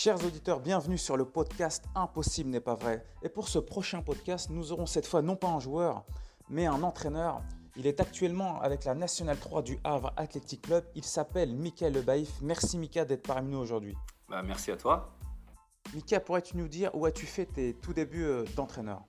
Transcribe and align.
Chers 0.00 0.24
auditeurs, 0.24 0.60
bienvenue 0.60 0.96
sur 0.96 1.16
le 1.16 1.24
podcast 1.24 1.84
Impossible 1.96 2.50
n'est 2.50 2.60
pas 2.60 2.76
vrai. 2.76 3.04
Et 3.24 3.28
pour 3.28 3.48
ce 3.48 3.58
prochain 3.58 4.00
podcast, 4.00 4.48
nous 4.48 4.70
aurons 4.70 4.86
cette 4.86 5.08
fois 5.08 5.22
non 5.22 5.34
pas 5.34 5.48
un 5.48 5.58
joueur, 5.58 6.04
mais 6.48 6.66
un 6.66 6.84
entraîneur. 6.84 7.42
Il 7.74 7.84
est 7.84 7.98
actuellement 7.98 8.60
avec 8.60 8.84
la 8.84 8.94
Nationale 8.94 9.38
3 9.40 9.62
du 9.62 9.76
Havre 9.82 10.12
Athletic 10.16 10.62
Club. 10.62 10.84
Il 10.94 11.02
s'appelle 11.02 11.52
Mika 11.52 11.90
Lebaïf. 11.90 12.30
Merci 12.42 12.78
Mika 12.78 13.04
d'être 13.04 13.26
parmi 13.26 13.50
nous 13.50 13.58
aujourd'hui. 13.58 13.96
Bah, 14.28 14.40
merci 14.40 14.70
à 14.70 14.76
toi. 14.76 15.18
Mika, 15.92 16.20
pourrais-tu 16.20 16.56
nous 16.56 16.68
dire 16.68 16.94
où 16.94 17.04
as-tu 17.04 17.26
fait 17.26 17.46
tes 17.46 17.74
tout 17.74 17.92
débuts 17.92 18.22
euh, 18.22 18.44
d'entraîneur? 18.54 19.02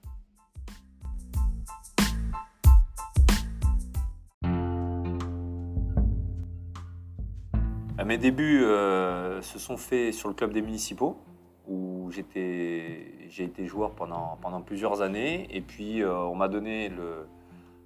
Mes 8.10 8.18
débuts 8.18 8.64
euh, 8.64 9.40
se 9.44 9.60
sont 9.60 9.78
faits 9.78 10.16
sur 10.16 10.30
le 10.30 10.34
club 10.34 10.52
des 10.52 10.64
municipaux, 10.64 11.20
où 11.68 12.10
j'ai 12.10 13.44
été 13.44 13.68
joueur 13.68 13.92
pendant, 13.92 14.62
plusieurs 14.66 15.04
années. 15.04 15.48
Et 15.52 15.62
puis, 15.62 16.02
euh, 16.02 16.16
on 16.16 16.34
m'a 16.34 16.48
donné 16.48 16.92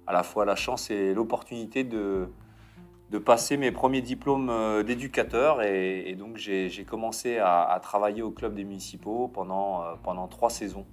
à 0.06 0.14
la 0.14 0.22
fois 0.22 0.46
la 0.46 0.56
chance 0.56 0.90
et 0.90 1.12
l'opportunité 1.12 1.84
de, 1.84 2.30
passer 3.22 3.58
mes 3.58 3.70
premiers 3.70 4.00
diplômes 4.00 4.48
euh, 4.48 4.82
d'éducateur. 4.82 5.60
Et, 5.60 6.14
donc, 6.14 6.38
j'ai 6.38 6.86
commencé 6.88 7.36
à, 7.36 7.78
travailler 7.82 8.22
au 8.22 8.30
club 8.30 8.54
des 8.54 8.64
municipaux 8.64 9.28
pendant, 9.28 10.28
trois 10.30 10.48
saisons. 10.48 10.86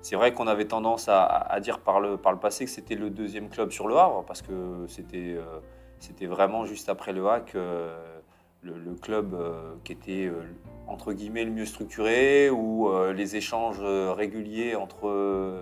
C'est 0.00 0.16
vrai 0.16 0.32
qu'on 0.32 0.46
avait 0.46 0.64
tendance 0.64 1.10
à, 1.10 1.60
dire 1.60 1.80
par 1.80 2.00
le, 2.00 2.16
passé 2.16 2.64
que 2.64 2.70
c'était 2.70 2.94
le 2.94 3.10
deuxième 3.10 3.50
club 3.50 3.72
sur 3.72 3.88
le 3.88 3.98
Havre, 3.98 4.24
parce 4.24 4.40
que 4.40 4.86
c'était 4.88 6.26
vraiment 6.26 6.64
juste 6.64 6.88
après 6.88 7.12
le 7.12 7.28
HAC 7.28 7.54
le, 8.76 8.94
club 8.94 9.34
euh, 9.34 9.74
qui 9.84 9.92
était 9.92 10.26
euh, 10.26 10.42
entre 10.86 11.12
guillemets 11.12 11.44
le 11.44 11.50
mieux 11.50 11.66
structuré, 11.66 12.50
où 12.50 12.88
euh, 12.88 13.12
les 13.12 13.36
échanges 13.36 13.80
réguliers 13.80 14.74
entre, 14.74 15.60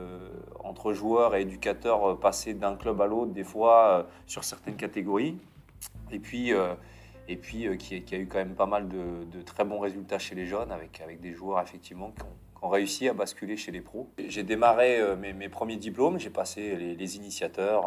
entre 0.63 0.93
joueurs 0.93 1.35
et 1.35 1.43
éducateurs 1.43 2.19
passaient 2.19 2.55
d'un 2.55 2.77
club 2.77 3.01
à 3.01 3.07
l'autre, 3.07 3.33
des 3.33 3.45
fois 3.45 4.07
sur 4.27 4.45
certaines 4.45 4.77
catégories. 4.77 5.37
Et 6.13 6.21
puis, 6.21 6.53
et 7.29 7.37
puis 7.37 7.77
qui, 7.79 8.15
a 8.15 8.19
eu 8.19 8.27
quand 8.27 8.39
même 8.39 8.55
pas 8.55 8.67
mal 8.67 8.89
de, 8.89 9.43
très 9.43 9.65
bons 9.65 9.81
résultats 9.81 10.19
chez 10.19 10.35
les 10.37 10.47
jeunes, 10.47 10.71
avec, 10.71 11.01
avec 11.01 11.21
des 11.21 11.33
joueurs 11.33 11.61
effectivement 11.61 12.13
qui 12.13 12.23
ont, 12.63 12.69
réussi 12.69 13.09
à 13.09 13.13
basculer 13.13 13.57
chez 13.57 13.71
les 13.71 13.81
pros. 13.81 14.09
J'ai 14.19 14.43
démarré 14.43 15.01
mes, 15.17 15.49
premiers 15.49 15.77
diplômes, 15.77 16.19
j'ai 16.19 16.31
passé 16.31 16.77
les, 16.77 17.17
initiateurs 17.17 17.85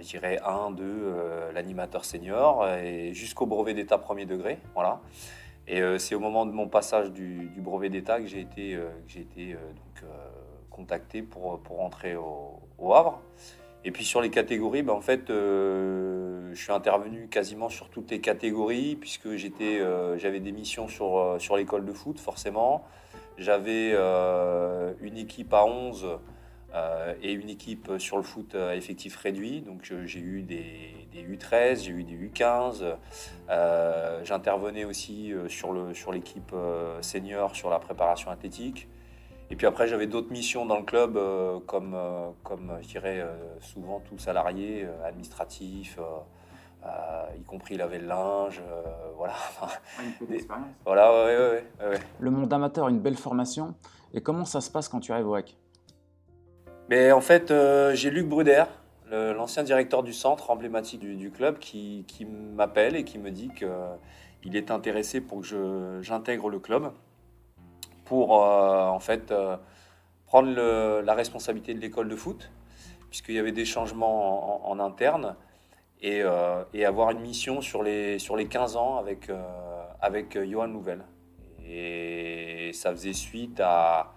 je 0.00 0.06
dirais 0.06 0.38
1, 0.44 0.72
2, 0.72 1.14
l'animateur 1.52 2.04
senior, 2.04 2.68
et 2.68 3.12
jusqu'au 3.14 3.46
brevet 3.46 3.74
d'état 3.74 3.98
premier 3.98 4.26
degré. 4.26 4.58
Voilà. 4.74 5.00
Et 5.66 5.80
euh, 5.80 5.98
c'est 5.98 6.14
au 6.14 6.20
moment 6.20 6.44
de 6.46 6.52
mon 6.52 6.68
passage 6.68 7.10
du, 7.10 7.50
brevet 7.56 7.88
d'état 7.88 8.20
que 8.20 8.26
j'ai 8.26 8.40
été, 8.40 8.74
euh, 8.74 8.88
j'ai 9.06 9.20
été 9.20 9.52
donc, 9.52 10.10
contacté 10.70 11.22
pour, 11.22 11.60
pour 11.60 11.78
rentrer 11.78 12.16
au, 12.16 12.60
Havre. 12.92 13.20
Et 13.86 13.90
puis 13.90 14.04
sur 14.04 14.20
les 14.20 14.30
catégories, 14.30 14.82
ben, 14.82 14.92
en 14.92 15.00
fait, 15.00 15.28
je 15.28 16.54
suis 16.54 16.72
intervenu 16.72 17.28
quasiment 17.28 17.68
sur 17.68 17.88
toutes 17.88 18.10
les 18.10 18.20
catégories, 18.20 18.96
puisque 18.96 19.36
j'étais, 19.36 19.80
j'avais 20.18 20.40
des 20.40 20.52
missions 20.52 20.88
sur, 20.88 21.36
sur 21.38 21.56
l'école 21.56 21.84
de 21.84 21.92
foot, 21.92 22.18
forcément. 22.18 22.84
J'avais 23.38 23.94
une 25.00 25.16
équipe 25.16 25.52
à 25.52 25.64
11 25.64 26.18
euh, 26.74 27.14
et 27.22 27.32
une 27.32 27.50
équipe 27.50 27.92
sur 27.98 28.16
le 28.16 28.24
foot 28.24 28.54
à 28.54 28.74
effectif 28.74 29.16
réduit. 29.16 29.60
Donc 29.60 29.92
j'ai 30.04 30.20
eu 30.20 30.42
des, 30.42 31.06
U13, 31.14 31.84
j'ai 31.84 31.92
eu 31.92 32.04
des 32.04 32.14
U15. 32.14 32.96
Euh, 33.48 34.20
j'intervenais 34.24 34.84
aussi 34.84 35.32
euh, 35.32 35.48
sur 35.48 35.72
l'équipe 36.12 36.50
sur 36.50 36.98
senior, 37.00 37.54
sur 37.54 37.70
la 37.70 37.78
préparation 37.78 38.30
athlétique. 38.30 38.88
Et 39.50 39.56
puis 39.56 39.66
après, 39.66 39.86
j'avais 39.86 40.06
d'autres 40.06 40.32
missions 40.32 40.66
dans 40.66 40.78
le 40.78 40.84
club, 40.84 41.18
comme, 41.66 41.96
comme 42.42 42.78
je 42.80 42.88
dirais 42.88 43.22
souvent 43.60 44.00
tout 44.00 44.18
salarié, 44.18 44.88
administratif, 45.04 45.98
y 47.38 47.42
compris 47.44 47.76
laver 47.76 47.98
le 47.98 48.06
linge. 48.06 48.62
voilà. 49.16 49.34
Une 50.26 50.34
expérience. 50.34 50.66
Voilà, 50.86 51.12
ouais, 51.12 51.36
ouais, 51.36 51.88
ouais, 51.88 52.00
Le 52.18 52.30
monde 52.30 52.52
amateur, 52.54 52.88
une 52.88 53.00
belle 53.00 53.18
formation. 53.18 53.74
Et 54.14 54.22
comment 54.22 54.46
ça 54.46 54.62
se 54.62 54.70
passe 54.70 54.88
quand 54.88 55.00
tu 55.00 55.12
arrives 55.12 55.28
au 55.28 55.34
HAC 55.34 55.56
mais 56.88 57.12
en 57.12 57.20
fait, 57.20 57.50
euh, 57.50 57.94
j'ai 57.94 58.10
Luc 58.10 58.28
Bruder, 58.28 58.64
l'ancien 59.10 59.62
directeur 59.62 60.02
du 60.02 60.12
centre 60.12 60.50
emblématique 60.50 61.00
du, 61.00 61.30
club, 61.30 61.58
qui, 61.58 62.04
m'appelle 62.54 62.96
et 62.96 63.04
qui 63.04 63.18
me 63.18 63.30
dit 63.30 63.48
qu'il 63.54 64.56
est 64.56 64.70
intéressé 64.70 65.20
pour 65.20 65.42
que 65.42 66.00
j'intègre 66.02 66.48
le 66.50 66.58
club 66.58 66.92
pour 68.04 68.42
euh, 68.42 68.86
en 68.88 68.98
fait 68.98 69.30
euh, 69.30 69.56
prendre 70.26 70.50
la 71.00 71.14
responsabilité 71.14 71.74
de 71.74 71.80
l'école 71.80 72.08
de 72.08 72.16
foot, 72.16 72.50
puisqu'il 73.08 73.36
y 73.36 73.38
avait 73.38 73.52
des 73.52 73.64
changements 73.64 74.68
en, 74.68 74.80
interne, 74.80 75.36
et, 76.02 76.22
avoir 76.84 77.10
une 77.12 77.20
mission 77.20 77.60
sur 77.60 77.82
les, 77.82 78.18
sur 78.18 78.36
les 78.36 78.46
15 78.46 78.76
ans 78.76 78.98
avec, 78.98 79.30
avec 80.00 80.36
Johan 80.44 80.66
Nouvel. 80.66 81.04
Et 81.64 82.72
ça 82.74 82.90
faisait 82.90 83.12
suite 83.12 83.60
à 83.60 84.12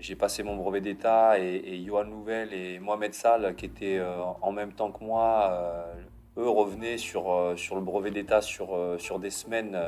j'ai 0.00 0.14
passé 0.14 0.42
mon 0.42 0.56
brevet 0.56 0.80
d'État 0.80 1.38
et, 1.38 1.82
Johan 1.84 2.04
Nouvel 2.04 2.52
et 2.52 2.78
Mohamed 2.78 3.14
Sall, 3.14 3.54
qui 3.56 3.66
étaient 3.66 3.98
euh, 3.98 4.22
en 4.42 4.52
même 4.52 4.72
temps 4.72 4.90
que 4.90 5.02
moi, 5.02 5.50
euh, 5.50 5.94
eux 6.42 6.48
revenaient 6.48 6.98
sur, 6.98 7.32
euh, 7.32 7.56
sur 7.56 7.76
le 7.76 7.80
brevet 7.80 8.10
d'État 8.10 8.42
sur, 8.42 8.78
sur 8.98 9.18
des 9.18 9.30
semaines. 9.30 9.78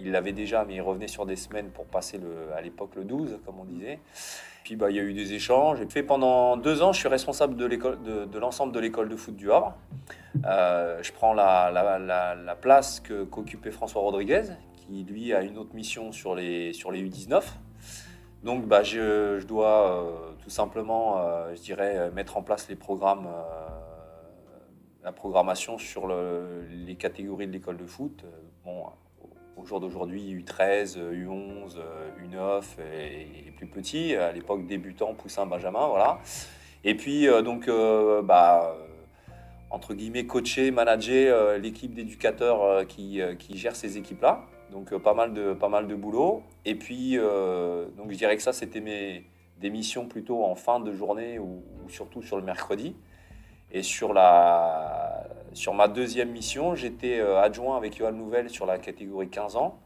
ils 0.00 0.10
l'avaient 0.10 0.32
déjà, 0.32 0.64
mais 0.64 0.76
ils 0.76 0.80
revenaient 0.80 1.08
sur 1.08 1.26
des 1.26 1.36
semaines 1.36 1.70
pour 1.70 1.86
passer 1.86 2.18
le, 2.18 2.54
à 2.56 2.60
l'époque 2.60 2.94
le 2.96 3.04
12, 3.04 3.40
comme 3.44 3.60
on 3.60 3.64
disait. 3.64 4.00
Puis 4.64 4.76
bah, 4.76 4.90
il 4.90 4.96
y 4.96 5.00
a 5.00 5.02
eu 5.02 5.14
des 5.14 5.32
échanges. 5.32 5.78
Fait 5.88 6.02
pendant 6.02 6.56
deux 6.56 6.82
ans, 6.82 6.92
je 6.92 6.98
suis 6.98 7.08
responsable 7.08 7.56
de, 7.56 7.66
de, 7.68 8.38
l'ensemble 8.38 8.72
de 8.72 8.80
l'école 8.80 9.08
de 9.08 9.16
foot 9.16 9.34
du 9.34 9.50
Havre. 9.50 9.76
je 10.34 11.12
prends 11.12 11.34
la, 11.34 11.70
la, 11.70 12.34
la, 12.34 12.54
place 12.56 13.00
qu'occupait 13.00 13.70
François 13.70 14.02
Rodriguez, 14.02 14.42
qui 14.76 15.04
lui 15.04 15.32
a 15.32 15.42
une 15.42 15.58
autre 15.58 15.74
mission 15.74 16.12
sur 16.12 16.34
les, 16.34 16.72
sur 16.72 16.92
les 16.92 17.02
U19. 17.02 17.42
Donc 18.48 18.64
bah, 18.64 18.82
je, 18.82 19.44
dois 19.44 19.92
euh, 19.92 20.32
tout 20.42 20.48
simplement, 20.48 21.18
euh, 21.18 21.54
je 21.54 21.60
dirais, 21.60 22.10
mettre 22.12 22.38
en 22.38 22.42
place 22.42 22.66
les 22.70 22.76
programmes, 22.76 23.26
euh, 23.26 23.68
la 25.04 25.12
programmation 25.12 25.76
sur 25.76 26.08
les 26.08 26.94
catégories 26.94 27.46
de 27.46 27.52
l'école 27.52 27.76
de 27.76 27.84
foot. 27.84 28.24
Bon, 28.64 28.84
au 29.58 29.66
jour 29.66 29.80
d'aujourd'hui, 29.80 30.34
U13, 30.34 30.96
U11, 30.96 31.76
U9 32.24 32.62
et, 32.98 33.50
plus 33.50 33.66
petits, 33.66 34.16
à 34.16 34.32
l'époque 34.32 34.66
débutant, 34.66 35.12
poussin, 35.12 35.44
benjamin, 35.44 35.86
voilà. 35.86 36.18
Et 36.84 36.94
puis 36.94 37.26
donc, 37.44 37.70
bah, 38.24 38.74
entre 39.68 39.92
guillemets, 39.92 40.24
coacher, 40.24 40.70
manager 40.70 41.58
l'équipe 41.58 41.92
d'éducateurs 41.92 42.86
qui 42.86 43.20
gère 43.58 43.76
ces 43.76 43.98
équipes-là. 43.98 44.46
Donc 44.72 44.92
euh, 44.92 44.98
pas, 44.98 45.14
mal 45.14 45.32
de, 45.32 45.94
boulot. 45.94 46.42
Et 46.64 46.74
puis, 46.74 47.18
euh, 47.18 47.86
donc 47.96 48.10
je 48.10 48.16
dirais 48.16 48.36
que 48.36 48.42
ça, 48.42 48.52
c'était 48.52 48.80
mes, 48.80 49.24
des 49.60 49.70
missions 49.70 50.06
plutôt 50.06 50.44
en 50.44 50.54
fin 50.54 50.80
de 50.80 50.92
journée 50.92 51.38
ou, 51.38 51.62
surtout 51.88 52.22
sur 52.22 52.36
le 52.36 52.42
mercredi. 52.42 52.94
Et 53.70 53.82
sur, 53.82 54.12
ma 54.12 55.88
deuxième 55.88 56.30
mission, 56.30 56.74
j'étais 56.74 57.18
euh, 57.18 57.40
adjoint 57.40 57.76
avec 57.76 57.96
Johan 57.96 58.12
Nouvel 58.12 58.50
sur 58.50 58.66
la 58.66 58.78
catégorie 58.78 59.28
15 59.28 59.56
ans. 59.56 59.78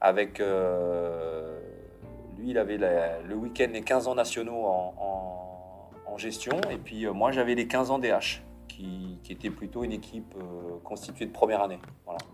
Avec 0.00 0.38
lui, 0.38 2.50
il 2.50 2.58
avait 2.58 2.76
le 2.76 3.34
week-end 3.34 3.68
les 3.72 3.82
15 3.82 4.08
ans 4.08 4.14
nationaux 4.14 4.66
en, 4.66 5.90
en 6.06 6.18
gestion. 6.18 6.60
Et 6.70 6.76
puis 6.76 7.06
moi, 7.06 7.32
j'avais 7.32 7.54
les 7.54 7.66
15 7.66 7.90
ans 7.90 7.98
DH 7.98 8.45
qui, 8.76 9.32
était 9.32 9.50
plutôt 9.50 9.84
une 9.84 9.92
équipe 9.92 10.34
euh, 10.36 10.78
constituée 10.84 11.26
de 11.26 11.32
première 11.32 11.62
année. 11.62 11.78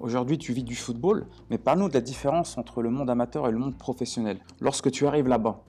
Aujourd'hui, 0.00 0.38
tu 0.38 0.52
vis 0.52 0.64
du 0.64 0.74
football, 0.74 1.26
mais 1.50 1.58
parle-nous 1.58 1.88
de 1.88 1.94
la 1.94 2.00
différence 2.00 2.58
entre 2.58 2.82
le 2.82 2.90
monde 2.90 3.10
amateur 3.10 3.48
et 3.48 3.52
le 3.52 3.58
monde 3.58 3.76
professionnel. 3.78 4.38
Lorsque 4.60 4.90
tu 4.90 5.06
arrives 5.06 5.28
là-bas. 5.28 5.62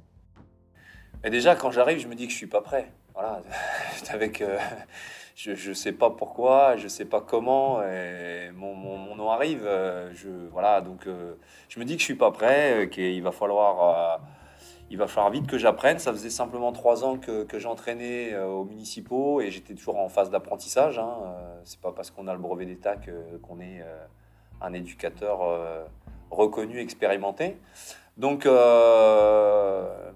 Et 1.24 1.30
déjà, 1.30 1.56
quand 1.56 1.72
j'arrive, 1.72 2.00
je 2.00 2.08
me 2.08 2.16
dis 2.16 2.26
que 2.26 2.32
je 2.32 2.38
suis 2.38 2.48
pas 2.48 2.62
prêt. 2.62 2.92
Voilà, 3.14 3.42
avec, 4.12 4.42
euh, 4.42 4.58
je 5.36 5.70
ne 5.70 5.74
sais 5.74 5.92
pas 5.92 6.10
pourquoi, 6.10 6.76
je 6.78 6.86
ne 6.86 6.90
sais 6.90 7.06
pas 7.06 7.22
comment, 7.22 7.82
et 7.84 8.52
mon, 8.54 8.76
mon, 8.76 9.16
nom 9.16 9.30
arrive. 9.30 9.64
Euh, 9.66 10.12
je, 10.16 10.30
voilà, 10.52 10.82
donc 10.82 11.08
je 11.70 11.80
me 11.80 11.86
dis 11.86 11.96
que 11.96 12.00
je 12.00 12.06
suis 12.06 12.16
pas 12.16 12.32
prêt, 12.32 12.90
qu'il 12.92 13.22
va 13.22 13.32
falloir 13.32 14.20
il 14.94 15.00
va 15.00 15.08
falloir 15.08 15.32
vite 15.32 15.48
que 15.48 15.58
j'apprenne. 15.58 15.98
Ça 15.98 16.14
faisait 16.14 16.30
simplement 16.30 16.72
trois 16.72 17.04
ans 17.04 17.18
que, 17.18 17.48
j'entraînais 17.58 18.32
euh, 18.32 18.46
aux 18.46 18.64
municipaux 18.64 19.42
et 19.42 19.50
j'étais 19.50 19.74
toujours 19.74 19.98
en 19.98 20.08
phase 20.08 20.30
d'apprentissage. 20.30 21.00
Hein. 21.00 21.16
Euh, 21.26 21.60
c'est 21.64 21.82
pas 21.82 21.92
parce 21.92 22.12
qu'on 22.12 22.28
a 22.28 22.34
le 22.34 22.40
brevet 22.40 22.68
d'État 22.68 22.96
qu'on 23.42 23.60
est 23.60 23.82
euh, 23.82 24.06
un 24.62 24.72
éducateur 24.74 25.40
reconnu, 26.30 26.80
expérimenté. 26.80 27.58
Donc 28.18 28.46
voilà, 28.46 30.14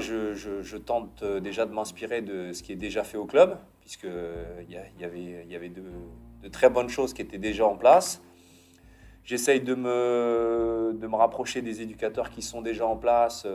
je, 0.00 0.76
tente 0.78 1.22
déjà 1.24 1.64
de 1.64 1.72
m'inspirer 1.72 2.22
de 2.22 2.52
ce 2.52 2.64
qui 2.64 2.72
est 2.72 2.76
déjà 2.76 3.04
fait 3.04 3.16
au 3.16 3.26
club, 3.26 3.56
puisqu'il 3.80 4.10
y, 4.68 4.80
y, 5.00 5.54
avait, 5.54 5.68
de, 5.68 6.48
très 6.48 6.70
bonnes 6.70 6.88
choses 6.88 7.14
qui 7.14 7.22
étaient 7.22 7.38
déjà 7.38 7.66
en 7.66 7.76
place. 7.76 8.20
J'essaye 9.26 9.60
de 9.60 9.74
me, 9.74 10.96
de 10.98 11.06
me 11.06 11.16
rapprocher 11.16 11.60
des 11.60 11.82
éducateurs 11.82 12.30
qui 12.30 12.40
sont 12.40 12.62
déjà 12.62 12.86
en 12.86 12.96
place. 12.96 13.46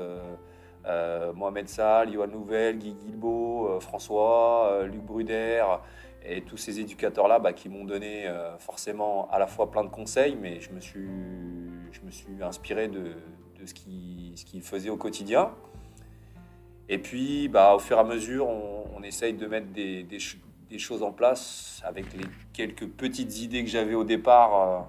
Mohamed 1.33 1.67
Sall, 1.69 2.11
Yoann 2.11 2.31
Nouvel, 2.31 2.77
Guy 2.77 2.93
Guilbeault, 2.93 3.79
François, 3.79 4.83
Luc 4.83 5.01
Bruder, 5.01 5.63
et 6.25 6.41
tous 6.41 6.57
ces 6.57 6.79
éducateurs-là 6.79 7.39
bah, 7.39 7.53
qui 7.53 7.69
m'ont 7.69 7.85
donné 7.85 8.25
forcément 8.59 9.29
à 9.31 9.39
la 9.39 9.47
fois 9.47 9.71
plein 9.71 9.83
de 9.83 9.89
conseils, 9.89 10.35
mais 10.35 10.59
je 10.59 10.71
me 10.71 10.81
suis, 10.81 11.07
je 11.91 12.01
me 12.05 12.11
suis 12.11 12.43
inspiré 12.43 12.89
de, 12.89 13.13
de 13.61 13.65
ce 13.65 13.73
qu'ils 13.73 14.33
ce 14.35 14.67
faisaient 14.67 14.89
au 14.89 14.97
quotidien. 14.97 15.51
Et 16.89 16.97
puis, 16.97 17.47
bah, 17.47 17.73
au 17.75 17.79
fur 17.79 17.97
et 17.97 17.99
à 17.99 18.03
mesure, 18.03 18.47
on, 18.47 19.01
essaye 19.03 19.33
de 19.33 19.47
mettre 19.47 19.67
des, 19.73 20.03
des, 20.03 20.77
choses 20.77 21.01
en 21.01 21.11
place 21.11 21.81
avec 21.83 22.13
les 22.13 22.23
quelques 22.53 22.87
petites 22.87 23.41
idées 23.41 23.63
que 23.63 23.69
j'avais 23.69 23.95
au 23.95 24.03
départ 24.03 24.53
euh, 24.53 24.79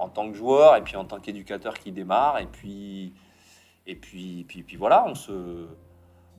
en 0.00 0.08
tant 0.08 0.30
que 0.30 0.36
joueur 0.36 0.76
et 0.76 0.82
puis 0.82 0.96
en 0.96 1.04
tant 1.04 1.20
qu'éducateur 1.20 1.74
qui 1.74 1.92
démarre. 1.92 2.38
Et 2.38 2.46
puis, 2.46 3.12
et 3.86 3.94
puis, 3.94 4.44
puis, 4.46 4.76
voilà, 4.76 5.04
on 5.06 5.14
se, 5.14 5.66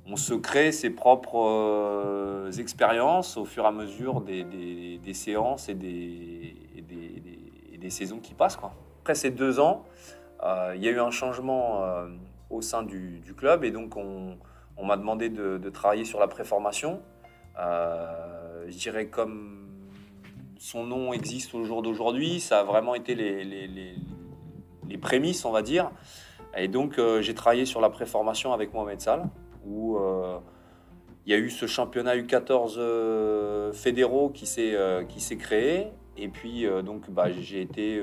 on 0.05 0.15
se 0.15 0.33
crée 0.33 0.71
ses 0.71 0.89
propres 0.89 1.45
euh, 1.45 2.51
expériences 2.51 3.37
au 3.37 3.45
fur 3.45 3.63
et 3.63 3.67
à 3.67 3.71
mesure 3.71 4.21
des, 4.21 4.43
des, 4.43 5.13
séances 5.13 5.69
et 5.69 5.75
des, 5.75 6.55
des, 7.77 7.89
saisons 7.89 8.19
qui 8.19 8.33
passent. 8.33 8.57
Quoi. 8.57 8.73
Après 9.01 9.15
ces 9.15 9.31
deux 9.31 9.59
ans, 9.59 9.85
euh, 10.43 10.73
il 10.75 10.83
y 10.83 10.87
a 10.87 10.91
eu 10.91 10.99
un 10.99 11.11
changement 11.11 11.83
au 12.49 12.61
sein 12.61 12.83
du, 12.83 13.21
club 13.35 13.63
et 13.63 13.71
donc 13.71 13.95
on, 13.97 14.37
m'a 14.83 14.97
demandé 14.97 15.29
de, 15.29 15.69
travailler 15.69 16.05
sur 16.05 16.19
la 16.19 16.27
préformation. 16.27 17.01
Euh, 17.59 18.65
je 18.69 18.77
dirais 18.77 19.07
comme 19.07 19.60
son 20.61 20.85
nom 20.85 21.11
existe 21.11 21.55
au 21.55 21.63
jour 21.63 21.81
d'aujourd'hui, 21.81 22.39
ça 22.39 22.59
a 22.59 22.63
vraiment 22.63 22.93
été 22.93 23.15
les, 23.15 23.95
prémices, 25.01 25.43
on 25.45 25.51
va 25.51 25.63
dire. 25.63 25.89
Et 26.55 26.67
donc 26.67 26.99
euh, 26.99 27.21
j'ai 27.21 27.33
travaillé 27.33 27.65
sur 27.65 27.81
la 27.81 27.89
préformation 27.89 28.53
avec 28.53 28.71
Mohamed 28.71 29.01
Sall, 29.01 29.23
où 29.65 29.97
euh, 29.97 30.37
il 31.25 31.31
y 31.31 31.35
a 31.35 31.39
eu 31.39 31.49
ce 31.49 31.65
championnat 31.65 32.15
U14 32.15 33.73
fédéraux 33.73 34.29
qui 34.29 34.45
s'est 34.45 35.37
créé. 35.39 35.87
Et 36.15 36.27
puis 36.27 36.67
donc 36.85 37.09
bah, 37.09 37.31
j'ai 37.31 37.61
été, 37.61 37.99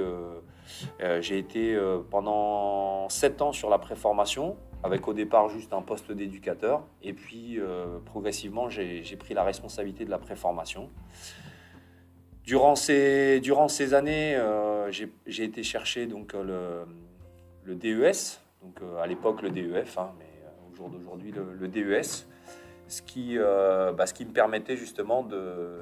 j'ai 1.20 1.38
été 1.38 1.78
pendant 2.10 3.08
sept 3.08 3.40
ans 3.40 3.52
sur 3.52 3.70
la 3.70 3.78
préformation 3.78 4.56
avec 4.82 5.08
au 5.08 5.12
départ 5.12 5.48
juste 5.48 5.72
un 5.72 5.82
poste 5.82 6.12
d'éducateur. 6.12 6.82
Et 7.02 7.12
puis 7.12 7.58
euh, 7.58 7.98
progressivement, 8.04 8.68
j'ai 8.68 9.16
pris 9.18 9.34
la 9.34 9.42
responsabilité 9.42 10.04
de 10.04 10.10
la 10.10 10.18
préformation. 10.18 10.88
Durant 12.48 12.76
ces, 12.76 13.40
durant 13.40 13.68
ces 13.68 13.92
années, 13.92 14.34
euh, 14.34 14.90
j'ai 14.90 15.44
été 15.44 15.62
chercher 15.62 16.06
donc, 16.06 16.32
le, 16.32 16.86
le 17.64 17.74
DES, 17.74 18.40
donc 18.62 18.80
euh, 18.80 19.02
à 19.02 19.06
l'époque 19.06 19.42
le 19.42 19.50
DEF, 19.50 19.98
hein, 19.98 20.14
mais 20.18 20.24
au 20.66 20.74
jour 20.74 20.88
d'aujourd'hui 20.88 21.30
le, 21.30 21.68
DES, 21.68 22.26
ce 22.86 23.02
qui, 23.02 23.36
bah, 23.36 24.06
ce 24.06 24.14
qui 24.14 24.24
me 24.24 24.32
permettait 24.32 24.78
justement 24.78 25.28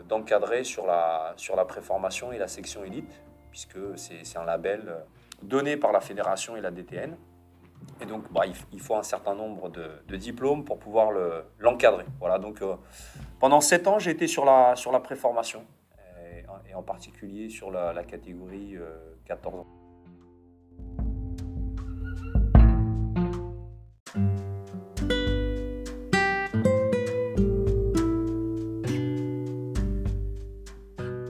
d'encadrer 0.08 0.64
sur, 0.64 0.88
la, 0.88 1.34
sur 1.36 1.54
la 1.54 1.64
préformation 1.64 2.32
et 2.32 2.38
la 2.38 2.48
section 2.48 2.82
élite, 2.82 3.22
puisque 3.52 3.78
c'est 3.94 4.36
un 4.36 4.44
label 4.44 4.92
donné 5.44 5.76
par 5.76 5.92
la 5.92 6.00
fédération 6.00 6.56
et 6.56 6.60
la 6.60 6.72
DTN. 6.72 7.16
Et 8.00 8.06
donc, 8.06 8.24
bah, 8.32 8.42
il, 8.72 8.80
faut 8.80 8.96
un 8.96 9.04
certain 9.04 9.36
nombre 9.36 9.70
de, 9.70 10.16
diplômes 10.16 10.64
pour 10.64 10.80
pouvoir 10.80 11.10
l'encadrer. 11.60 12.06
voilà, 12.18 12.40
donc 12.40 12.60
euh, 12.60 12.74
pendant 13.38 13.60
7 13.60 13.86
ans, 13.86 13.98
j'ai 14.00 14.10
été 14.10 14.26
sur 14.26 14.44
la, 14.44 14.74
sur 14.74 14.90
la 14.90 14.98
préformation, 14.98 15.64
et, 16.68 16.74
en 16.74 16.82
particulier 16.82 17.48
sur 17.48 17.70
la, 17.70 18.04
catégorie 18.04 18.76
14 19.26 19.54
euh, 19.54 19.58
ans. 19.58 19.66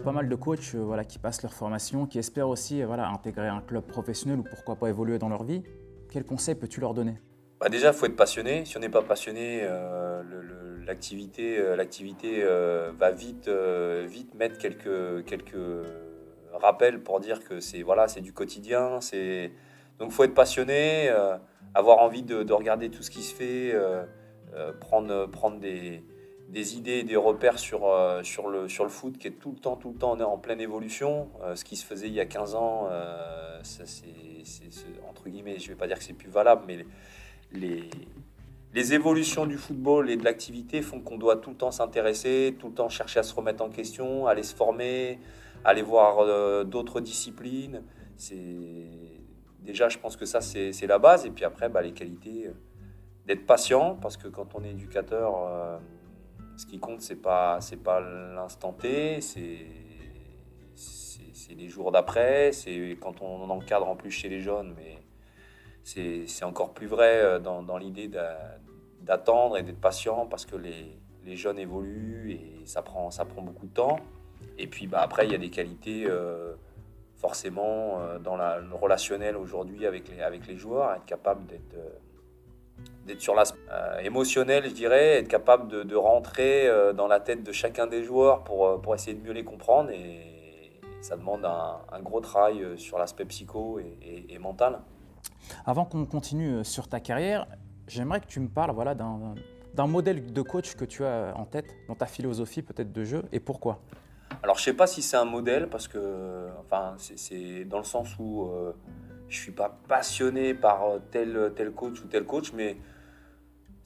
pas 0.07 0.13
mal 0.13 0.29
de 0.29 0.37
coachs 0.37 0.77
euh, 0.77 0.85
voilà, 0.85 1.05
qui 1.05 1.19
passent 1.19 1.43
leur 1.43 1.53
formation, 1.53 2.07
qui 2.07 2.21
espèrent 2.21 2.49
aussi 2.49 2.81
voilà, 2.85 3.09
intégrer 3.09 3.49
un 3.49 3.61
club 3.61 3.83
professionnel 3.83 4.39
ou 4.39 4.45
pourquoi 4.45 4.77
pas 4.77 4.89
évoluer 4.89 5.19
dans 5.19 5.29
leur 5.29 5.43
vie. 5.43 5.65
Quel 6.11 6.25
conseil 6.25 6.55
peux-tu 6.55 6.81
leur 6.81 6.95
donner? 6.95 7.19
Bah 7.61 7.69
Déjà, 7.69 7.89
il 7.89 7.95
faut 7.95 8.07
être 8.07 8.17
passionné. 8.17 8.65
Si 8.65 8.77
on 8.77 8.81
n'est 8.81 8.89
pas 8.89 9.03
passionné, 9.03 9.61
euh, 9.63 10.23
l'activité 10.87 11.59
euh, 11.59 11.77
euh, 11.77 12.93
va 12.99 13.11
vite, 13.11 13.49
vite 13.49 14.35
mettre 14.35 14.59
quelques, 14.59 15.25
quelques 15.25 15.87
rappels 16.53 17.03
pour 17.03 17.21
dire 17.21 17.43
que 17.45 17.61
c'est 17.61 17.83
voilà, 17.83 18.07
du 18.07 18.33
quotidien. 18.33 19.01
Donc 19.99 20.11
il 20.11 20.15
faut 20.15 20.25
être 20.25 20.35
passionné, 20.35 21.11
avoir 21.75 21.99
envie 21.99 22.23
de, 22.23 22.53
regarder 22.53 22.91
tout 22.91 23.03
ce 23.03 23.11
qui 23.11 23.23
se 23.23 23.35
fait, 23.35 23.75
prendre, 24.81 25.27
prendre 25.27 25.59
des, 25.59 26.05
des 26.51 26.77
idées, 26.77 27.03
des 27.05 27.17
repères 27.17 27.59
sur, 27.59 27.91
sur, 28.23 28.49
le, 28.49 28.69
sur 28.69 28.85
le 28.85 28.91
foot 28.91 29.17
qui 29.17 29.29
est 29.29 29.39
tout 29.39 29.53
le 29.53 29.59
temps, 29.59 29.77
tout 29.77 29.91
le 29.91 29.99
temps 29.99 30.21
en 30.21 30.39
pleine 30.39 30.61
évolution. 30.61 31.31
ce 31.55 31.65
qui 31.65 31.77
se 31.77 31.87
faisait 31.87 32.09
il 32.09 32.15
y 32.15 32.21
a 32.21 32.27
15 32.27 32.55
ans, 32.55 32.91
ça 33.63 33.85
c'est 33.87 34.07
entre 35.09 35.29
guillemets, 35.31 35.59
je 35.59 35.65
ne 35.65 35.69
vais 35.71 35.79
pas 35.79 35.87
dire 35.87 35.99
que 35.99 36.05
c'est 36.05 36.13
plus 36.13 36.31
valable, 36.31 36.65
mais 36.67 36.85
les, 37.53 38.93
évolutions 38.93 39.47
du 39.47 39.57
football 39.57 40.11
et 40.11 40.17
de 40.17 40.25
l'activité 40.25 40.83
font 40.83 41.01
qu'on 41.01 41.17
doit 41.17 41.37
tout 41.37 41.51
le 41.51 41.57
temps 41.57 41.71
s'intéresser, 41.71 42.57
tout 42.59 42.69
le 42.69 42.75
temps 42.75 42.89
chercher 42.89 43.21
à 43.21 43.23
se 43.23 43.35
remettre 43.35 43.65
en 43.65 43.71
question, 43.71 44.27
aller 44.27 44.43
se 44.43 44.55
former, 44.55 45.19
aller 45.65 45.83
voir 45.83 46.19
euh, 46.21 46.65
d'autres 46.65 47.01
disciplines. 47.01 47.83
Déjà, 49.61 49.89
je 49.89 49.99
pense 49.99 50.17
que 50.17 50.27
ça 50.27 50.41
c'est 50.41 50.87
la 50.87 50.99
base. 50.99 51.27
Et 51.27 51.31
puis 51.31 51.45
après, 51.45 51.69
bah, 51.69 51.83
les 51.83 51.93
qualités, 51.93 52.47
euh, 52.47 52.53
d'être 53.27 53.45
patient, 53.45 53.97
parce 54.01 54.17
que 54.17 54.29
quand 54.29 54.55
on 54.55 54.63
est 54.63 54.71
éducateur, 54.71 55.35
euh, 55.37 55.79
ce 56.57 56.65
qui 56.67 56.79
compte 56.79 57.03
c'est 57.03 57.17
pas 57.17 57.61
c'est 57.61 57.83
pas 57.83 58.01
l'instant 58.01 58.73
T, 58.73 59.21
c'est 59.21 59.67
c'est 60.75 61.55
les 61.55 61.69
jours 61.69 61.93
d'après, 61.93 62.51
c'est 62.53 62.99
quand 63.01 63.23
on 63.23 63.49
encadre 63.51 63.89
en 63.89 63.95
plus 63.95 64.11
chez 64.11 64.29
les 64.29 64.41
jeunes, 64.41 64.75
mais 64.77 64.96
c'est 65.87 66.45
encore 66.45 66.73
plus 66.75 66.89
vrai 66.89 67.21
euh, 67.23 67.39
dans, 67.39 67.79
l'idée 67.79 68.11
d'attendre 69.03 69.57
et 69.57 69.63
d'être 69.63 69.81
patient 69.81 70.27
parce 70.27 70.45
que 70.45 70.57
les, 70.57 71.37
jeunes 71.37 71.59
évoluent 71.59 72.33
et 72.33 72.67
ça 72.67 72.83
prend, 72.83 73.09
beaucoup 73.43 73.67
de 73.67 73.73
temps. 73.73 73.99
Et 74.59 74.67
puis 74.67 74.87
bah, 74.87 75.01
après, 75.01 75.27
il 75.27 75.33
y 75.33 75.35
a 75.35 75.39
des 75.39 75.51
qualités 75.51 76.05
euh, 76.07 76.55
forcément 77.17 78.01
euh, 78.01 78.19
dans 78.19 78.37
la, 78.37 78.59
le 78.59 78.75
relationnel 78.75 79.37
aujourd'hui 79.37 79.87
avec 79.87 80.09
les, 80.09 80.57
joueurs, 80.57 80.93
être 80.93 81.05
capable 81.05 81.47
d'être 83.07 83.21
sur 83.21 83.35
l'aspect 83.35 83.61
émotionnel, 84.03 84.65
je 84.65 84.75
dirais, 84.75 85.19
être 85.19 85.29
capable 85.29 85.87
de, 85.87 85.97
rentrer 85.97 86.69
dans 86.95 87.07
la 87.07 87.21
tête 87.21 87.45
de 87.45 87.53
chacun 87.53 87.87
des 87.87 88.03
joueurs 88.03 88.43
pour, 88.45 88.95
essayer 88.95 89.17
de 89.17 89.23
mieux 89.25 89.33
les 89.33 89.45
comprendre. 89.45 89.91
Et, 89.91 90.33
ça 91.01 91.17
demande 91.17 91.45
un, 91.45 92.01
gros 92.01 92.21
travail 92.21 92.65
sur 92.77 92.99
l'aspect 92.99 93.25
psycho 93.27 93.79
et, 93.79 94.39
mental. 94.39 94.81
Avant 95.65 95.85
qu'on 95.85 96.05
continue 96.05 96.55
euh, 96.55 96.65
sur 96.65 96.89
ta 96.89 97.01
carrière, 97.01 97.47
j'aimerais 97.87 98.21
que 98.21 98.27
tu 98.27 98.41
me 98.41 98.49
parles 98.49 98.73
voilà, 98.73 98.95
d'un 98.95 99.87
modèle 99.87 100.33
de 100.33 100.43
coach 100.43 100.75
que 100.75 100.85
tu 100.85 101.05
as 101.05 101.33
en 101.37 101.45
tête, 101.45 101.75
dans 101.89 101.95
ta 101.95 102.07
philosophie 102.07 102.63
peut-être 102.63 102.93
de 102.93 103.05
jeu, 103.05 103.25
et 103.33 103.41
pourquoi? 103.41 103.81
Alors 104.43 104.57
je 104.57 104.63
ne 104.63 104.65
sais 104.65 104.73
pas 104.75 104.87
si 104.87 105.03
c'est 105.03 105.17
un 105.17 105.25
modèle, 105.25 105.69
parce 105.69 105.89
que 105.89 106.49
enfin, 106.61 106.95
c'est 106.99 107.65
dans 107.65 107.79
le 107.79 107.85
sens 107.85 108.17
où 108.19 108.45
euh, 108.45 108.73
je 109.29 109.39
ne 109.39 109.43
suis 109.43 109.53
pas 109.53 109.79
passionné 109.89 110.55
par 110.55 110.83
tel, 111.11 111.53
tel 111.55 111.73
coach 111.73 112.01
ou 112.03 112.07
tel 112.07 112.25
coach, 112.25 112.53
mais 112.53 112.77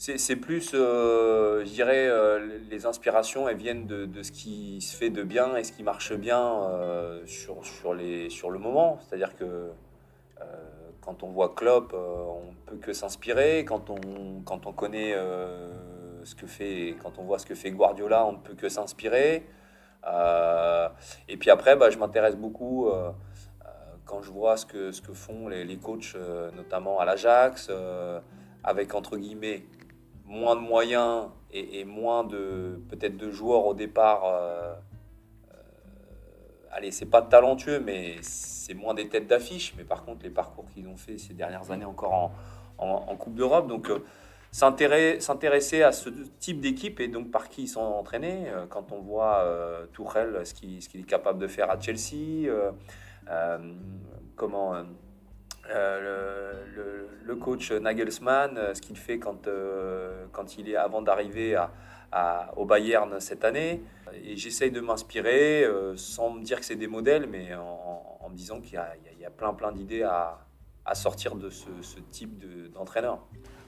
c'est 0.00 0.36
plus, 0.36 0.70
euh, 0.72 1.62
je 1.62 1.70
dirais, 1.72 2.08
euh, 2.08 2.58
les 2.70 2.86
inspirations, 2.86 3.50
elles 3.50 3.58
viennent 3.58 3.86
de, 3.86 4.22
ce 4.22 4.32
qui 4.32 4.80
se 4.80 4.96
fait 4.96 5.10
de 5.10 5.22
bien 5.22 5.56
et 5.56 5.62
ce 5.62 5.72
qui 5.72 5.82
marche 5.82 6.14
bien 6.14 6.40
euh, 6.40 7.20
sur, 7.26 7.66
sur, 7.66 7.92
les, 7.92 8.30
sur 8.30 8.50
le 8.50 8.58
moment. 8.58 8.98
C'est-à-dire 9.02 9.36
que 9.36 9.68
quand 11.00 11.22
on 11.22 11.28
voit 11.28 11.54
Klopp, 11.54 11.92
on 11.94 12.50
ne 12.50 12.56
peut 12.66 12.76
que 12.76 12.92
s'inspirer. 12.92 13.64
Quand 13.64 13.90
on, 13.90 14.42
quand 14.44 14.66
on 14.66 14.72
connaît 14.72 15.14
ce 16.24 16.34
que 16.34 16.46
fait, 16.46 16.96
quand 17.02 17.18
on 17.18 17.24
voit 17.24 17.38
ce 17.38 17.46
que 17.46 17.54
fait 17.54 17.70
Guardiola, 17.70 18.26
on 18.26 18.32
ne 18.32 18.38
peut 18.38 18.54
que 18.54 18.68
s'inspirer. 18.68 19.46
et 21.28 21.36
puis 21.36 21.50
après, 21.50 21.76
bah, 21.76 21.90
je 21.90 21.98
m'intéresse 21.98 22.36
beaucoup 22.36 22.90
quand 24.04 24.22
je 24.22 24.30
vois 24.30 24.56
ce 24.56 24.66
que, 24.66 24.92
ce 24.92 25.00
que 25.00 25.12
font 25.12 25.48
les, 25.48 25.64
les 25.64 25.78
coachs, 25.78 26.16
notamment 26.54 27.00
à 27.00 27.04
l'Ajax, 27.04 27.70
avec 28.62 28.94
entre 28.94 29.16
guillemets 29.16 29.64
moins 30.26 30.54
de 30.54 30.60
moyens 30.60 31.28
et, 31.52 31.84
moins 31.84 32.24
de 32.24 32.80
peut-être 32.88 33.16
de 33.16 33.30
joueurs 33.30 33.66
au 33.66 33.74
départ. 33.74 34.22
Euh, 36.70 36.74
euh, 36.74 36.76
allez, 36.76 36.90
c'est 36.90 37.06
pas 37.06 37.22
talentueux, 37.22 37.80
mais 37.80 38.16
c'est 38.22 38.74
moins 38.74 38.94
des 38.94 39.08
têtes 39.08 39.26
d'affiche. 39.26 39.74
Mais 39.76 39.84
par 39.84 40.04
contre, 40.04 40.22
les 40.22 40.30
parcours 40.30 40.66
qu'ils 40.72 40.88
ont 40.88 40.96
fait 40.96 41.18
ces 41.18 41.34
dernières 41.34 41.70
années 41.70 41.84
encore 41.84 42.32
en, 42.78 43.16
Coupe 43.16 43.34
d'Europe, 43.34 43.66
donc 43.68 43.90
euh, 43.90 44.02
s'intéresser 44.50 45.82
à 45.82 45.92
ce 45.92 46.08
type 46.38 46.60
d'équipe 46.60 46.98
et 47.00 47.08
donc 47.08 47.30
par 47.30 47.48
qui 47.50 47.64
ils 47.64 47.68
sont 47.68 47.80
entraînés. 47.80 48.46
quand 48.70 48.90
on 48.90 49.00
voit 49.00 49.46
Tourelle, 49.92 50.40
ce 50.44 50.54
qu'il 50.54 51.00
est 51.00 51.06
capable 51.06 51.38
de 51.38 51.46
faire 51.46 51.70
à 51.70 51.78
Chelsea. 51.78 52.50
comment 54.36 54.74
le, 55.68 57.34
coach 57.36 57.70
Nagelsmann, 57.70 58.74
ce 58.74 58.80
qu'il 58.80 58.96
fait 58.96 59.18
quand, 59.18 59.46
quand 60.32 60.58
il 60.58 60.70
est 60.70 60.76
avant 60.76 61.02
d'arriver 61.02 61.54
à, 62.12 62.52
au 62.56 62.64
Bayern 62.64 63.20
cette 63.20 63.44
année. 63.44 63.82
Et 64.14 64.36
j'essaye 64.36 64.70
de 64.70 64.80
m'inspirer 64.80 65.64
sans 65.96 66.30
me 66.30 66.42
dire 66.42 66.58
que 66.58 66.64
c'est 66.64 66.76
des 66.76 66.86
modèles, 66.86 67.26
mais 67.26 67.54
en, 67.54 68.28
me 68.28 68.36
disant 68.36 68.60
qu'il 68.60 68.74
y, 68.74 69.24
a 69.24 69.30
plein 69.30 69.52
plein 69.54 69.72
d'idées 69.72 70.02
à, 70.02 70.46
à, 70.84 70.94
sortir 70.94 71.34
de 71.34 71.50
ce, 71.50 71.68
ce 71.82 71.98
type 71.98 72.44
d'entraîneur. 72.72 73.20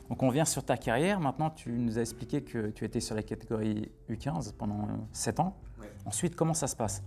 Donc 0.09 0.23
on 0.23 0.29
vient 0.29 0.45
sur 0.45 0.63
ta 0.63 0.77
carrière. 0.77 1.21
Maintenant, 1.21 1.51
tu 1.51 1.71
nous 1.71 1.99
as 1.99 2.03
expliqué 2.03 2.43
que 2.43 2.69
tu 2.69 2.85
étais 2.85 3.01
sur 3.01 3.15
la 3.15 3.23
catégorie 3.23 3.91
U15 4.11 4.53
pendant 4.53 4.87
7 5.13 5.41
ans. 5.41 5.57
Ensuite, 6.05 6.37
comment 6.37 6.55
ça 6.55 6.67
se 6.67 6.77
passe? 6.77 7.03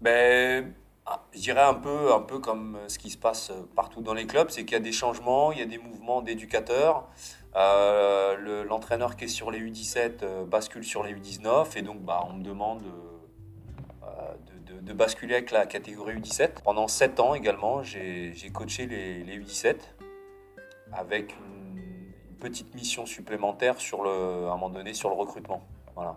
Ben, 0.00 0.72
ah, 1.06 1.24
Je 1.32 1.40
dirais 1.40 1.62
un 1.62 1.74
peu, 1.74 2.12
un 2.12 2.20
peu 2.20 2.38
comme 2.38 2.78
ce 2.88 2.98
qui 2.98 3.10
se 3.10 3.18
passe 3.18 3.52
partout 3.76 4.00
dans 4.00 4.14
les 4.14 4.26
clubs, 4.26 4.50
c'est 4.50 4.64
qu'il 4.64 4.72
y 4.72 4.80
a 4.80 4.80
des 4.80 4.92
changements, 4.92 5.52
il 5.52 5.58
y 5.58 5.62
a 5.62 5.66
des 5.66 5.78
mouvements 5.78 6.22
d'éducateurs. 6.22 7.08
Euh, 7.58 8.64
l'entraîneur 8.64 9.16
qui 9.16 9.24
est 9.24 9.28
sur 9.28 9.50
les 9.50 9.58
U17 9.58 10.22
euh, 10.22 10.44
bascule 10.44 10.84
sur 10.84 11.02
les 11.02 11.12
U19 11.12 11.76
et 11.76 11.82
donc 11.82 12.00
bah, 12.02 12.24
on 12.28 12.34
me 12.34 12.44
demande 12.44 12.82
euh, 14.04 14.80
de, 14.82 14.92
basculer 14.92 15.34
avec 15.34 15.50
la 15.50 15.66
catégorie 15.66 16.14
U17. 16.14 16.62
Pendant 16.62 16.86
7 16.86 17.18
ans 17.18 17.34
également, 17.34 17.82
j'ai 17.82 18.32
coaché 18.52 18.86
les, 18.86 19.24
les 19.24 19.40
U17 19.40 19.76
avec 20.92 21.34
une 21.36 22.36
petite 22.38 22.74
mission 22.74 23.06
supplémentaire 23.06 23.80
sur 23.80 24.04
le, 24.04 24.10
à 24.10 24.52
un 24.52 24.56
moment 24.56 24.70
donné 24.70 24.94
sur 24.94 25.08
le 25.08 25.16
recrutement. 25.16 25.66
Voilà. 25.96 26.16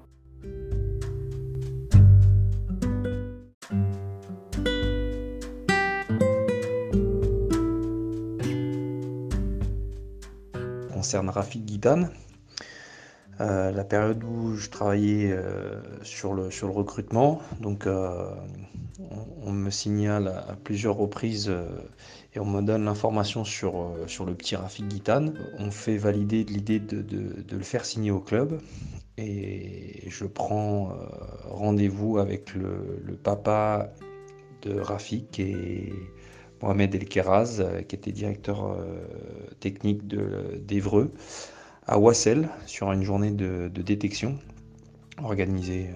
Concerne 11.01 11.29
Rafik 11.29 11.65
Guitane, 11.65 12.11
euh, 13.39 13.71
la 13.71 13.83
période 13.83 14.23
où 14.23 14.55
je 14.55 14.69
travaillais 14.69 15.31
euh, 15.31 15.81
sur, 16.03 16.35
le, 16.35 16.51
sur 16.51 16.67
le 16.67 16.73
recrutement, 16.73 17.41
donc 17.59 17.87
euh, 17.87 18.35
on, 19.41 19.51
me 19.51 19.71
signale 19.71 20.27
à, 20.27 20.55
plusieurs 20.63 20.95
reprises 20.97 21.51
et 22.35 22.39
on 22.39 22.45
me 22.45 22.61
donne 22.61 22.85
l'information 22.85 23.43
sur, 23.43 23.81
euh, 23.81 24.05
sur 24.05 24.27
le 24.27 24.35
petit 24.35 24.55
Rafik 24.55 24.87
Guitane. 24.87 25.33
On 25.57 25.71
fait 25.71 25.97
valider 25.97 26.43
l'idée 26.43 26.79
de, 26.79 27.01
de, 27.01 27.57
le 27.57 27.63
faire 27.63 27.83
signer 27.83 28.11
au 28.11 28.19
club 28.19 28.61
et 29.17 30.03
je 30.07 30.25
prends 30.25 30.91
euh, 30.91 31.05
rendez-vous 31.45 32.19
avec 32.19 32.53
le, 32.53 33.17
papa 33.23 33.91
de 34.61 34.79
Rafik 34.79 35.39
et 35.39 35.91
Mohamed 36.61 36.95
El 36.95 37.05
Keraz, 37.05 37.59
euh, 37.59 37.81
qui 37.81 37.95
était 37.95 38.11
directeur 38.11 38.77
technique 39.59 40.07
d'Evreux, 40.07 41.13
à 41.87 41.97
Wassel, 41.97 42.49
sur 42.65 42.91
une 42.91 43.03
journée 43.03 43.31
de, 43.31 43.67
détection 43.69 44.37
organisée 45.23 45.89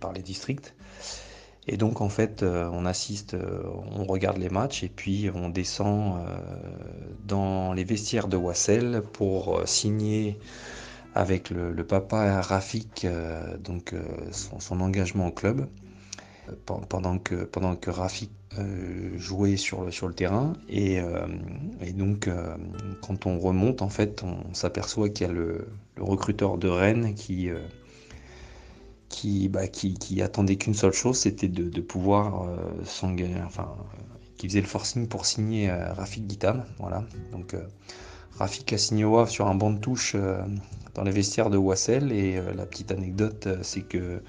par 0.00 0.12
les 0.12 0.22
districts. 0.22 0.74
Et 1.66 1.76
donc 1.76 2.00
en 2.00 2.08
fait, 2.08 2.42
euh, 2.42 2.68
on 2.72 2.86
assiste, 2.86 3.34
euh, 3.34 3.62
on 3.92 4.04
regarde 4.04 4.38
les 4.38 4.48
matchs 4.48 4.82
et 4.82 4.88
puis 4.88 5.30
on 5.32 5.50
descend 5.50 6.18
euh, 6.18 6.38
dans 7.26 7.72
les 7.74 7.84
vestiaires 7.84 8.28
de 8.28 8.36
Wassel 8.36 9.02
pour 9.12 9.62
signer 9.66 10.38
avec 11.14 11.50
le, 11.50 11.84
papa 11.84 12.40
Rafik 12.40 13.06
donc 13.58 13.94
son, 14.30 14.80
engagement 14.80 15.28
au 15.28 15.32
club 15.32 15.66
pendant 16.66 17.18
que 17.18 17.34
pendant 17.44 17.74
que 17.74 17.90
Rafik 17.90 18.30
sur 19.56 19.84
le, 19.84 19.90
sur 19.90 20.08
le 20.08 20.14
terrain 20.14 20.54
et, 20.68 21.00
donc 21.94 22.28
quand 23.00 23.26
on 23.26 23.38
remonte 23.38 23.82
en 23.82 23.88
fait 23.88 24.22
on 24.24 24.52
s'aperçoit 24.54 25.08
qu'il 25.08 25.26
y 25.26 25.30
a 25.30 25.32
le, 25.32 25.68
recruteur 25.98 26.58
de 26.58 26.68
Rennes 26.68 27.14
bah, 29.50 29.68
qui, 29.68 30.22
attendait 30.22 30.56
qu'une 30.56 30.74
seule 30.74 30.92
chose, 30.92 31.18
c'était 31.18 31.48
de, 31.48 31.80
pouvoir 31.80 32.44
euh, 32.44 32.56
s'engager, 32.84 33.40
enfin, 33.44 33.68
qui 34.36 34.48
faisait 34.48 34.60
le 34.60 34.66
forcing 34.66 35.08
pour 35.08 35.26
signer 35.26 35.70
euh, 35.70 35.92
Rafik 35.92 36.26
Guitam. 36.26 36.64
Voilà. 36.78 37.04
Donc, 37.32 37.54
euh, 37.54 37.62
Rafik 38.38 38.72
a 38.72 38.78
signé 38.78 39.04
au 39.04 39.26
sur 39.26 39.46
un 39.48 39.54
banc 39.54 39.70
de 39.70 39.78
touche 39.78 40.12
euh, 40.14 40.42
dans 40.94 41.02
les 41.02 41.10
vestiaires 41.10 41.50
de 41.50 41.58
Wassel. 41.58 42.12
Et 42.12 42.40
la 42.56 42.64
petite 42.64 42.92
anecdote, 42.92 43.48
c'est 43.62 43.82
que 43.82 44.22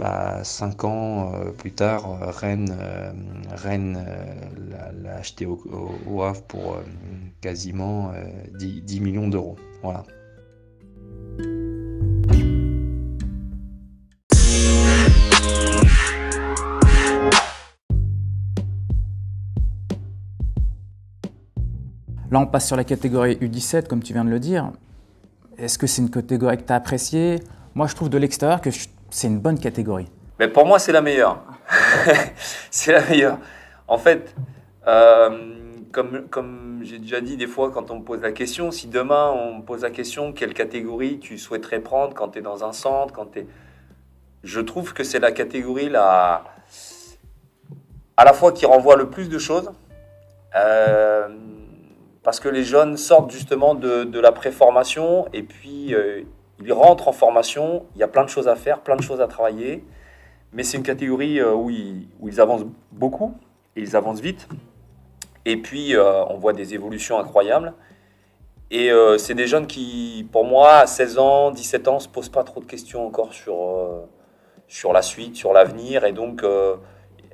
bah, 0.00 0.40
cinq 0.44 0.84
ans 0.84 1.32
plus 1.58 1.72
tard, 1.72 2.18
Rennes, 2.38 2.74
Rennes 3.50 4.02
l'a 5.02 5.16
acheté 5.16 5.44
au, 5.44 5.60
au, 6.08 6.32
pour 6.48 6.78
quasiment 7.42 8.10
10, 8.58 8.82
10 8.82 9.00
millions 9.00 9.28
d'euros. 9.28 9.56
Voilà. 9.82 10.04
Là, 22.30 22.38
on 22.38 22.46
passe 22.46 22.68
sur 22.68 22.76
la 22.76 22.84
catégorie 22.84 23.34
U17, 23.34 23.88
comme 23.88 24.02
tu 24.02 24.12
viens 24.12 24.24
de 24.24 24.30
le 24.30 24.38
dire. 24.38 24.70
Est-ce 25.58 25.78
que 25.78 25.88
c'est 25.88 26.00
une 26.00 26.10
catégorie 26.10 26.58
que 26.58 26.62
tu 26.62 26.72
as 26.72 26.76
appréciée? 26.76 27.40
Moi, 27.74 27.88
je 27.88 27.94
trouve 27.96 28.08
de 28.08 28.18
l'extérieur 28.18 28.60
que 28.60 28.70
c'est 29.10 29.26
une 29.26 29.38
bonne 29.38 29.58
catégorie. 29.58 30.08
Mais 30.38 30.48
pour 30.48 30.66
moi, 30.66 30.78
c'est 30.78 30.92
la 30.92 31.02
meilleure. 31.02 31.42
c'est 32.70 32.92
la 32.92 33.02
meilleure. 33.02 33.38
En 33.88 33.98
fait, 33.98 34.34
euh, 34.86 35.60
comme, 35.92 36.28
comme 36.28 36.80
j'ai 36.82 36.98
déjà 36.98 37.20
dit 37.20 37.36
des 37.36 37.46
fois 37.46 37.70
quand 37.70 37.90
on 37.90 37.98
me 37.98 38.04
pose 38.04 38.20
la 38.20 38.32
question, 38.32 38.70
si 38.70 38.86
demain 38.86 39.30
on 39.30 39.58
me 39.58 39.62
pose 39.62 39.82
la 39.82 39.90
question 39.90 40.32
quelle 40.32 40.54
catégorie 40.54 41.18
tu 41.18 41.38
souhaiterais 41.38 41.80
prendre 41.80 42.14
quand 42.14 42.28
tu 42.28 42.38
es 42.38 42.42
dans 42.42 42.64
un 42.64 42.72
centre, 42.72 43.12
quand 43.12 43.28
Je 44.44 44.60
trouve 44.60 44.94
que 44.94 45.04
c'est 45.04 45.18
la 45.18 45.32
catégorie 45.32 45.88
la... 45.88 46.44
à 48.16 48.24
la 48.24 48.32
fois 48.32 48.52
qui 48.52 48.66
renvoie 48.66 48.96
le 48.96 49.10
plus 49.10 49.28
de 49.28 49.38
choses. 49.38 49.70
Euh, 50.56 51.28
parce 52.22 52.40
que 52.40 52.48
les 52.48 52.64
jeunes 52.64 52.96
sortent 52.96 53.30
justement 53.30 53.74
de, 53.74 54.20
la 54.20 54.32
préformation 54.32 55.26
et 55.32 55.42
puis 55.42 55.94
euh, 55.94 56.22
ils 56.62 56.72
rentrent 56.72 57.08
en 57.08 57.12
formation. 57.12 57.86
Il 57.94 58.00
y 58.00 58.02
a 58.02 58.08
plein 58.08 58.24
de 58.24 58.28
choses 58.28 58.48
à 58.48 58.56
faire, 58.56 58.80
plein 58.80 58.96
de 58.96 59.02
choses 59.02 59.20
à 59.20 59.26
travailler, 59.26 59.84
mais 60.52 60.62
c'est 60.62 60.76
une 60.76 60.82
catégorie 60.82 61.40
euh, 61.40 61.54
où, 61.54 61.70
ils, 61.70 62.40
avancent 62.40 62.66
beaucoup 62.92 63.34
et 63.76 63.80
ils 63.80 63.96
avancent 63.96 64.20
vite. 64.20 64.48
Et 65.44 65.56
puis 65.56 65.96
euh, 65.96 66.24
on 66.26 66.36
voit 66.36 66.52
des 66.52 66.74
évolutions 66.74 67.18
incroyables. 67.18 67.74
Et 68.72 68.88
c'est 69.18 69.34
des 69.34 69.48
jeunes 69.48 69.66
qui, 69.66 70.28
pour 70.30 70.44
moi, 70.44 70.74
à 70.74 70.86
16 70.86 71.18
ans, 71.18 71.50
17 71.50 71.88
ans, 71.88 71.98
se 71.98 72.06
posent 72.06 72.28
pas 72.28 72.44
trop 72.44 72.60
de 72.60 72.66
questions 72.66 73.04
encore 73.04 73.34
sur, 73.34 73.56
sur 74.68 74.92
la 74.92 75.02
suite, 75.02 75.34
sur 75.34 75.52
l'avenir. 75.52 76.04
Et 76.04 76.12
donc, 76.12 76.44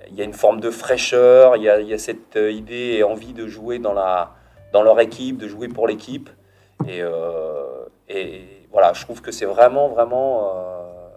il 0.08 0.14
y 0.14 0.22
a 0.22 0.24
une 0.24 0.32
forme 0.32 0.60
de 0.60 0.70
fraîcheur, 0.70 1.56
il 1.56 1.64
y 1.64 1.68
a, 1.68 1.78
il 1.78 2.00
cette 2.00 2.36
idée 2.36 2.96
et 2.96 3.02
envie 3.02 3.34
de 3.34 3.46
jouer 3.46 3.78
dans 3.78 3.92
la, 3.92 4.32
dans 4.72 4.82
leur 4.82 5.00
équipe, 5.00 5.38
de 5.38 5.48
jouer 5.48 5.68
pour 5.68 5.88
l'équipe. 5.88 6.30
Euh, 6.86 7.86
et, 8.08 8.44
voilà, 8.76 8.92
je 8.92 9.00
trouve 9.00 9.22
que 9.22 9.32
c'est 9.32 9.46
vraiment, 9.46 9.88
vraiment, 9.88 10.50
euh, 10.54 11.08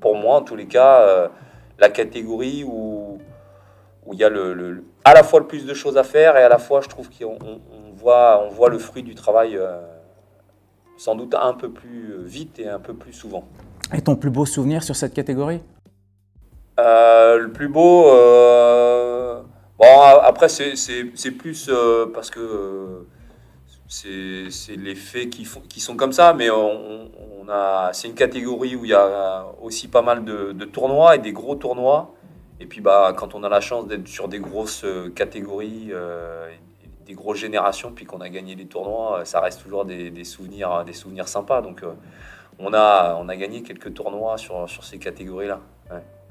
pour 0.00 0.16
moi 0.16 0.36
en 0.36 0.40
tous 0.40 0.56
les 0.56 0.64
cas, 0.66 1.02
euh, 1.02 1.28
la 1.78 1.90
catégorie 1.90 2.64
où, 2.64 3.18
où 4.06 4.14
il 4.14 4.18
y 4.18 4.24
a 4.24 4.30
le, 4.30 4.82
à 5.04 5.12
la 5.12 5.22
fois 5.22 5.40
le 5.40 5.46
plus 5.46 5.66
de 5.66 5.74
choses 5.74 5.98
à 5.98 6.02
faire 6.02 6.34
et 6.38 6.42
à 6.42 6.48
la 6.48 6.56
fois 6.56 6.80
je 6.80 6.88
trouve 6.88 7.10
qu'on 7.10 7.36
on 7.36 7.92
voit, 7.94 8.42
on 8.42 8.48
voit 8.48 8.70
le 8.70 8.78
fruit 8.78 9.02
du 9.02 9.14
travail 9.14 9.60
sans 10.96 11.14
doute 11.14 11.34
un 11.34 11.52
peu 11.52 11.70
plus 11.70 12.22
vite 12.24 12.58
et 12.58 12.68
un 12.68 12.80
peu 12.80 12.94
plus 12.94 13.12
souvent. 13.12 13.44
Et 13.92 14.00
ton 14.00 14.16
plus 14.16 14.30
beau 14.30 14.46
souvenir 14.46 14.82
sur 14.82 14.96
cette 14.96 15.12
catégorie? 15.12 15.60
Le 16.78 17.48
plus 17.48 17.68
beau, 17.68 18.06
Bon, 19.82 20.00
après, 20.00 20.48
c'est 20.48 21.30
plus 21.32 21.68
euh, 21.68 22.06
parce 22.14 22.30
que 22.30 22.38
euh, 22.38 23.06
c'est 23.92 24.76
les 24.76 24.94
faits 24.94 25.28
qui, 25.28 25.44
font, 25.44 25.60
qui 25.68 25.80
sont 25.80 25.96
comme 25.96 26.12
ça, 26.12 26.32
mais 26.32 26.48
on, 26.50 27.10
a 27.48 27.90
c'est 27.92 28.08
une 28.08 28.14
catégorie 28.14 28.74
où 28.74 28.84
il 28.84 28.90
y 28.90 28.94
a 28.94 29.44
aussi 29.60 29.88
pas 29.88 30.00
mal 30.00 30.24
de, 30.24 30.64
tournois 30.64 31.16
et 31.16 31.18
des 31.18 31.32
gros 31.32 31.56
tournois. 31.56 32.14
Et 32.60 32.66
puis, 32.66 32.80
bah, 32.80 33.12
quand 33.16 33.34
on 33.34 33.42
a 33.42 33.48
la 33.48 33.60
chance 33.60 33.86
d'être 33.88 34.06
sur 34.06 34.28
des 34.28 34.38
grosses 34.38 34.84
euh, 34.84 35.10
catégories, 35.10 35.90
des 37.06 37.14
grosses 37.14 37.38
générations, 37.38 37.92
puis 37.92 38.06
qu'on 38.06 38.20
a 38.20 38.28
gagné 38.28 38.54
des 38.54 38.66
tournois, 38.66 39.24
ça 39.24 39.40
reste 39.40 39.62
toujours 39.62 39.84
des, 39.84 40.24
souvenirs, 40.24 40.84
des 40.86 40.92
souvenirs 40.92 41.28
sympas. 41.28 41.60
Donc, 41.60 41.82
on, 42.58 42.72
a, 42.72 43.18
on 43.20 43.28
a 43.28 43.36
gagné 43.36 43.62
quelques 43.62 43.92
tournois 43.92 44.38
sur, 44.38 44.68
sur 44.70 44.84
ces 44.84 44.98
catégories-là. 44.98 45.60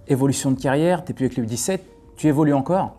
Évolution 0.07 0.51
de 0.51 0.59
carrière, 0.59 1.03
tu 1.03 1.11
n'es 1.11 1.15
plus 1.15 1.25
avec 1.25 1.37
le 1.37 1.45
17, 1.45 1.83
tu 2.15 2.27
évolues 2.27 2.53
encore? 2.53 2.95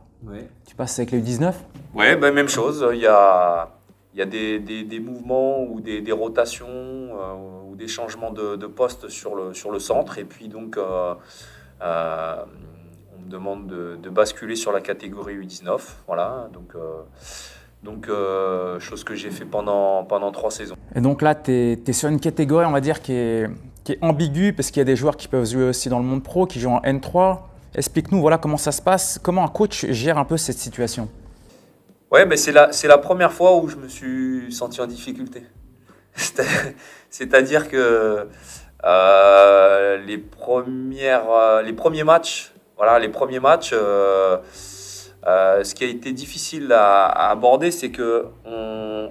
Tu 0.67 0.77
passes 0.77 0.99
avec 0.99 1.11
les 1.11 1.21
U19 1.21 1.53
Oui, 1.95 2.15
ben, 2.17 2.33
même 2.33 2.49
chose. 2.49 2.87
Il 2.93 3.01
y 3.01 3.07
a, 3.07 3.71
il 4.15 4.19
y 4.19 4.23
a 4.23 4.27
des, 4.27 4.59
des, 4.59 5.01
mouvements 5.01 5.63
ou 5.63 5.81
des, 5.81 6.03
des 6.03 6.13
rotations 6.13 6.69
euh, 6.69 7.69
ou 7.69 7.77
des 7.77 7.89
changements 7.89 8.31
de, 8.31 8.57
de, 8.57 8.67
poste 8.67 9.09
sur 9.09 9.35
le, 9.35 9.55
sur 9.55 9.71
le 9.71 9.79
centre. 9.79 10.19
Et 10.19 10.25
puis 10.25 10.49
donc, 10.49 10.77
euh, 10.77 11.15
euh, 11.81 12.45
on 13.17 13.23
me 13.23 13.31
demande 13.31 13.67
de, 13.67 14.11
basculer 14.11 14.55
sur 14.55 14.73
la 14.73 14.83
catégorie 14.83 15.37
U19. 15.37 15.81
Voilà, 16.07 16.51
donc, 16.53 16.75
donc 17.83 18.11
chose 18.81 19.03
que 19.05 19.15
j'ai 19.15 19.31
fait 19.31 19.47
pendant, 19.47 20.05
pendant 20.05 20.31
trois 20.31 20.51
saisons. 20.51 20.77
Et 20.95 21.01
donc 21.01 21.23
là, 21.23 21.35
tu 21.35 21.51
es, 21.51 21.93
sur 21.93 22.11
une 22.11 22.21
catégorie, 22.21 22.67
on 22.67 22.73
va 22.73 22.83
dire, 22.83 23.01
qui 23.01 23.15
est, 23.15 23.49
qui 23.83 23.93
est 23.93 23.99
ambiguë, 24.03 24.53
parce 24.53 24.71
qu'il 24.71 24.81
y 24.81 24.83
a 24.83 24.85
des 24.85 24.97
joueurs 24.97 25.17
qui 25.17 25.29
peuvent 25.29 25.47
jouer 25.47 25.65
aussi 25.65 25.89
dans 25.89 25.99
le 25.99 26.05
monde 26.05 26.23
pro, 26.23 26.47
qui 26.47 26.61
jouent 26.61 26.71
en 26.71 26.83
N3. 26.83 27.39
Explique-nous 27.75 28.21
voilà, 28.21 28.37
comment 28.37 28.59
ça 28.59 28.73
se 28.73 28.83
passe, 28.83 29.19
comment 29.23 29.43
un 29.43 29.49
coach 29.49 29.87
gère 29.87 30.19
un 30.19 30.27
peu 30.27 30.37
cette 30.37 30.59
situation? 30.59 31.09
Ouais, 32.13 32.27
mais 32.27 32.37
c'est 32.37 32.53
la, 32.53 32.71
la 32.85 32.99
première 32.99 33.33
fois 33.33 33.57
où 33.57 33.69
je 33.69 33.77
me 33.77 33.89
suis 33.89 34.53
senti 34.53 34.83
en 34.83 34.87
difficulté. 34.87 35.45
C'est-à-dire 37.11 37.71
que 37.71 38.29
euh, 38.85 39.97
les, 39.97 40.19
premières, 40.19 41.31
euh, 41.31 41.63
les 41.63 41.73
premiers 41.73 42.05
matchs, 42.05 42.53
voilà, 42.77 42.99
les 42.99 43.09
premiers 43.09 43.41
matchs, 43.41 43.71
euh, 43.73 44.37
ce 44.53 45.75
qui 45.75 45.85
a 45.85 45.87
été 45.87 46.13
difficile 46.13 46.71
à, 46.75 47.31
aborder, 47.31 47.71
c'est 47.71 47.91
que 47.91 48.27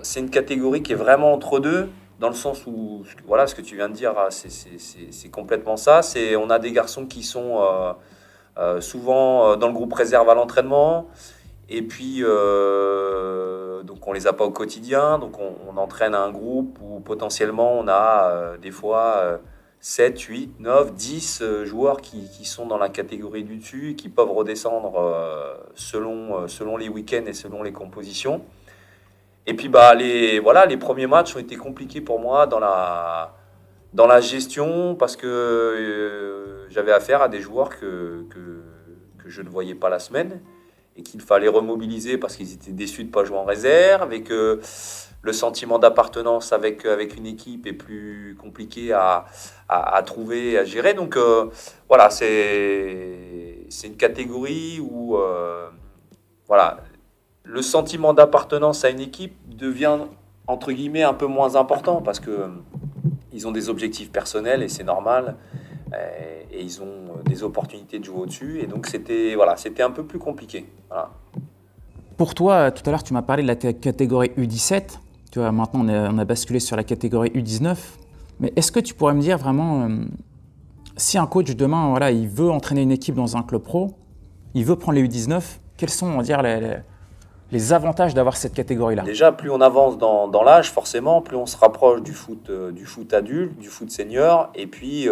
c'est 0.04 0.20
une 0.20 0.30
catégorie 0.30 0.84
qui 0.84 0.92
est 0.92 0.96
vraiment 0.96 1.34
entre 1.34 1.60
deux, 1.60 1.90
dans 2.20 2.30
le 2.30 2.36
sens 2.36 2.68
où, 2.68 3.04
voilà, 3.26 3.48
ce 3.48 3.56
que 3.56 3.64
tu 3.64 3.76
viens 3.76 3.90
de 3.90 3.96
dire, 3.96 4.14
c'est 4.30 5.32
complètement 5.32 5.76
ça. 5.76 6.04
C'est, 6.04 6.36
on 6.36 6.52
a 6.52 6.60
des 6.60 6.72
garçons 6.72 7.08
qui 7.08 7.24
sont 7.24 7.96
souvent 8.80 9.58
dans 9.58 9.68
le 9.70 9.74
groupe 9.74 9.94
réserve 9.94 10.30
à 10.30 10.36
l'entraînement. 10.36 11.08
Et 11.74 11.84
puis, 11.84 12.18
euh, 12.20 13.82
donc 13.84 14.06
on 14.06 14.12
les 14.12 14.28
a 14.28 14.34
pas 14.34 14.44
au 14.44 14.52
quotidien, 14.52 15.18
donc 15.18 15.40
on, 15.40 15.78
entraîne 15.78 16.14
un 16.14 16.30
groupe 16.30 16.78
où 16.82 17.00
potentiellement 17.00 17.80
on 17.80 17.88
a 17.88 18.30
euh, 18.30 18.58
des 18.58 18.72
fois 18.72 19.40
7, 19.80 20.20
8, 20.20 20.60
9, 20.60 20.94
10 20.94 21.44
joueurs 21.64 22.02
qui, 22.02 22.30
qui, 22.30 22.44
sont 22.44 22.66
dans 22.66 22.78
la 22.78 22.90
catégorie 22.90 23.46
du 23.46 23.56
dessus 23.56 23.92
et 23.92 23.96
qui 23.96 24.10
peuvent 24.10 24.32
redescendre 24.32 25.00
euh, 25.00 25.54
selon, 25.74 26.46
selon 26.50 26.76
les 26.76 26.90
week-ends 26.90 27.26
et 27.26 27.32
selon 27.32 27.64
les 27.64 27.72
compositions. 27.72 28.42
Et 29.48 29.54
puis 29.54 29.70
bah, 29.70 29.96
les, 29.96 30.40
voilà, 30.40 30.66
les 30.66 30.78
premiers 30.78 31.08
matchs 31.08 31.38
ont 31.38 31.40
été 31.40 31.56
compliqués 31.56 32.02
pour 32.02 32.20
moi 32.20 32.48
dans 32.48 32.60
la, 32.60 33.34
dans 33.94 34.08
la 34.08 34.20
gestion 34.20 34.96
parce 34.96 35.16
que 35.16 36.68
j'avais 36.70 36.92
affaire 36.92 37.22
à 37.22 37.30
des 37.30 37.40
joueurs 37.40 37.70
que, 37.70 38.26
que 38.30 39.30
je 39.30 39.42
ne 39.42 39.48
voyais 39.48 39.74
pas 39.74 39.88
la 39.88 40.00
semaine 40.00 40.42
qu'il 41.04 41.22
fallait 41.22 41.48
remobiliser 41.48 42.18
parce 42.18 42.36
qu'ils 42.36 42.54
étaient 42.54 42.72
déçus 42.72 43.04
de 43.04 43.08
ne 43.08 43.14
pas 43.14 43.24
jouer 43.24 43.38
en 43.38 43.44
réserve 43.46 44.14
et 44.14 44.24
que 44.24 44.60
le 45.22 45.34
sentiment 45.34 45.78
d'appartenance 45.80 46.52
avec, 46.52 46.86
avec 46.86 47.16
une 47.16 47.28
équipe 47.28 47.68
est 47.68 47.74
plus 47.74 48.36
compliqué 48.40 48.92
à, 48.92 49.26
à, 49.70 50.02
trouver, 50.04 50.58
à 50.58 50.64
gérer. 50.64 50.94
Donc 50.94 51.16
euh, 51.16 51.46
voilà, 51.88 52.10
c'est 52.10 53.68
une 53.84 53.98
catégorie 53.98 54.80
où 54.80 55.18
euh, 55.18 55.70
voilà, 56.48 56.78
le 57.44 57.62
sentiment 57.62 58.14
d'appartenance 58.14 58.84
à 58.84 58.90
une 58.90 59.00
équipe 59.00 59.36
devient 59.48 60.00
entre 60.48 60.72
guillemets 60.72 61.04
un 61.04 61.14
peu 61.14 61.28
moins 61.28 61.56
important 61.56 62.02
parce 62.02 62.20
que 62.20 62.50
ils 63.32 63.48
ont 63.48 63.52
des 63.52 63.70
objectifs 63.70 64.12
personnels 64.12 64.64
et 64.64 64.68
c'est 64.68 64.84
normal. 64.84 65.38
Euh, 65.94 66.44
et 66.52 66.62
ils 66.62 66.82
ont 66.82 66.86
euh, 66.86 67.24
des 67.26 67.44
opportunités 67.44 68.00
de 68.00 68.06
jouer 68.06 68.22
au-dessus. 68.22 68.60
Et 68.62 68.68
donc, 68.68 68.88
c'était 68.88 69.36
voilà, 69.36 69.58
c'était 69.58 69.84
un 69.84 69.92
peu 69.92 70.04
plus 70.04 70.20
compliqué. 70.20 70.66
Pour 72.18 72.34
toi, 72.36 72.72
tout 72.72 72.84
à 72.86 72.92
l'heure, 72.92 73.04
tu 73.04 73.14
m'as 73.14 73.22
parlé 73.22 73.44
de 73.44 73.48
la 73.48 73.56
catégorie 73.56 74.32
U17. 74.38 75.00
Tu 75.32 75.40
vois, 75.40 75.52
maintenant, 75.52 75.86
on 75.86 76.18
a, 76.18 76.26
basculé 76.26 76.60
sur 76.60 76.76
la 76.76 76.84
catégorie 76.84 77.30
U19. 77.30 77.78
Mais 78.40 78.54
est-ce 78.56 78.72
que 78.72 78.80
tu 78.80 78.94
pourrais 78.94 79.14
me 79.14 79.22
dire 79.22 79.38
vraiment, 79.38 79.84
euh, 79.84 80.04
si 80.98 81.18
un 81.18 81.26
coach 81.26 81.56
demain, 81.56 81.90
voilà, 81.90 82.12
il 82.12 82.28
veut 82.28 82.50
entraîner 82.50 82.82
une 82.82 82.92
équipe 82.92 83.16
dans 83.16 83.38
un 83.38 83.44
club 83.44 83.62
pro, 83.62 83.92
il 84.54 84.66
veut 84.66 84.76
prendre 84.76 84.98
les 84.98 85.08
U19, 85.08 85.42
quels 85.78 85.90
sont, 85.90 86.08
on 86.08 86.18
va 86.18 86.24
dire, 86.24 86.42
les, 86.42 86.78
les 87.52 87.74
avantages 87.74 88.14
d'avoir 88.14 88.36
cette 88.36 88.54
catégorie-là? 88.54 89.04
Déjà, 89.04 89.32
plus 89.32 89.50
on 89.50 89.62
avance 89.62 89.98
dans, 89.98 90.28
dans 90.28 90.44
l'âge, 90.44 90.72
forcément, 90.72 91.22
plus 91.22 91.38
on 91.38 91.46
se 91.46 91.56
rapproche 91.56 92.02
du 92.02 92.14
foot, 92.14 92.52
du 92.52 92.86
foot 92.86 93.14
adulte, 93.14 93.58
du 93.58 93.70
foot 93.70 93.90
senior. 93.90 94.50
Et 94.56 94.68
puis, 94.68 95.08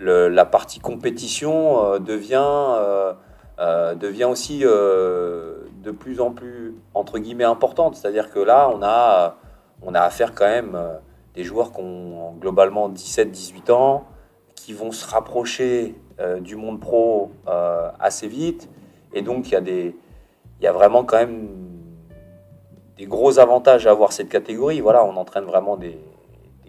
la 0.00 0.44
partie 0.44 0.80
compétition 0.80 1.84
euh, 1.84 1.98
devient, 1.98 2.40
euh, 2.42 3.12
euh, 3.58 3.94
devient 3.94 4.24
aussi 4.24 4.60
de 4.60 5.90
plus 5.90 6.20
en 6.20 6.30
plus, 6.30 6.74
entre 6.94 7.18
guillemets, 7.18 7.44
importante. 7.44 7.96
C'est-à-dire 7.96 8.30
que 8.30 8.38
là, 8.38 8.70
on 8.74 8.82
a, 8.82 9.36
on 9.82 9.94
a 9.94 10.00
affaire 10.00 10.34
quand 10.34 10.46
même 10.46 10.78
des 11.34 11.44
joueurs 11.44 11.72
qui 11.72 11.80
ont 11.80 12.34
globalement 12.40 12.90
17-18 12.90 13.72
ans, 13.72 14.04
qui 14.54 14.72
vont 14.72 14.92
se 14.92 15.06
rapprocher 15.06 15.94
du 16.40 16.56
monde 16.56 16.80
pro 16.80 17.32
assez 17.98 18.28
vite. 18.28 18.68
Et 19.12 19.22
donc, 19.22 19.48
il 19.48 19.52
y, 19.52 19.56
a 19.56 19.60
des, 19.60 19.96
y 20.60 20.66
a 20.66 20.72
vraiment 20.72 21.04
quand 21.04 21.16
même 21.16 21.48
des 22.96 23.06
gros 23.06 23.38
avantages 23.38 23.86
à 23.86 23.90
avoir 23.90 24.12
cette 24.12 24.28
catégorie. 24.28 24.80
Voilà, 24.80 25.04
on 25.04 25.16
entraîne 25.16 25.44
vraiment 25.44 25.76
des, 25.76 25.98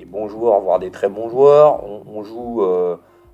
bons 0.08 0.28
joueurs, 0.28 0.60
voire 0.62 0.80
des 0.80 0.89
très 0.89 1.10
bons 1.10 1.30
joueurs. 1.30 1.84
On, 1.86 2.24
joue 2.24 2.63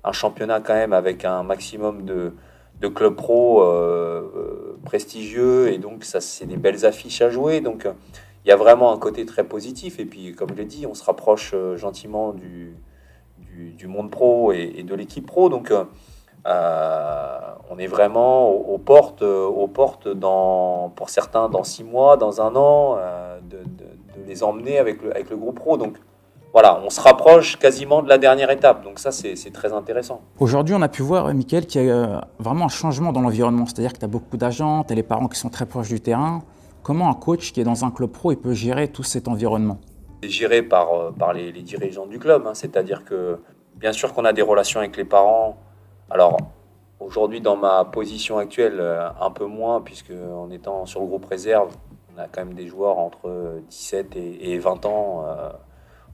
un 0.04 0.12
championnat 0.12 0.60
quand 0.60 0.74
même 0.74 0.92
avec 0.92 1.24
un 1.24 1.42
maximum 1.42 2.04
de, 2.04 2.32
de 2.80 2.88
clubs 2.88 3.14
pro 3.14 3.62
euh, 3.62 4.30
euh, 4.36 4.78
prestigieux. 4.84 5.72
Et 5.72 5.78
donc 5.78 6.04
ça 6.04 6.20
c'est 6.20 6.46
des 6.46 6.56
belles 6.56 6.86
affiches 6.86 7.22
à 7.22 7.30
jouer. 7.30 7.60
Donc 7.60 7.86
euh, 7.86 7.92
il 8.44 8.48
y 8.48 8.52
a 8.52 8.56
vraiment 8.56 8.92
un 8.92 8.98
côté 8.98 9.24
très 9.26 9.44
positif. 9.44 9.98
Et 9.98 10.04
puis 10.04 10.34
comme 10.34 10.50
je 10.50 10.54
l'ai 10.54 10.64
dit 10.64 10.86
on 10.86 10.94
se 10.94 11.04
rapproche 11.04 11.54
gentiment 11.76 12.32
du, 12.32 12.74
du, 13.38 13.86
monde 13.86 14.10
pro 14.10 14.52
et, 14.52 14.82
de 14.82 14.94
l'équipe 14.94 15.26
pro. 15.26 15.48
Donc 15.48 15.72
on 16.44 17.78
est 17.78 17.86
vraiment 17.86 18.50
aux, 18.50 18.78
portes 18.78 19.22
aux 19.22 19.68
portes 19.68 20.08
dans 20.08 20.92
pour 20.94 21.10
certains 21.10 21.48
dans 21.48 21.64
six 21.64 21.84
mois 21.84 22.16
dans 22.16 22.40
un 22.40 22.54
an 22.56 22.96
de, 23.42 23.58
les 24.26 24.42
emmener 24.42 24.78
avec 24.78 25.02
le, 25.02 25.10
avec 25.10 25.30
le 25.30 25.36
groupe 25.36 25.56
pro. 25.56 25.76
Donc 25.76 25.96
voilà, 26.52 26.80
on 26.84 26.90
se 26.90 27.00
rapproche 27.00 27.58
quasiment 27.58 28.02
de 28.02 28.08
la 28.08 28.18
dernière 28.18 28.50
étape. 28.50 28.82
Donc 28.82 28.98
ça, 28.98 29.12
c'est 29.12 29.52
très 29.52 29.72
intéressant. 29.72 30.22
Aujourd'hui, 30.40 30.74
on 30.74 30.82
a 30.82 30.88
pu 30.88 31.02
voir, 31.02 31.32
Mickaël, 31.34 31.66
qu'il 31.66 31.84
y 31.84 31.90
a 31.90 31.94
euh, 31.94 32.20
vraiment 32.38 32.66
un 32.66 32.70
changement 32.70 33.12
dans 33.12 33.20
l'environnement. 33.20 33.66
C'est-à-dire 33.66 33.92
que 33.92 33.98
tu 33.98 34.04
as 34.04 34.08
beaucoup 34.08 34.36
d'agents, 34.36 34.84
tu 34.84 34.92
as 34.92 34.96
les 34.96 35.02
parents 35.02 35.28
qui 35.28 35.38
sont 35.38 35.50
très 35.50 35.66
proches 35.66 35.88
du 35.88 36.00
terrain. 36.00 36.42
Comment 36.82 37.10
un 37.10 37.14
coach 37.14 37.52
qui 37.52 37.60
est 37.60 37.64
dans 37.64 37.84
un 37.84 37.90
club 37.90 38.10
pro, 38.10 38.32
il 38.32 38.38
peut 38.38 38.54
gérer 38.54 38.88
tout 38.88 39.02
cet 39.02 39.28
environnement? 39.28 39.78
C'est 40.22 40.30
géré 40.30 40.62
par, 40.62 40.92
euh, 40.94 41.10
par 41.10 41.32
les, 41.34 41.52
dirigeants 41.52 42.06
du 42.06 42.18
club. 42.18 42.46
Hein. 42.46 42.54
C'est-à-dire 42.54 43.04
que, 43.04 43.38
bien 43.76 43.92
sûr 43.92 44.14
qu'on 44.14 44.24
a 44.24 44.32
des 44.32 44.42
relations 44.42 44.80
avec 44.80 44.96
les 44.96 45.04
parents. 45.04 45.58
Alors, 46.10 46.38
aujourd'hui, 46.98 47.42
dans 47.42 47.56
ma 47.56 47.84
position 47.84 48.38
actuelle, 48.38 48.78
euh, 48.80 49.06
un 49.20 49.30
peu 49.30 49.44
moins, 49.44 49.82
puisque 49.82 50.12
en 50.12 50.50
étant 50.50 50.86
sur 50.86 51.00
le 51.00 51.06
groupe 51.06 51.26
réserve, 51.26 51.76
on 52.16 52.18
a 52.18 52.26
quand 52.26 52.42
même 52.42 52.54
des 52.54 52.66
joueurs 52.66 52.98
entre 52.98 53.60
17 53.68 54.16
et, 54.16 54.58
20 54.58 54.86
ans 54.86 55.26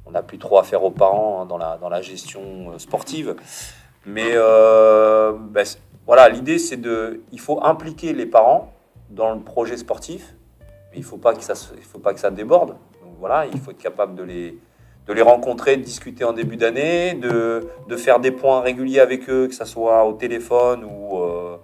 on 0.06 0.10
n'a 0.10 0.22
plus 0.22 0.38
trop 0.38 0.58
à 0.58 0.62
faire 0.62 0.82
aux 0.84 0.90
parents 0.90 1.42
hein, 1.42 1.46
dans, 1.46 1.58
la, 1.58 1.78
dans 1.78 1.88
la 1.88 2.02
gestion 2.02 2.72
euh, 2.72 2.78
sportive. 2.78 3.36
Mais 4.06 4.32
euh, 4.32 5.32
ben, 5.32 5.64
voilà, 6.06 6.28
l'idée 6.28 6.58
c'est 6.58 6.76
de, 6.76 7.22
il 7.32 7.40
faut 7.40 7.62
impliquer 7.64 8.12
les 8.12 8.26
parents 8.26 8.72
dans 9.10 9.32
le 9.32 9.40
projet 9.40 9.76
sportif, 9.76 10.34
mais 10.60 10.98
il 10.98 11.00
ne 11.00 11.06
faut 11.06 11.16
pas 11.16 11.34
que 11.34 11.42
ça, 11.42 11.54
il 11.76 11.84
faut 11.84 11.98
pas 11.98 12.12
que 12.12 12.20
ça 12.20 12.30
déborde. 12.30 12.70
Donc 13.02 13.14
voilà, 13.18 13.46
il 13.46 13.58
faut 13.58 13.70
être 13.70 13.78
capable 13.78 14.14
de 14.14 14.22
les, 14.22 14.58
de 15.06 15.12
les 15.12 15.22
rencontrer, 15.22 15.78
de 15.78 15.82
discuter 15.82 16.24
en 16.24 16.34
début 16.34 16.56
d'année, 16.56 17.14
de, 17.14 17.66
de, 17.88 17.96
faire 17.96 18.20
des 18.20 18.30
points 18.30 18.60
réguliers 18.60 19.00
avec 19.00 19.30
eux, 19.30 19.48
que 19.48 19.54
ce 19.54 19.64
soit 19.64 20.04
au 20.04 20.12
téléphone 20.12 20.84
ou, 20.84 21.18
euh, 21.18 21.56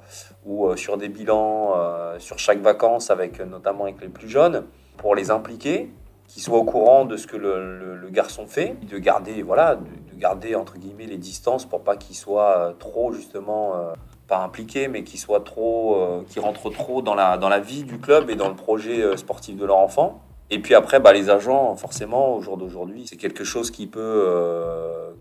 ou 0.46 0.74
sur 0.76 0.96
des 0.96 1.08
bilans 1.08 1.74
sur 2.18 2.38
chaque 2.38 2.60
vacances, 2.60 3.10
avec, 3.10 3.40
notamment 3.40 3.84
avec 3.84 4.00
les 4.00 4.08
plus 4.08 4.28
jeunes, 4.28 4.64
pour 4.96 5.14
les 5.14 5.30
impliquer 5.30 5.90
qu'il 6.30 6.42
soit 6.42 6.58
au 6.58 6.64
courant 6.64 7.04
de 7.04 7.16
ce 7.16 7.26
que 7.26 7.36
le, 7.36 8.08
garçon 8.10 8.46
fait, 8.46 8.76
de 8.88 8.98
garder, 8.98 9.42
voilà, 9.42 9.76
de, 9.76 10.16
garder 10.16 10.54
entre 10.54 10.78
guillemets 10.78 11.06
les 11.06 11.16
distances 11.16 11.64
pour 11.64 11.82
pas 11.82 11.96
qu'il 11.96 12.16
soit 12.16 12.58
euh, 12.58 12.72
trop 12.72 13.12
justement 13.12 13.74
euh, 13.74 13.92
pas 14.26 14.42
impliqué, 14.42 14.88
mais 14.88 15.02
qu'il 15.02 15.18
soit 15.18 15.40
trop, 15.40 15.96
euh, 15.96 16.22
rentre 16.38 16.70
trop 16.70 17.02
dans 17.02 17.14
la 17.14 17.38
dans 17.38 17.48
la 17.48 17.60
vie 17.60 17.84
du 17.84 17.98
club 17.98 18.30
et 18.30 18.36
dans 18.36 18.48
le 18.48 18.54
projet 18.54 19.16
sportif 19.16 19.56
de 19.56 19.64
leur 19.64 19.78
enfant. 19.78 20.22
Et 20.50 20.58
puis 20.58 20.74
après, 20.74 20.98
bah, 21.00 21.12
les 21.12 21.30
agents, 21.30 21.76
forcément, 21.76 22.34
au 22.34 22.40
jour 22.40 22.56
d'aujourd'hui, 22.56 23.06
c'est 23.06 23.16
quelque 23.16 23.44
chose 23.44 23.70
qui 23.70 23.86
peut, 23.86 24.26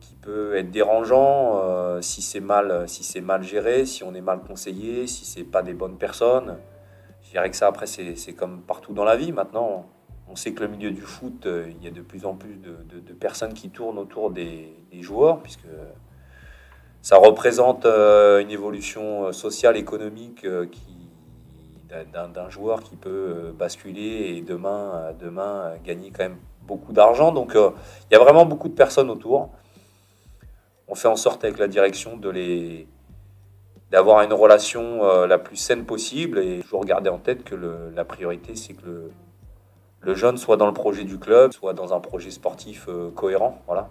qui 0.02 0.16
peut 0.16 0.58
être 0.58 0.72
dérangeant 0.72 1.62
si 2.02 2.24
c'est 2.24 2.40
mal, 2.40 2.90
si 2.90 3.04
c'est 3.04 3.22
mal 3.22 3.44
géré, 3.44 3.86
si 3.86 4.04
on 4.04 4.16
est 4.16 4.22
mal 4.22 4.42
conseillé, 4.42 5.06
si 5.06 5.26
c'est 5.26 5.44
pas 5.44 5.62
des 5.62 5.74
bonnes 5.74 5.98
personnes. 5.98 6.58
Je 7.24 7.30
dirais 7.30 7.50
que 7.52 7.56
ça, 7.56 7.68
après, 7.68 7.86
c'est 7.86 8.34
comme 8.34 8.62
partout 8.62 8.94
dans 8.94 9.04
la 9.04 9.16
vie. 9.16 9.32
Maintenant, 9.32 9.86
on 10.30 10.36
sait 10.36 10.54
que 10.54 10.62
le 10.64 10.70
milieu 10.70 10.92
du 10.92 11.02
foot, 11.02 11.46
euh, 11.46 11.66
il 11.70 11.84
y 11.84 11.88
a 11.88 11.92
de 11.92 12.02
plus 12.02 12.26
en 12.26 12.36
plus 12.36 12.56
de, 12.56 13.14
personnes 13.14 13.54
qui 13.54 13.70
tournent 13.70 13.98
autour 13.98 14.32
des, 14.32 14.74
joueurs, 15.02 15.42
puisque 15.42 15.68
ça 17.02 17.18
représente 17.18 17.86
euh, 17.86 18.40
une 18.40 18.52
évolution 18.52 19.26
euh, 19.26 19.32
sociale, 19.32 19.76
économique 19.78 20.46
d'un 22.14 22.50
joueur 22.50 22.84
qui 22.84 22.96
peut 22.96 23.52
basculer 23.58 24.36
et 24.36 24.42
demain, 24.42 25.12
demain 25.20 25.74
gagner 25.84 26.12
quand 26.12 26.24
même 26.24 26.38
beaucoup 26.62 26.94
d'argent. 26.94 27.32
Donc 27.32 27.54
il 27.56 28.14
y 28.14 28.16
a 28.16 28.20
vraiment 28.20 28.46
beaucoup 28.46 28.70
de 28.70 28.76
personnes 28.76 29.10
autour. 29.10 29.50
On 30.88 30.94
fait 30.94 31.08
en 31.08 31.16
sorte 31.16 31.44
avec 31.44 31.58
la 31.58 31.68
direction 31.68 32.16
de 32.16 32.30
les, 32.30 32.88
d'avoir 33.90 34.22
une 34.22 34.34
relation 34.34 35.26
la 35.26 35.40
plus 35.40 35.56
saine 35.56 35.86
possible 35.86 36.38
et 36.38 36.60
toujours 36.60 36.86
garder 36.86 37.10
en 37.10 37.18
tête 37.18 37.44
que 37.44 37.56
la 37.56 38.06
priorité, 38.06 38.56
c'est 38.56 38.74
que 38.74 38.86
le, 38.86 39.12
le, 40.02 40.16
jeune 40.16 40.38
soit 40.38 40.58
dans 40.58 40.68
le 40.68 40.74
projet 40.74 41.04
du 41.04 41.18
club, 41.18 41.54
soit 41.54 41.74
dans 41.74 41.94
un 41.94 42.00
projet 42.00 42.32
sportif 42.32 42.86
euh, 42.90 43.12
cohérent. 43.12 43.62
Voilà. 43.68 43.90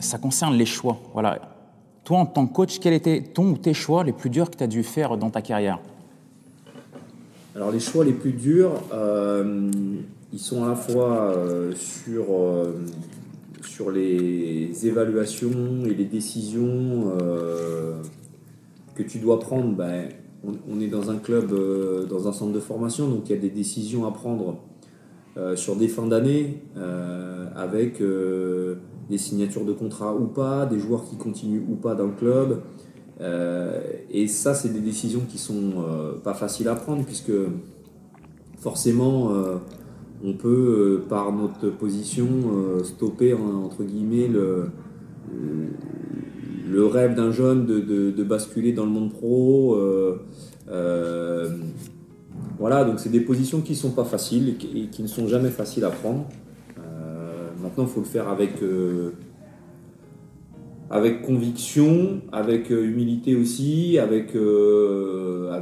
Ça 0.00 0.18
concerne 0.18 0.54
les 0.54 0.66
choix. 0.66 0.98
Voilà. 1.12 1.38
Toi, 2.04 2.18
en 2.18 2.26
tant 2.26 2.46
que 2.46 2.52
coach, 2.52 2.80
quels 2.80 2.92
étaient 2.92 3.22
ton 3.22 3.52
ou 3.52 3.56
tes 3.56 3.74
choix 3.74 4.02
les 4.02 4.12
plus 4.12 4.28
durs 4.28 4.50
que 4.50 4.56
tu 4.56 4.64
as 4.64 4.66
dû 4.66 4.82
faire 4.82 5.16
dans 5.16 5.30
ta 5.30 5.40
carrière? 5.40 5.78
Alors, 7.54 7.70
les 7.70 7.80
choix 7.80 8.04
les 8.04 8.12
plus 8.12 8.32
durs, 8.32 8.72
euh, 8.92 9.70
ils 10.32 10.38
sont 10.38 10.64
à 10.64 10.68
la 10.68 10.74
fois 10.74 11.34
euh, 11.36 11.74
sur, 11.74 12.24
euh, 12.30 12.84
sur 13.72 13.90
les 13.90 14.86
évaluations 14.86 15.84
et 15.86 15.94
les 15.94 16.04
décisions 16.04 17.10
que 18.94 19.02
tu 19.02 19.18
dois 19.18 19.40
prendre. 19.40 19.74
Ben, 19.74 20.08
on, 20.44 20.80
est 20.80 20.88
dans 20.88 21.10
un 21.10 21.16
club, 21.16 21.54
dans 22.08 22.28
un 22.28 22.32
centre 22.32 22.52
de 22.52 22.60
formation, 22.60 23.08
donc 23.08 23.30
il 23.30 23.32
y 23.32 23.38
a 23.38 23.40
des 23.40 23.50
décisions 23.50 24.06
à 24.06 24.10
prendre 24.10 24.58
sur 25.54 25.76
des 25.76 25.88
fins 25.88 26.06
d'année 26.06 26.58
avec 27.56 28.02
des 29.08 29.18
signatures 29.18 29.64
de 29.64 29.72
contrat 29.72 30.14
ou 30.14 30.26
pas, 30.26 30.66
des 30.66 30.78
joueurs 30.78 31.04
qui 31.08 31.16
continuent 31.16 31.64
ou 31.70 31.76
pas 31.76 31.94
dans 31.94 32.06
le 32.06 32.12
club. 32.12 32.60
et 34.10 34.26
ça, 34.26 34.54
c'est 34.54 34.72
des 34.72 34.80
décisions 34.80 35.22
qui 35.28 35.38
sont 35.38 35.84
pas 36.22 36.34
faciles 36.34 36.68
à 36.68 36.74
prendre 36.74 37.04
puisque 37.04 37.32
forcément, 38.58 39.30
on 40.24 40.34
peut, 40.34 40.48
euh, 40.48 41.04
par 41.08 41.32
notre 41.32 41.70
position, 41.70 42.28
euh, 42.54 42.84
stopper 42.84 43.34
entre 43.34 43.82
guillemets 43.82 44.28
le, 44.28 44.70
rêve 46.86 47.14
d'un 47.14 47.30
jeune 47.30 47.66
de, 47.66 48.22
basculer 48.22 48.72
dans 48.72 48.84
le 48.84 48.90
monde 48.90 49.12
pro. 49.12 49.76
Euh, 49.76 50.16
voilà, 52.58 52.84
donc 52.84 53.00
c'est 53.00 53.10
des 53.10 53.20
positions 53.20 53.60
qui 53.60 53.72
ne 53.72 53.76
sont 53.76 53.90
pas 53.90 54.04
faciles 54.04 54.50
et 54.50 54.54
qui, 54.86 55.02
ne 55.02 55.08
sont 55.08 55.26
jamais 55.26 55.50
faciles 55.50 55.84
à 55.84 55.90
prendre. 55.90 56.26
maintenant, 57.62 57.84
il 57.84 57.90
faut 57.90 58.00
le 58.00 58.06
faire 58.06 58.28
avec, 58.28 58.52
conviction, 61.22 62.20
avec 62.30 62.70
humilité 62.70 63.34
aussi, 63.36 63.98
avec, 63.98 64.36
en, 64.36 65.56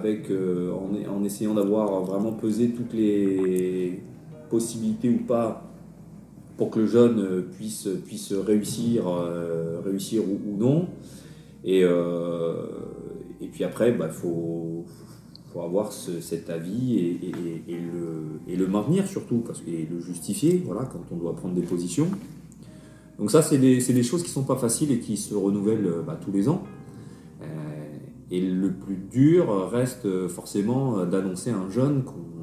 essayant 1.24 1.54
d'avoir 1.54 2.02
vraiment 2.02 2.32
pesé 2.32 2.70
toutes 2.70 2.92
les, 2.92 4.02
possibilité 4.50 5.08
ou 5.08 5.18
pas 5.18 5.70
pour 6.60 6.68
que 6.68 6.80
le 6.80 6.86
jeune 6.86 7.44
puisse, 7.52 7.88
puisse 8.04 8.34
réussir, 8.34 9.04
euh, 9.08 9.80
ou, 9.82 10.56
non. 10.58 10.88
Et, 11.64 11.80
euh, 11.84 12.66
puis 13.50 13.64
après, 13.64 13.92
il 13.92 13.96
bah, 13.96 14.10
faut, 14.10 14.84
avoir 15.54 15.90
cet 15.90 16.50
avis 16.50 16.98
et, 16.98 18.56
le, 18.56 18.66
maintenir 18.66 19.06
surtout, 19.06 19.42
et 19.66 19.88
le 19.90 20.00
justifier 20.00 20.62
voilà, 20.66 20.84
quand 20.84 21.00
on 21.10 21.16
doit 21.16 21.34
prendre 21.34 21.54
des 21.54 21.62
positions. 21.62 22.08
Donc 23.18 23.30
ça, 23.30 23.40
c'est 23.40 23.56
des, 23.56 24.02
choses 24.02 24.22
qui 24.22 24.28
ne 24.28 24.34
sont 24.34 24.44
pas 24.44 24.56
faciles 24.56 24.92
et 24.92 24.98
qui 24.98 25.16
se 25.16 25.34
renouvellent 25.34 26.04
bah, 26.06 26.20
tous 26.22 26.30
les 26.30 26.50
ans. 26.50 26.62
Euh, 27.40 27.46
et 28.30 28.42
le 28.42 28.70
plus 28.70 28.98
dur 29.10 29.70
reste 29.70 30.28
forcément 30.28 31.06
d'annoncer 31.06 31.48
un 31.48 31.70
jeune 31.70 32.04
qu'on 32.04 32.39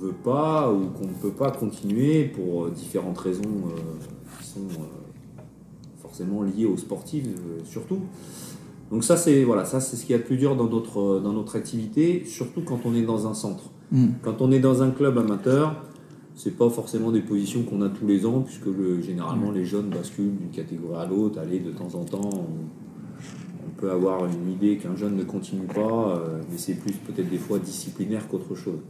veut 0.00 0.12
pas 0.12 0.72
ou 0.72 0.86
qu'on 0.86 1.06
ne 1.06 1.14
peut 1.14 1.30
pas 1.30 1.50
continuer 1.50 2.24
pour 2.24 2.64
euh, 2.64 2.70
différentes 2.70 3.18
raisons 3.18 3.42
euh, 3.42 4.40
qui 4.40 4.48
sont 4.48 4.60
euh, 4.60 5.42
forcément 6.00 6.42
liées 6.42 6.66
aux 6.66 6.76
sportifs 6.76 7.26
surtout. 7.64 8.00
Donc 8.90 9.04
ça 9.04 9.16
c'est 9.16 9.44
voilà, 9.44 9.64
ça 9.64 9.80
c'est 9.80 9.96
ce 9.96 10.04
qui 10.04 10.12
est 10.12 10.18
le 10.18 10.24
plus 10.24 10.36
dur 10.36 10.56
dans 10.56 10.68
notre 10.68 11.20
dans 11.20 11.32
notre 11.32 11.56
activité, 11.56 12.24
surtout 12.24 12.62
quand 12.62 12.80
on 12.84 12.94
est 12.94 13.02
dans 13.02 13.28
un 13.28 13.34
centre. 13.34 13.64
Mm. 13.92 14.06
Quand 14.22 14.40
on 14.40 14.50
est 14.50 14.58
dans 14.58 14.82
un 14.82 14.90
club 14.90 15.18
amateur, 15.18 15.84
c'est 16.34 16.56
pas 16.56 16.68
forcément 16.70 17.12
des 17.12 17.20
positions 17.20 17.62
qu'on 17.62 17.82
a 17.82 17.88
tous 17.88 18.06
les 18.06 18.26
ans 18.26 18.40
puisque 18.40 18.70
généralement 19.02 19.52
mm. 19.52 19.54
les 19.54 19.64
jeunes 19.64 19.90
basculent 19.90 20.36
d'une 20.36 20.50
catégorie 20.50 20.98
à 20.98 21.06
l'autre, 21.06 21.38
aller 21.38 21.60
de 21.60 21.70
temps 21.70 21.94
en 21.94 22.04
temps 22.04 22.30
on, 22.32 23.80
peut 23.80 23.90
avoir 23.90 24.26
une 24.26 24.50
idée 24.50 24.76
qu'un 24.76 24.94
jeune 24.94 25.16
ne 25.16 25.24
continue 25.24 25.66
pas, 25.66 26.22
mais 26.50 26.58
c'est 26.58 26.74
plus 26.74 26.92
peut-être 26.92 27.30
des 27.30 27.38
fois 27.38 27.58
disciplinaire 27.58 28.28
qu'autre 28.28 28.54
chose. 28.54 28.80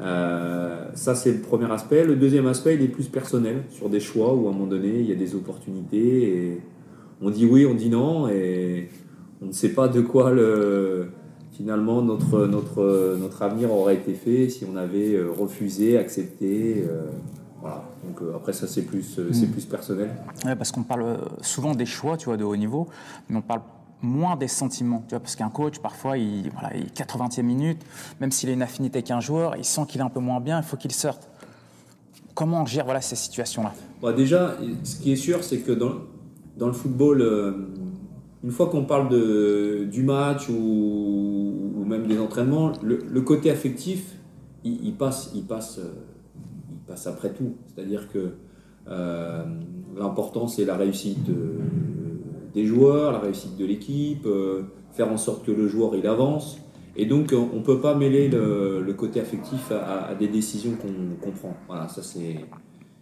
Euh, 0.00 0.86
ça, 0.94 1.14
c'est 1.14 1.32
le 1.32 1.40
premier 1.40 1.70
aspect. 1.70 2.04
Le 2.04 2.16
deuxième 2.16 2.46
aspect, 2.46 2.74
il 2.74 2.82
est 2.82 2.88
plus 2.88 3.08
personnel, 3.08 3.62
sur 3.70 3.88
des 3.88 4.00
choix 4.00 4.34
où 4.34 4.46
à 4.46 4.50
un 4.50 4.52
moment 4.52 4.66
donné, 4.66 5.00
il 5.00 5.08
y 5.08 5.12
a 5.12 5.16
des 5.16 5.34
opportunités 5.34 6.28
et 6.28 6.60
on 7.22 7.30
dit 7.30 7.46
oui, 7.46 7.66
on 7.66 7.74
dit 7.74 7.90
non 7.90 8.28
et 8.28 8.88
on 9.42 9.46
ne 9.46 9.52
sait 9.52 9.72
pas 9.72 9.88
de 9.88 10.00
quoi 10.00 10.32
le, 10.32 11.08
finalement 11.52 12.02
notre, 12.02 12.46
notre, 12.46 13.16
notre 13.20 13.42
avenir 13.42 13.72
aurait 13.72 13.94
été 13.94 14.14
fait 14.14 14.48
si 14.48 14.64
on 14.70 14.76
avait 14.76 15.14
euh, 15.14 15.30
refusé, 15.30 15.96
accepté. 15.96 16.84
Euh, 16.88 17.06
voilà. 17.60 17.84
Donc 18.04 18.20
après 18.34 18.52
ça 18.52 18.66
c'est 18.66 18.82
plus, 18.82 19.18
c'est 19.32 19.46
mm. 19.46 19.50
plus 19.50 19.64
personnel. 19.64 20.10
Ouais, 20.44 20.56
parce 20.56 20.70
qu'on 20.72 20.82
parle 20.82 21.18
souvent 21.40 21.74
des 21.74 21.86
choix, 21.86 22.16
tu 22.16 22.26
vois, 22.26 22.36
de 22.36 22.44
haut 22.44 22.56
niveau, 22.56 22.88
mais 23.30 23.36
on 23.36 23.42
parle 23.42 23.62
moins 24.04 24.36
des 24.36 24.48
sentiments. 24.48 25.02
Tu 25.08 25.14
vois, 25.14 25.20
parce 25.20 25.34
qu'un 25.34 25.48
coach, 25.48 25.78
parfois, 25.78 26.18
il, 26.18 26.50
voilà, 26.50 26.76
il 26.76 26.86
80e 26.86 27.42
minute, 27.42 27.82
même 28.20 28.30
s'il 28.30 28.48
a 28.50 28.52
une 28.52 28.62
affinité 28.62 29.02
qu'un 29.02 29.20
joueur, 29.20 29.56
il 29.56 29.64
sent 29.64 29.82
qu'il 29.88 30.00
est 30.00 30.04
un 30.04 30.10
peu 30.10 30.20
moins 30.20 30.40
bien, 30.40 30.58
il 30.58 30.64
faut 30.64 30.76
qu'il 30.76 30.92
sorte. 30.92 31.28
Comment 32.34 32.62
on 32.62 32.66
gère 32.66 32.84
voilà, 32.84 33.00
ces 33.00 33.16
situations-là? 33.16 33.72
Bah 34.02 34.12
Déjà, 34.12 34.56
ce 34.82 34.96
qui 34.96 35.12
est 35.12 35.16
sûr, 35.16 35.42
c'est 35.42 35.58
que 35.58 35.72
dans, 35.72 35.92
dans, 36.56 36.66
le 36.66 36.72
football, 36.72 37.22
euh, 37.22 37.52
une 38.42 38.50
fois 38.50 38.66
qu'on 38.68 38.84
parle 38.84 39.08
de, 39.08 39.88
du 39.90 40.02
match 40.02 40.48
ou, 40.48 41.72
ou, 41.76 41.84
même 41.84 42.06
des 42.06 42.18
entraînements, 42.18 42.72
le, 42.82 43.20
côté 43.20 43.50
affectif, 43.50 44.16
il, 44.64 44.94
passe, 44.94 45.30
il, 45.34 45.44
passe, 45.44 45.78
euh, 45.78 45.92
il 46.70 46.78
passe 46.78 47.06
après 47.06 47.32
tout. 47.32 47.54
C'est-à-dire 47.68 48.08
que 48.12 48.34
euh, 48.88 49.44
l'important, 49.96 50.48
c'est 50.48 50.64
la 50.64 50.76
réussite 50.76 51.30
des 52.54 52.64
joueurs, 52.64 53.12
la 53.12 53.18
réussite 53.18 53.56
de 53.56 53.64
l'équipe, 53.64 54.26
euh, 54.26 54.62
faire 54.92 55.10
en 55.10 55.16
sorte 55.16 55.44
que 55.44 55.52
le 55.52 55.68
joueur 55.68 55.94
avance. 56.06 56.58
Et 56.96 57.06
donc 57.06 57.32
on 57.32 57.56
ne 57.56 57.62
peut 57.62 57.80
pas 57.80 57.94
mêler 57.94 58.28
le, 58.28 58.94
côté 58.96 59.20
affectif 59.20 59.72
à, 59.72 60.14
des 60.14 60.28
décisions 60.28 60.76
qu'on 61.20 61.30
prend. 61.32 61.56
Voilà, 61.66 61.88
ça 61.88 62.02
c'est, 62.02 62.36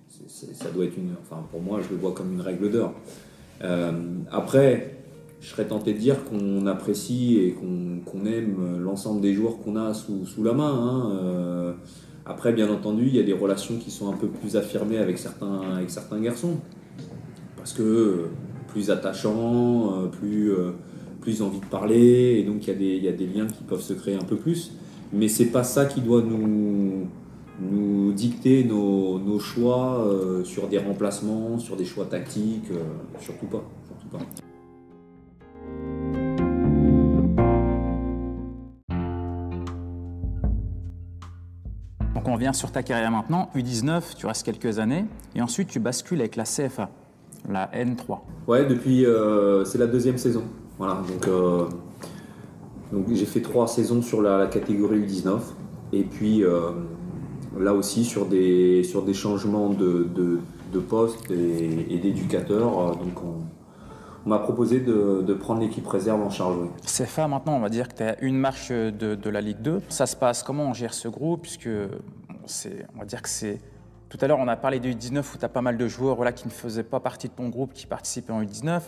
ça 0.09 0.71
doit 0.71 0.87
être 0.87 0.97
une, 0.97 1.15
enfin 1.21 1.45
pour 1.51 1.61
moi 1.61 1.81
je 1.83 1.95
le 1.95 2.01
vois 2.01 2.13
comme 2.13 2.33
une 2.33 2.41
règle 2.41 2.71
d'or. 2.71 2.95
Euh, 3.63 3.93
après, 4.31 4.97
je 5.41 5.49
serais 5.49 5.67
tenté 5.67 5.93
de 5.93 5.99
dire 5.99 6.25
qu'on 6.25 6.67
apprécie 6.67 7.39
et 7.39 7.53
qu'on 7.53 8.25
aime 8.25 8.79
l'ensemble 8.79 9.21
des 9.21 9.35
joueurs 9.35 9.59
qu'on 9.59 9.77
a 9.77 9.93
sous, 9.93 10.43
la 10.43 10.53
main. 10.55 10.73
Hein. 10.73 11.11
Euh, 11.23 11.73
après, 12.25 12.53
bien 12.53 12.71
entendu, 12.71 13.09
il 13.09 13.17
y 13.17 13.21
a 13.21 13.25
des 13.25 13.33
relations 13.33 13.77
qui 13.77 13.91
sont 13.91 14.09
un 14.09 14.17
peu 14.17 14.29
plus 14.29 14.57
affirmées 14.57 14.99
avec 14.99 15.19
certains 15.19 16.21
garçons. 16.21 16.57
Parce 17.57 17.73
que 17.73 18.29
plus 18.73 18.91
attachant, 18.91 19.93
euh, 19.93 20.07
plus, 20.07 20.51
euh, 20.51 20.73
plus 21.21 21.43
envie 21.43 21.61
de 21.61 21.67
parler, 21.67 22.39
et 22.39 22.43
donc 22.43 22.67
il 22.67 22.83
y, 22.83 22.99
y, 22.99 23.09
a 23.09 23.13
des 23.13 23.27
liens 23.27 23.47
qui 23.47 23.63
peuvent 23.63 23.83
se 23.83 23.93
créer 23.93 24.15
un 24.15 24.25
peu 24.25 24.37
plus. 24.37 24.73
Mais 25.13 25.29
c'est 25.29 25.47
pas 25.47 25.63
ça 25.63 25.85
qui 25.85 26.01
doit 26.01 26.23
nous, 26.23 27.07
nous 27.61 28.13
dicter 28.13 28.65
nos, 28.65 29.19
nos 29.19 29.39
choix 29.39 30.07
euh, 30.07 30.43
sur 30.43 30.69
des 30.69 30.79
remplacements, 30.79 31.59
sur 31.59 31.77
des 31.77 31.85
choix 31.85 32.07
tactiques, 32.07 32.71
surtout 33.21 33.47
pas. 33.47 33.63
Surtout 33.87 34.17
pas. 34.17 34.25
Donc 42.15 42.29
on 42.29 42.35
revient 42.35 42.53
sur 42.55 42.73
ta 42.73 42.83
carrière 42.83 43.11
maintenant, 43.11 43.51
U19, 43.55 44.17
tu 44.17 44.27
restes 44.27 44.47
quelques 44.47 44.79
années, 44.79 45.05
et 45.35 45.43
ensuite 45.43 45.69
tu 45.69 45.79
bascules 45.79 46.21
avec 46.21 46.37
la 46.37 46.45
CFA 46.45 46.89
la 47.49 47.71
N3. 47.73 48.19
Ouais, 48.47 48.65
depuis, 48.65 49.07
euh, 49.07 49.65
c'est 49.65 49.79
la 49.79 49.87
deuxième 49.87 50.19
saison. 50.19 50.43
Voilà, 50.79 50.95
donc, 50.95 51.29
euh, 51.29 51.67
donc 52.93 53.07
j'ai 53.13 53.27
fait 53.27 53.41
trois 53.41 53.67
saisons 53.67 54.03
sur 54.03 54.23
la, 54.23 54.47
catégorie 54.47 55.01
U19 55.01 55.39
et 55.93 56.03
puis 56.03 56.43
euh, 56.43 56.71
là 57.59 57.73
aussi 57.75 58.05
sur 58.05 58.27
des, 58.27 58.83
sur 58.83 59.03
des 59.03 59.15
changements 59.15 59.69
de, 59.69 60.09
de, 60.15 60.39
de 60.73 60.79
poste 60.79 61.31
et, 61.31 61.95
et 61.95 61.99
d'éducateur. 61.99 62.97
donc 62.97 63.23
on, 63.25 64.29
m'a 64.29 64.39
proposé 64.39 64.79
de, 64.79 65.23
de 65.23 65.35
prendre 65.35 65.61
l'équipe 65.61 65.87
réserve 65.87 66.23
en 66.23 66.31
charge. 66.31 66.57
C'est 66.85 67.07
fait 67.07 67.27
maintenant, 67.27 67.57
on 67.57 67.61
va 67.61 67.69
dire 67.69 67.89
que 67.89 67.97
tu 67.97 68.03
as 68.05 68.23
une 68.23 68.39
marche 68.39 68.71
de, 68.71 69.17
de, 69.17 69.31
la 69.31 69.41
Ligue 69.41 69.61
2. 69.63 69.81
Ça 69.89 70.07
se 70.07 70.15
passe 70.15 70.45
comment? 70.45 70.67
On 70.67 70.73
gère 70.73 70.95
ce 70.95 71.09
groupe 71.09 71.43
Puisque 71.43 71.69
on 71.69 72.99
va 73.01 73.05
dire 73.05 73.21
que 73.21 73.29
c'est 73.29 73.59
tout 74.13 74.19
à 74.21 74.29
l'heure, 74.29 74.41
on 74.41 74.49
a 74.49 74.57
parlé 74.57 74.79
du 74.79 74.93
U19 74.93 75.21
où 75.21 75.39
tu 75.39 75.45
as 75.47 75.49
pas 75.49 75.63
mal 75.63 75.79
de 75.79 75.89
joueurs 75.89 76.19
qui 76.35 76.47
ne 76.47 76.53
faisaient 76.53 76.83
pas 76.83 77.01
partie 77.01 77.29
de 77.29 77.33
ton 77.33 77.49
groupe 77.49 77.73
qui 77.73 77.87
participaient 77.87 78.35
en 78.35 78.43
U19. 78.43 78.83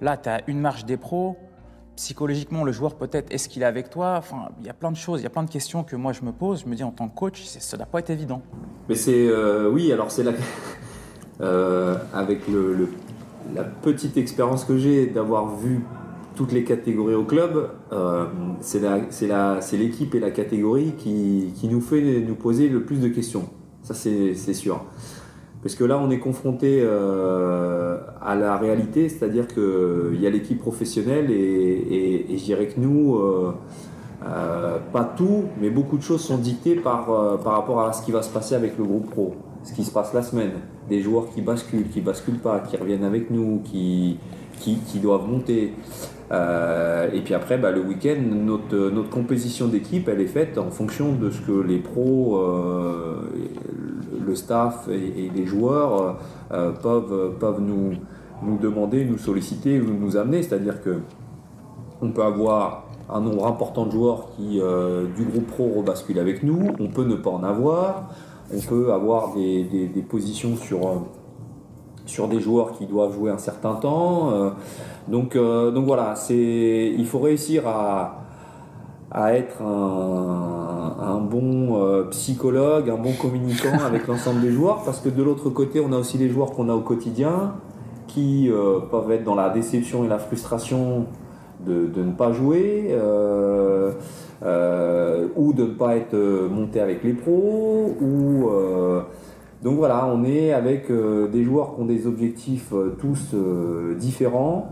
Là, 0.00 0.16
tu 0.16 0.28
as 0.28 0.40
une 0.48 0.58
marche 0.58 0.84
des 0.84 0.96
pros. 0.96 1.36
psychologiquement, 1.94 2.64
le 2.64 2.72
joueur 2.72 2.96
peut-être, 2.96 3.32
est-ce 3.32 3.48
qu'il 3.48 3.62
est 3.62 3.66
avec 3.66 3.88
toi? 3.88 4.16
Enfin, 4.18 4.48
il 4.58 4.66
y 4.66 4.68
a 4.68 4.74
plein 4.74 4.90
de 4.90 4.96
choses, 4.96 5.20
il 5.20 5.22
y 5.22 5.28
a 5.28 5.30
plein 5.30 5.44
de 5.44 5.50
questions 5.50 5.84
que 5.84 5.94
moi 5.94 6.12
je 6.12 6.24
me 6.24 6.32
pose. 6.32 6.64
Je 6.64 6.68
me 6.68 6.74
dis 6.74 6.82
en 6.82 6.90
tant 6.90 7.08
que 7.08 7.14
coach, 7.14 7.44
ça 7.44 7.76
doit 7.76 7.86
pas 7.86 8.00
être 8.00 8.10
évident. 8.10 8.42
Mais 8.88 8.96
c'est 8.96 9.28
euh, 9.28 9.70
oui, 9.70 9.92
alors 9.92 10.10
c'est 10.10 10.24
la 10.24 10.32
euh, 11.40 11.94
avec 12.12 12.40
la 13.54 13.62
petite 13.62 14.16
expérience 14.16 14.64
que 14.64 14.76
j'ai 14.76 15.06
d'avoir 15.06 15.54
vu 15.54 15.84
toutes 16.34 16.50
les 16.50 16.64
catégories 16.64 17.14
au 17.14 17.22
club, 17.22 17.70
euh, 17.92 18.26
c'est 18.60 19.76
l'équipe 19.76 20.16
et 20.16 20.18
la 20.18 20.32
catégorie 20.32 20.94
qui, 20.98 21.52
qui, 21.54 21.68
nous 21.68 21.80
fait 21.80 22.24
nous 22.26 22.34
poser 22.34 22.68
le 22.68 22.82
plus 22.82 22.98
de 22.98 23.06
questions. 23.06 23.48
Ça 23.84 23.94
c'est 23.94 24.34
sûr. 24.54 24.84
Parce 25.64 25.76
que 25.76 25.84
là, 25.84 25.98
on 25.98 26.10
est 26.10 26.18
confronté 26.18 26.80
euh, 26.82 27.96
à 28.20 28.34
la 28.34 28.58
réalité, 28.58 29.08
c'est-à-dire 29.08 29.46
qu'il 29.48 30.20
y 30.20 30.26
a 30.26 30.30
l'équipe 30.30 30.58
professionnelle 30.58 31.30
et, 31.30 32.26
je 32.36 32.44
dirais 32.44 32.66
que 32.66 32.78
nous, 32.78 33.16
euh, 33.16 33.54
euh, 34.26 34.76
pas 34.92 35.04
tout, 35.04 35.44
mais 35.58 35.70
beaucoup 35.70 35.96
de 35.96 36.02
choses 36.02 36.20
sont 36.20 36.36
dictées 36.36 36.74
par, 36.74 37.06
rapport 37.42 37.80
à 37.80 37.94
ce 37.94 38.04
qui 38.04 38.12
va 38.12 38.20
se 38.20 38.28
passer 38.28 38.54
avec 38.54 38.76
le 38.76 38.84
groupe 38.84 39.08
pro, 39.10 39.36
ce 39.62 39.72
qui 39.72 39.84
se 39.84 39.90
passe 39.90 40.12
la 40.12 40.22
semaine, 40.22 40.52
des 40.90 41.00
joueurs 41.00 41.30
qui 41.30 41.40
basculent, 41.40 41.88
qui 41.88 42.02
basculent 42.02 42.40
pas, 42.40 42.60
qui 42.60 42.76
reviennent 42.76 43.04
avec 43.04 43.30
nous, 43.30 43.62
qui, 43.64 44.18
doivent 44.96 45.26
monter. 45.26 45.72
Et 46.30 47.20
puis 47.20 47.34
après, 47.34 47.58
bah, 47.58 47.70
le 47.70 47.80
week-end, 47.80 48.20
notre, 48.20 49.08
composition 49.10 49.68
d'équipe, 49.68 50.08
elle 50.08 50.20
est 50.20 50.26
faite 50.26 50.58
en 50.58 50.70
fonction 50.70 51.12
de 51.12 51.30
ce 51.30 51.40
que 51.40 51.52
les 51.52 51.78
pros, 51.78 52.40
le 54.24 54.34
staff 54.34 54.88
et, 54.88 55.30
les 55.34 55.46
joueurs 55.46 56.18
euh, 56.52 56.72
euh, 56.84 57.30
peuvent, 57.38 57.60
nous, 57.60 58.58
demander, 58.58 59.04
nous 59.04 59.18
solliciter 59.18 59.80
ou 59.80 59.92
nous 59.92 60.16
amener. 60.16 60.42
C'est-à-dire 60.42 60.82
que 60.82 61.00
on 62.02 62.10
peut 62.10 62.22
avoir 62.22 62.84
un 63.08 63.20
nombre 63.20 63.46
important 63.46 63.86
de 63.86 63.92
joueurs 63.92 64.28
qui, 64.36 64.60
euh, 64.60 65.06
du 65.14 65.24
groupe 65.24 65.46
pro, 65.46 65.68
rebasculent 65.76 66.18
avec 66.18 66.42
nous. 66.42 66.70
On 66.80 66.88
peut 66.88 67.04
ne 67.04 67.16
pas 67.16 67.30
en 67.30 67.44
avoir. 67.44 68.10
On 68.54 68.60
peut 68.60 68.92
avoir 68.92 69.34
des, 69.34 70.04
positions 70.08 70.56
sur, 70.56 71.02
sur 72.06 72.28
des 72.28 72.40
joueurs 72.40 72.72
qui 72.72 72.86
doivent 72.86 73.14
jouer 73.14 73.30
un 73.30 73.38
certain 73.38 73.74
temps. 73.74 74.30
donc, 75.08 75.36
donc 75.36 75.84
voilà, 75.84 76.14
il 76.30 77.06
faut 77.06 77.18
réussir 77.18 77.66
à, 77.66 78.24
à 79.14 79.34
être 79.34 79.62
un, 79.62 81.20
bon 81.20 81.80
euh, 81.80 82.02
psychologue, 82.10 82.90
un 82.90 82.96
bon 82.96 83.12
communicant 83.12 83.78
avec 83.86 84.08
l'ensemble 84.08 84.40
des 84.40 84.50
joueurs, 84.50 84.82
parce 84.84 84.98
que 84.98 85.08
de 85.08 85.22
l'autre 85.22 85.50
côté, 85.50 85.80
on 85.80 85.92
a 85.92 85.96
aussi 85.96 86.18
les 86.18 86.28
joueurs 86.28 86.50
qu'on 86.50 86.68
a 86.68 86.74
au 86.74 86.80
quotidien, 86.80 87.54
qui 88.08 88.50
euh, 88.50 88.80
peuvent 88.90 89.10
être 89.12 89.22
dans 89.22 89.36
la 89.36 89.50
déception 89.50 90.04
et 90.04 90.08
la 90.08 90.18
frustration 90.18 91.06
de, 91.64 91.88
ne 91.96 92.12
pas 92.12 92.32
jouer, 92.32 92.88
euh, 92.90 93.92
ou 95.36 95.52
de 95.52 95.62
ne 95.62 95.68
pas 95.68 95.96
être 95.96 96.16
monté 96.50 96.80
avec 96.80 97.04
les 97.04 97.12
pros, 97.12 97.94
ou... 98.00 98.50
donc 99.64 99.78
voilà, 99.78 100.06
on 100.06 100.24
est 100.24 100.52
avec 100.52 100.92
des 100.92 101.42
joueurs 101.42 101.74
qui 101.74 101.80
ont 101.80 101.86
des 101.86 102.06
objectifs 102.06 102.72
tous 102.98 103.34
différents 103.98 104.70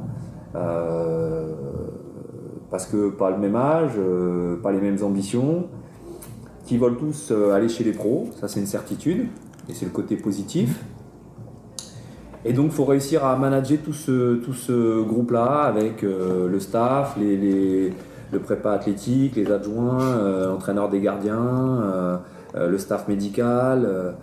parce 2.73 2.87
que 2.87 3.11
pas 3.11 3.31
le 3.31 3.37
même 3.37 3.55
âge, 3.55 3.93
euh, 3.99 4.57
pas 4.57 4.73
les 4.73 4.81
mêmes 4.81 4.97
ambitions, 5.05 5.67
qui 6.65 6.79
veulent 6.79 6.97
tous 6.97 7.29
euh, 7.31 7.53
aller 7.53 7.69
chez 7.69 7.85
les 7.85 7.93
pros, 7.93 8.31
ça 8.41 8.49
c'est 8.49 8.61
une 8.61 8.67
certitude, 8.67 9.27
et 9.69 9.75
c'est 9.75 9.85
le 9.85 9.91
côté 9.91 10.17
positif. 10.17 10.83
Et 12.47 12.55
donc 12.55 12.67
il 12.71 12.73
faut 12.73 12.87
réussir 12.87 13.27
à 13.27 13.37
manager 13.37 13.79
tout 13.85 13.93
ce, 13.93 14.37
tout 14.37 14.55
ce 14.55 15.03
groupe-là 15.03 15.65
avec 15.65 16.03
euh, 16.03 16.49
le 16.49 16.59
staff, 16.61 17.19
le 17.19 18.39
prépa 18.39 18.73
athlétique, 18.73 19.37
les 19.37 19.53
adjoints, 19.53 20.47
l'entraîneur 20.47 20.89
des 20.89 21.01
gardiens, 21.01 22.23
le 22.55 22.79
staff 22.79 23.07
médical, 23.07 24.15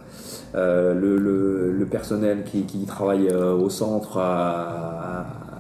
le, 0.53 1.87
personnel 1.89 2.43
qui, 2.43 2.85
travaille 2.85 3.31
au 3.33 3.69
centre 3.69 4.17
à 4.17 5.09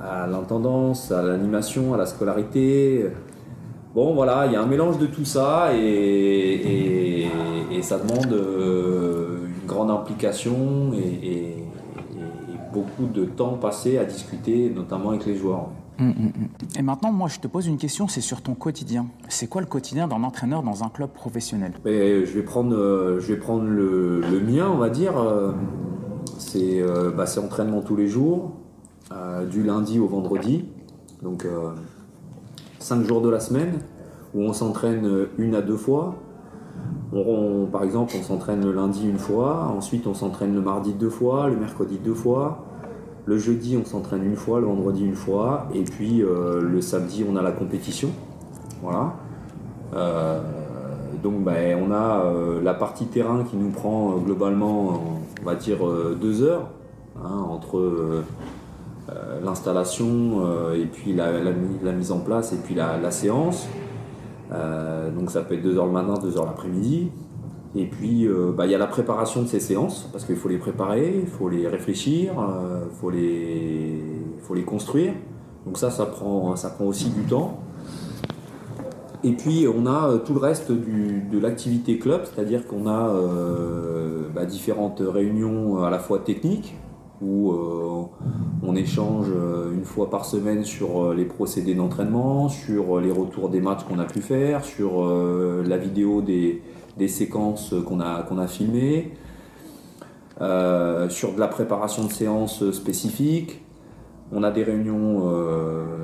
à 0.01 0.27
l'intendance, 0.27 1.11
à 1.11 1.21
l'animation, 1.21 1.93
à 1.93 1.97
la 1.97 2.05
scolarité. 2.05 3.05
Bon, 3.93 4.13
voilà, 4.13 4.45
il 4.45 4.53
y 4.53 4.55
a 4.55 4.61
un 4.61 4.65
mélange 4.65 4.97
de 4.97 5.07
tout 5.07 5.25
ça 5.25 5.69
et, 5.73 7.27
ça 7.81 7.97
demande 7.97 8.33
euh, 8.33 9.37
une 9.47 9.65
grande 9.65 9.89
implication 9.89 10.91
et, 10.93 11.55
beaucoup 12.71 13.07
de 13.11 13.25
temps 13.25 13.53
passé 13.53 13.97
à 13.97 14.05
discuter, 14.05 14.71
notamment 14.75 15.09
avec 15.09 15.25
les 15.25 15.35
joueurs. 15.35 15.69
Hum, 15.99 16.09
hum, 16.09 16.25
hum. 16.25 16.47
Et 16.77 16.81
maintenant, 16.81 17.11
moi, 17.11 17.27
je 17.27 17.39
te 17.39 17.47
pose 17.47 17.67
une 17.67 17.77
question, 17.77 18.07
c'est 18.07 18.21
sur 18.21 18.41
ton 18.41 18.55
quotidien. 18.55 19.07
C'est 19.27 19.47
quoi 19.47 19.61
le 19.61 19.67
quotidien 19.67 20.07
d'un 20.07 20.23
entraîneur 20.23 20.63
dans 20.63 20.83
un 20.83 20.89
club 20.89 21.09
professionnel? 21.09 21.73
Je 21.85 22.31
vais 22.31 22.43
prendre, 22.43 22.75
euh, 22.75 23.19
je 23.19 23.33
vais 23.33 23.39
prendre 23.39 23.65
le, 23.65 24.21
mien, 24.45 24.69
on 24.69 24.77
va 24.77 24.89
dire. 24.89 25.13
Euh, 26.55 27.11
bah, 27.11 27.25
c'est 27.25 27.39
entraînement 27.39 27.81
tous 27.81 27.95
les 27.95 28.07
jours, 28.07 28.51
euh, 29.11 29.45
du 29.45 29.63
lundi 29.63 29.99
au 29.99 30.07
vendredi, 30.07 30.65
donc 31.21 31.45
5 32.79 32.95
euh, 32.95 33.03
jours 33.03 33.21
de 33.21 33.29
la 33.29 33.39
semaine, 33.39 33.79
où 34.33 34.41
on 34.41 34.53
s'entraîne 34.53 35.27
une 35.37 35.55
à 35.55 35.61
deux 35.61 35.77
fois. 35.77 36.15
par 37.71 37.83
exemple, 37.83 38.15
on 38.19 38.23
s'entraîne 38.23 38.63
le 38.63 38.71
lundi 38.71 39.07
une 39.07 39.17
fois, 39.17 39.73
ensuite 39.75 40.07
on 40.07 40.13
s'entraîne 40.13 40.53
le 40.53 40.61
mardi 40.61 40.93
deux 40.93 41.09
fois, 41.09 41.49
le 41.49 41.57
mercredi 41.57 41.99
deux 42.03 42.13
fois, 42.13 42.65
le 43.25 43.37
jeudi 43.37 43.77
on 43.77 43.85
s'entraîne 43.85 44.23
une 44.23 44.35
fois, 44.35 44.59
le 44.59 44.65
vendredi 44.65 45.05
une 45.05 45.15
fois, 45.15 45.67
et 45.73 45.83
puis 45.83 46.21
euh, 46.21 46.61
le 46.61 46.81
samedi 46.81 47.25
on 47.29 47.35
a 47.35 47.41
la 47.41 47.51
compétition. 47.51 48.09
Voilà. 48.81 49.13
donc 51.21 51.43
ben, 51.43 51.77
on 51.83 51.91
a 51.91 52.23
la 52.63 52.73
partie 52.73 53.07
terrain 53.07 53.43
qui 53.43 53.57
nous 53.57 53.71
prend 53.71 54.17
globalement, 54.17 55.01
on 55.41 55.45
va 55.45 55.55
dire, 55.55 55.79
deux 56.19 56.43
heures, 56.43 56.69
hein, 57.21 57.45
entre 57.49 58.23
euh, 59.09 59.39
l'installation 59.43 60.45
euh, 60.45 60.75
et 60.75 60.85
puis 60.85 61.13
la, 61.13 61.31
mise 61.91 62.11
en 62.11 62.19
place 62.19 62.53
et 62.53 62.57
puis 62.57 62.75
la, 62.75 63.11
séance. 63.11 63.67
Euh, 64.51 65.09
donc 65.11 65.31
ça 65.31 65.41
peut 65.41 65.55
être 65.55 65.63
2 65.63 65.77
heures 65.77 65.85
le 65.85 65.91
matin, 65.91 66.15
2 66.21 66.37
heures 66.37 66.45
l'après-midi. 66.45 67.11
Et 67.75 67.85
puis 67.85 68.27
bah, 68.57 68.65
il 68.65 68.71
y 68.71 68.75
a 68.75 68.79
la 68.79 68.87
préparation 68.87 69.43
de 69.43 69.47
ces 69.47 69.59
séances, 69.59 70.09
parce 70.11 70.25
qu'il 70.25 70.35
faut 70.35 70.49
les 70.49 70.57
préparer, 70.57 71.19
il 71.21 71.27
faut 71.27 71.49
les 71.49 71.67
réfléchir, 71.67 72.33
il 72.33 72.97
faut, 72.99 73.11
les, 73.11 74.01
faut 74.41 74.55
les 74.55 74.63
construire. 74.63 75.13
Donc 75.65 75.77
ça, 75.77 75.91
ça 75.91 76.07
prend, 76.07 76.55
ça 76.55 76.71
prend 76.71 76.85
aussi 76.85 77.09
du 77.09 77.21
temps. 77.21 77.59
Et 79.23 79.33
puis 79.33 79.67
on 79.67 79.85
a 79.85 80.17
tout 80.25 80.33
le 80.33 80.39
reste 80.39 80.71
de 80.71 81.39
l'activité 81.39 81.99
club, 81.99 82.23
c'est-à-dire 82.25 82.65
qu'on 82.65 82.87
a 82.87 83.13
bah, 84.33 84.45
différentes 84.45 85.03
réunions 85.05 85.83
à 85.83 85.91
la 85.91 85.99
fois 85.99 86.19
techniques, 86.19 86.75
où 87.21 87.51
euh, 87.51 88.03
on 88.63 88.75
échange 88.75 89.27
euh, 89.29 89.73
une 89.73 89.83
fois 89.83 90.09
par 90.09 90.25
semaine 90.25 90.63
sur 90.63 91.03
euh, 91.03 91.13
les 91.13 91.25
procédés 91.25 91.75
d'entraînement, 91.75 92.49
sur 92.49 92.99
les 93.01 93.11
retours 93.11 93.49
des 93.49 93.59
matchs 93.59 93.83
qu'on 93.83 93.99
a 93.99 94.05
pu 94.05 94.21
faire, 94.21 94.63
sur 94.63 95.05
la 95.05 95.77
vidéo 95.77 96.21
des, 96.21 96.61
séquences 97.07 97.73
qu'on 97.85 97.99
a, 97.99 98.25
a 98.25 98.47
filmées, 98.47 99.11
sur 100.39 101.33
de 101.33 101.39
la 101.39 101.47
préparation 101.47 102.05
de 102.05 102.11
séances 102.11 102.71
spécifiques. 102.71 103.61
On 104.31 104.43
a 104.43 104.51
des 104.51 104.63
réunions 104.63 105.23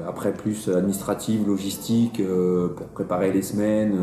après 0.07 0.33
plus 0.33 0.69
administratives, 0.69 1.47
logistiques, 1.47 2.21
pour 2.75 2.87
préparer 2.87 3.31
les 3.31 3.41
semaines, 3.41 3.95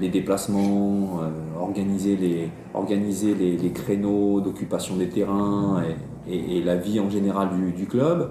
les 0.00 0.08
déplacements, 0.08 1.20
organiser 1.60 2.16
les, 2.16 2.50
organiser 2.74 3.34
les, 3.34 3.70
créneaux 3.70 4.40
d'occupation 4.40 4.96
des 4.96 5.08
terrains 5.08 5.82
et, 6.28 6.62
la 6.62 6.76
vie 6.76 7.00
en 7.00 7.10
général 7.10 7.48
du, 7.76 7.86
club. 7.86 8.30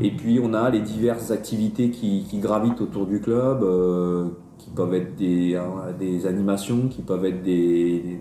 Et 0.00 0.10
puis 0.10 0.40
on 0.42 0.52
a 0.54 0.70
les 0.70 0.80
diverses 0.80 1.30
activités 1.30 1.90
qui, 1.90 2.26
gravitent 2.34 2.80
autour 2.80 3.06
du 3.06 3.20
club, 3.20 3.62
euh, 3.62 4.26
qui 4.60 4.70
peuvent 4.70 4.94
être 4.94 5.16
des, 5.16 5.56
hein, 5.56 5.92
des, 5.98 6.26
animations, 6.26 6.88
qui 6.88 7.02
peuvent 7.02 7.24
être 7.24 7.42
des, 7.42 8.18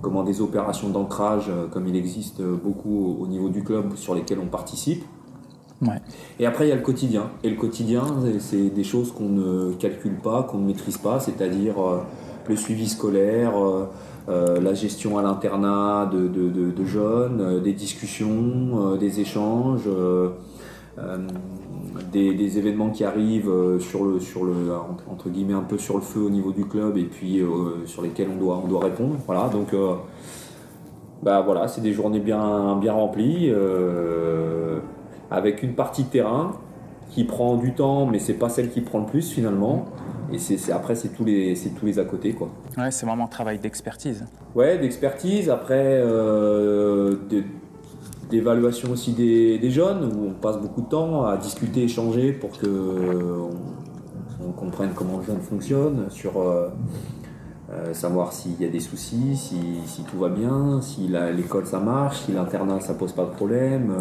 comment, 0.00 0.22
des 0.22 0.40
opérations 0.40 0.88
d'ancrage, 0.88 1.46
euh, 1.48 1.66
comme 1.68 1.86
il 1.86 1.96
existe 1.96 2.42
beaucoup 2.42 3.18
au 3.20 3.26
niveau 3.26 3.48
du 3.48 3.62
club 3.62 3.96
sur 3.96 4.14
lesquelles 4.14 4.40
on 4.40 4.48
participe. 4.48 5.04
Et 6.38 6.46
après, 6.46 6.66
il 6.66 6.68
y 6.68 6.72
a 6.72 6.76
le 6.76 6.82
quotidien. 6.82 7.30
Et 7.42 7.50
le 7.50 7.56
quotidien, 7.56 8.04
c'est 8.38 8.70
des 8.70 8.84
choses 8.84 9.10
qu'on 9.10 9.28
ne 9.28 9.72
calcule 9.72 10.14
pas, 10.14 10.44
qu'on 10.44 10.58
ne 10.58 10.66
maîtrise 10.66 10.96
pas, 10.96 11.18
c'est-à-dire 11.18 11.74
euh, 11.80 11.98
le 12.48 12.56
suivi 12.56 12.88
scolaire, 12.88 13.56
euh, 13.56 13.86
euh, 14.28 14.60
la 14.60 14.74
gestion 14.74 15.18
à 15.18 15.22
l'internat 15.22 16.10
de, 16.12 16.28
de, 16.28 16.84
jeunes, 16.84 17.40
euh, 17.40 17.60
des 17.60 17.72
discussions, 17.72 18.96
des 18.96 19.20
échanges, 19.20 19.88
des, 22.12 22.58
événements 22.58 22.90
qui 22.90 23.04
arrivent 23.04 23.50
sur 23.80 24.04
le, 24.04 24.20
sur 24.20 24.44
le, 24.44 24.54
entre 25.10 25.28
guillemets, 25.28 25.54
un 25.54 25.62
peu 25.62 25.78
sur 25.78 25.96
le 25.96 26.02
feu 26.02 26.20
au 26.20 26.30
niveau 26.30 26.52
du 26.52 26.64
club 26.64 26.96
et 26.96 27.04
puis 27.04 27.42
sur 27.86 28.02
lesquels 28.02 28.28
on 28.34 28.38
doit, 28.38 28.60
on 28.62 28.68
doit 28.68 28.80
répondre. 28.80 29.16
Voilà, 29.26 29.48
donc 29.48 29.74
bah 31.22 31.40
voilà, 31.40 31.68
c'est 31.68 31.80
des 31.80 31.92
journées 31.92 32.20
bien, 32.20 32.76
bien 32.76 32.92
remplies 32.92 33.52
avec 35.30 35.62
une 35.62 35.74
partie 35.74 36.04
terrain 36.04 36.52
qui 37.10 37.24
prend 37.24 37.56
du 37.56 37.74
temps, 37.74 38.06
mais 38.06 38.18
c'est 38.18 38.34
pas 38.34 38.48
celle 38.48 38.70
qui 38.70 38.80
prend 38.80 39.00
le 39.00 39.06
plus 39.06 39.30
finalement. 39.30 39.86
Et 40.32 40.38
c'est, 40.38 40.72
après, 40.72 40.94
c'est 40.94 41.10
tous 41.10 41.24
les, 41.24 41.54
c'est 41.54 41.70
tous 41.70 41.84
les 41.84 41.98
à 41.98 42.04
côté, 42.04 42.32
quoi. 42.32 42.48
Ouais, 42.78 42.90
c'est 42.90 43.04
vraiment 43.04 43.24
un 43.24 43.28
travail 43.28 43.58
d'expertise. 43.58 44.24
Ouais, 44.54 44.78
d'expertise. 44.78 45.50
Après, 45.50 46.00
euh, 46.02 47.16
d'évaluation 48.32 48.90
aussi 48.90 49.12
des, 49.12 49.70
jeunes, 49.70 50.12
où 50.12 50.28
on 50.30 50.32
passe 50.32 50.58
beaucoup 50.58 50.80
de 50.80 50.88
temps 50.88 51.24
à 51.24 51.36
discuter, 51.36 51.84
échanger 51.84 52.32
pour 52.32 52.58
que 52.58 52.66
on, 54.44 54.52
comprenne 54.52 54.90
comment 54.94 55.18
le 55.18 55.24
jeune 55.24 55.40
fonctionne, 55.40 56.06
sur 56.08 56.40
euh, 56.40 56.68
euh, 57.70 57.94
savoir 57.94 58.32
s'il 58.32 58.60
y 58.60 58.64
a 58.64 58.68
des 58.68 58.80
soucis, 58.80 59.36
si, 59.36 60.02
tout 60.10 60.18
va 60.18 60.28
bien, 60.28 60.80
si 60.80 61.08
l'école 61.36 61.66
ça 61.66 61.78
marche, 61.78 62.22
si 62.22 62.32
l'internat 62.32 62.80
ça 62.80 62.94
pose 62.94 63.12
pas 63.12 63.24
de 63.24 63.30
problème. 63.30 63.92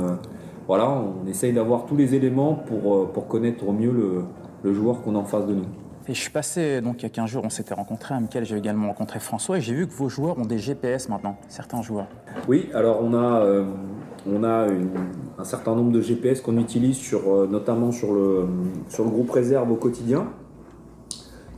voilà, 0.67 0.89
on 0.89 1.27
essaye 1.27 1.53
d'avoir 1.53 1.85
tous 1.85 1.95
les 1.95 2.15
éléments 2.15 2.53
pour, 2.53 3.11
pour 3.11 3.27
connaître 3.27 3.67
au 3.67 3.73
mieux 3.73 3.91
le, 3.91 4.23
le 4.63 4.73
joueur 4.73 5.01
qu'on 5.01 5.15
a 5.15 5.19
en 5.19 5.25
face 5.25 5.45
de 5.45 5.53
nous. 5.53 5.65
Et 6.07 6.15
je 6.15 6.19
suis 6.19 6.31
passé, 6.31 6.81
donc 6.81 6.95
il 6.99 7.03
y 7.03 7.05
a 7.05 7.09
15 7.09 7.29
jours, 7.29 7.43
on 7.45 7.49
s'était 7.49 7.75
rencontré, 7.75 8.15
à 8.15 8.19
Michael, 8.19 8.43
j'ai 8.43 8.57
également 8.57 8.87
rencontré 8.87 9.19
François, 9.19 9.59
et 9.59 9.61
j'ai 9.61 9.73
vu 9.73 9.87
que 9.87 9.93
vos 9.93 10.09
joueurs 10.09 10.37
ont 10.39 10.45
des 10.45 10.57
GPS 10.57 11.09
maintenant, 11.09 11.37
certains 11.47 11.83
joueurs. 11.83 12.07
Oui, 12.47 12.69
alors 12.73 12.99
on 13.03 13.13
a, 13.13 13.41
euh, 13.41 13.65
on 14.29 14.43
a 14.43 14.67
un 15.39 15.43
certain 15.43 15.75
nombre 15.75 15.91
de 15.91 16.01
GPS 16.01 16.41
qu'on 16.41 16.57
utilise 16.57 16.99
euh, 17.13 17.47
notamment 17.47 17.91
sur 17.91 18.13
le, 18.13 18.45
groupe 18.99 19.31
réserve 19.31 19.71
au 19.71 19.75
quotidien. 19.75 20.27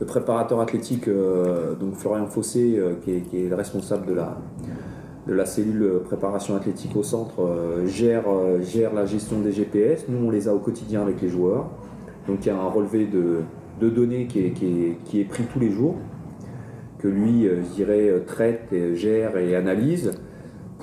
Le 0.00 0.06
préparateur 0.06 0.60
athlétique, 0.60 1.08
euh, 1.08 1.74
donc 1.74 1.94
Florian 1.94 2.26
Fossé, 2.26 2.80
qui 3.02 3.12
est, 3.12 3.20
qui, 3.20 3.44
est, 3.44 3.48
le 3.48 3.54
responsable 3.54 4.06
de 4.06 4.14
la, 5.34 5.46
cellule 5.46 6.00
préparation 6.04 6.56
athlétique 6.56 6.96
au 6.96 7.02
centre, 7.02 7.42
gère, 7.86 8.24
la 8.94 9.06
gestion 9.06 9.40
des 9.40 9.52
GPS. 9.52 10.06
Nous, 10.08 10.26
on 10.26 10.30
les 10.30 10.48
a 10.48 10.54
au 10.54 10.58
quotidien 10.58 11.02
avec 11.02 11.20
les 11.22 11.28
joueurs. 11.28 11.70
Donc 12.26 12.38
il 12.44 12.48
y 12.48 12.50
a 12.50 12.56
un 12.56 12.68
relevé 12.68 13.06
de 13.06 13.88
données 13.90 14.26
qui 14.26 14.40
est, 14.40 14.50
qui, 14.50 15.20
est, 15.20 15.24
pris 15.24 15.44
tous 15.44 15.60
les 15.60 15.70
jours, 15.70 15.96
que 16.98 17.08
lui, 17.08 17.46
euh, 17.46 17.62
je 17.62 17.74
dirais, 17.74 18.08
euh, 18.08 18.20
traite, 18.20 18.72
gère 18.94 19.36
et 19.36 19.54
analyse 19.54 20.12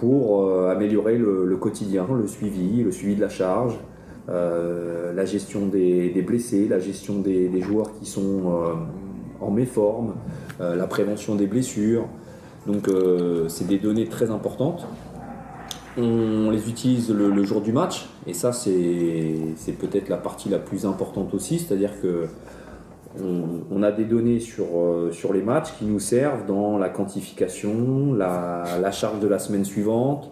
pour 0.02 0.42
euh, 0.42 0.72
améliorer 0.72 1.16
le, 1.16 1.56
quotidien, 1.58 2.08
le 2.12 2.28
suivi, 2.28 2.82
le 2.84 2.92
suivi 2.92 3.16
de 3.16 3.22
la 3.22 3.30
charge, 3.30 3.76
la 4.28 5.26
gestion 5.26 5.68
des, 5.68 6.24
blessés, 6.26 6.68
la 6.68 6.80
gestion 6.80 7.20
des, 7.20 7.62
joueurs 7.62 7.94
qui 8.00 8.08
sont 8.08 8.44
en 9.40 9.52
méforme, 9.52 10.16
la 10.60 10.88
prévention 10.88 11.36
des 11.36 11.46
blessures. 11.46 12.08
Donc 12.66 12.90
c'est 13.50 13.68
des 13.68 13.78
données 13.78 14.08
très 14.08 14.32
importantes. 14.32 14.88
On 15.98 16.50
les 16.50 16.70
utilise 16.70 17.12
le 17.12 17.44
jour 17.44 17.62
du 17.62 17.74
match 17.74 18.08
et 18.26 18.34
ça 18.34 18.54
c'est 18.54 19.74
peut-être 19.80 20.10
la 20.10 20.18
partie 20.18 20.50
la 20.50 20.60
plus 20.60 20.86
importante 20.86 21.34
aussi, 21.34 21.60
c'est-à-dire 21.60 22.02
que 22.02 22.28
on, 23.20 23.84
a 23.84 23.92
des 23.92 24.06
données 24.06 24.40
sur, 24.40 24.66
euh, 24.76 25.12
sur 25.12 25.34
les 25.34 25.42
matchs 25.42 25.74
qui 25.78 25.86
nous 25.86 26.00
servent 26.00 26.46
dans 26.46 26.78
la 26.78 26.90
quantification, 26.90 28.14
la, 28.14 28.92
charge 28.92 29.20
de 29.20 29.28
la 29.28 29.40
semaine 29.40 29.66
suivante, 29.66 30.32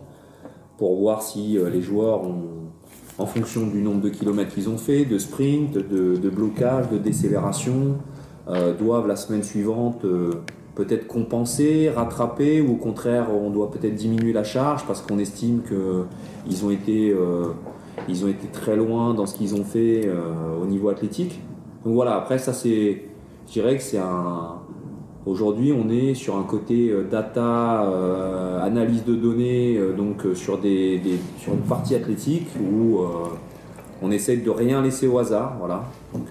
pour 0.77 0.97
voir 0.97 1.21
si 1.21 1.57
euh, 1.57 1.69
les 1.69 1.81
joueurs 1.81 2.21
en 3.17 3.25
fonction 3.25 3.67
du 3.67 3.81
nombre 3.81 4.01
de 4.01 4.09
kilomètres 4.09 4.53
qu'ils 4.53 4.69
ont 4.69 4.77
fait, 4.77 5.03
de 5.03 5.17
sprint, 5.17 5.77
de, 5.77 6.29
blocage, 6.29 6.89
de 6.89 6.97
décélération, 6.97 7.97
euh, 8.47 8.73
doivent 8.73 9.07
la 9.07 9.17
semaine 9.17 9.43
suivante 9.43 10.05
peut-être 10.75 11.07
compenser, 11.07 11.89
rattraper, 11.89 12.61
ou 12.61 12.73
au 12.73 12.77
contraire 12.77 13.27
on 13.33 13.49
doit 13.49 13.69
peut-être 13.71 13.95
diminuer 13.95 14.31
la 14.31 14.45
charge 14.45 14.85
parce 14.87 15.01
qu'on 15.01 15.19
estime 15.19 15.61
qu'ils 15.63 16.65
ont 16.65 16.71
été 16.71 17.13
très 18.53 18.77
loin 18.77 19.13
dans 19.13 19.25
ce 19.25 19.35
qu'ils 19.35 19.55
ont 19.55 19.65
fait 19.65 20.09
au 20.61 20.65
niveau 20.65 20.87
athlétique. 20.87 21.41
Donc 21.83 21.93
voilà, 21.93 22.15
après 22.15 22.37
ça 22.37 22.53
c'est, 22.53 23.03
je 23.47 23.53
dirais 23.53 23.77
que 23.77 23.83
c'est 23.83 23.97
un, 23.97 24.59
Aujourd'hui, 25.25 25.71
on 25.73 25.89
est 25.89 26.15
sur 26.15 26.37
un 26.37 26.43
côté 26.43 26.89
euh, 26.89 27.03
data, 27.03 27.83
euh, 27.83 28.63
analyse 28.63 29.03
de 29.03 29.13
données, 29.13 29.77
euh, 29.77 29.93
donc 29.93 30.23
sur, 30.33 30.57
des, 30.57 31.01
sur 31.37 31.53
une 31.53 31.61
partie 31.61 31.93
athlétique 31.93 32.47
où 32.59 32.99
on 34.01 34.11
essaie 34.11 34.37
de 34.37 34.49
rien 34.49 34.81
laisser 34.81 35.07
au 35.07 35.19
hasard. 35.19 35.55
Voilà. 35.59 35.83
Donc, 36.13 36.25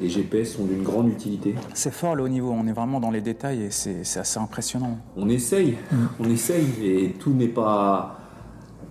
les 0.00 0.08
GPS 0.08 0.54
sont 0.56 0.64
d'une 0.64 0.82
grande 0.82 1.08
utilité. 1.08 1.54
C'est 1.74 1.92
fort 1.92 2.14
le 2.14 2.22
haut 2.22 2.28
niveau, 2.28 2.54
on 2.56 2.66
est 2.66 2.72
vraiment 2.72 3.00
dans 3.00 3.10
les 3.10 3.20
détails 3.20 3.64
et 3.64 3.70
c'est 3.70 4.20
assez 4.20 4.38
impressionnant. 4.38 4.98
On 5.16 5.28
essaye, 5.28 5.76
mm. 5.90 5.96
on 6.20 6.30
essaye 6.30 6.68
et 6.84 7.12
tout 7.18 7.32
n'est 7.32 7.48
pas. 7.48 8.16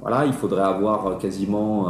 Voilà, 0.01 0.25
il 0.25 0.33
faudrait 0.33 0.63
avoir 0.63 1.17
quasiment 1.17 1.87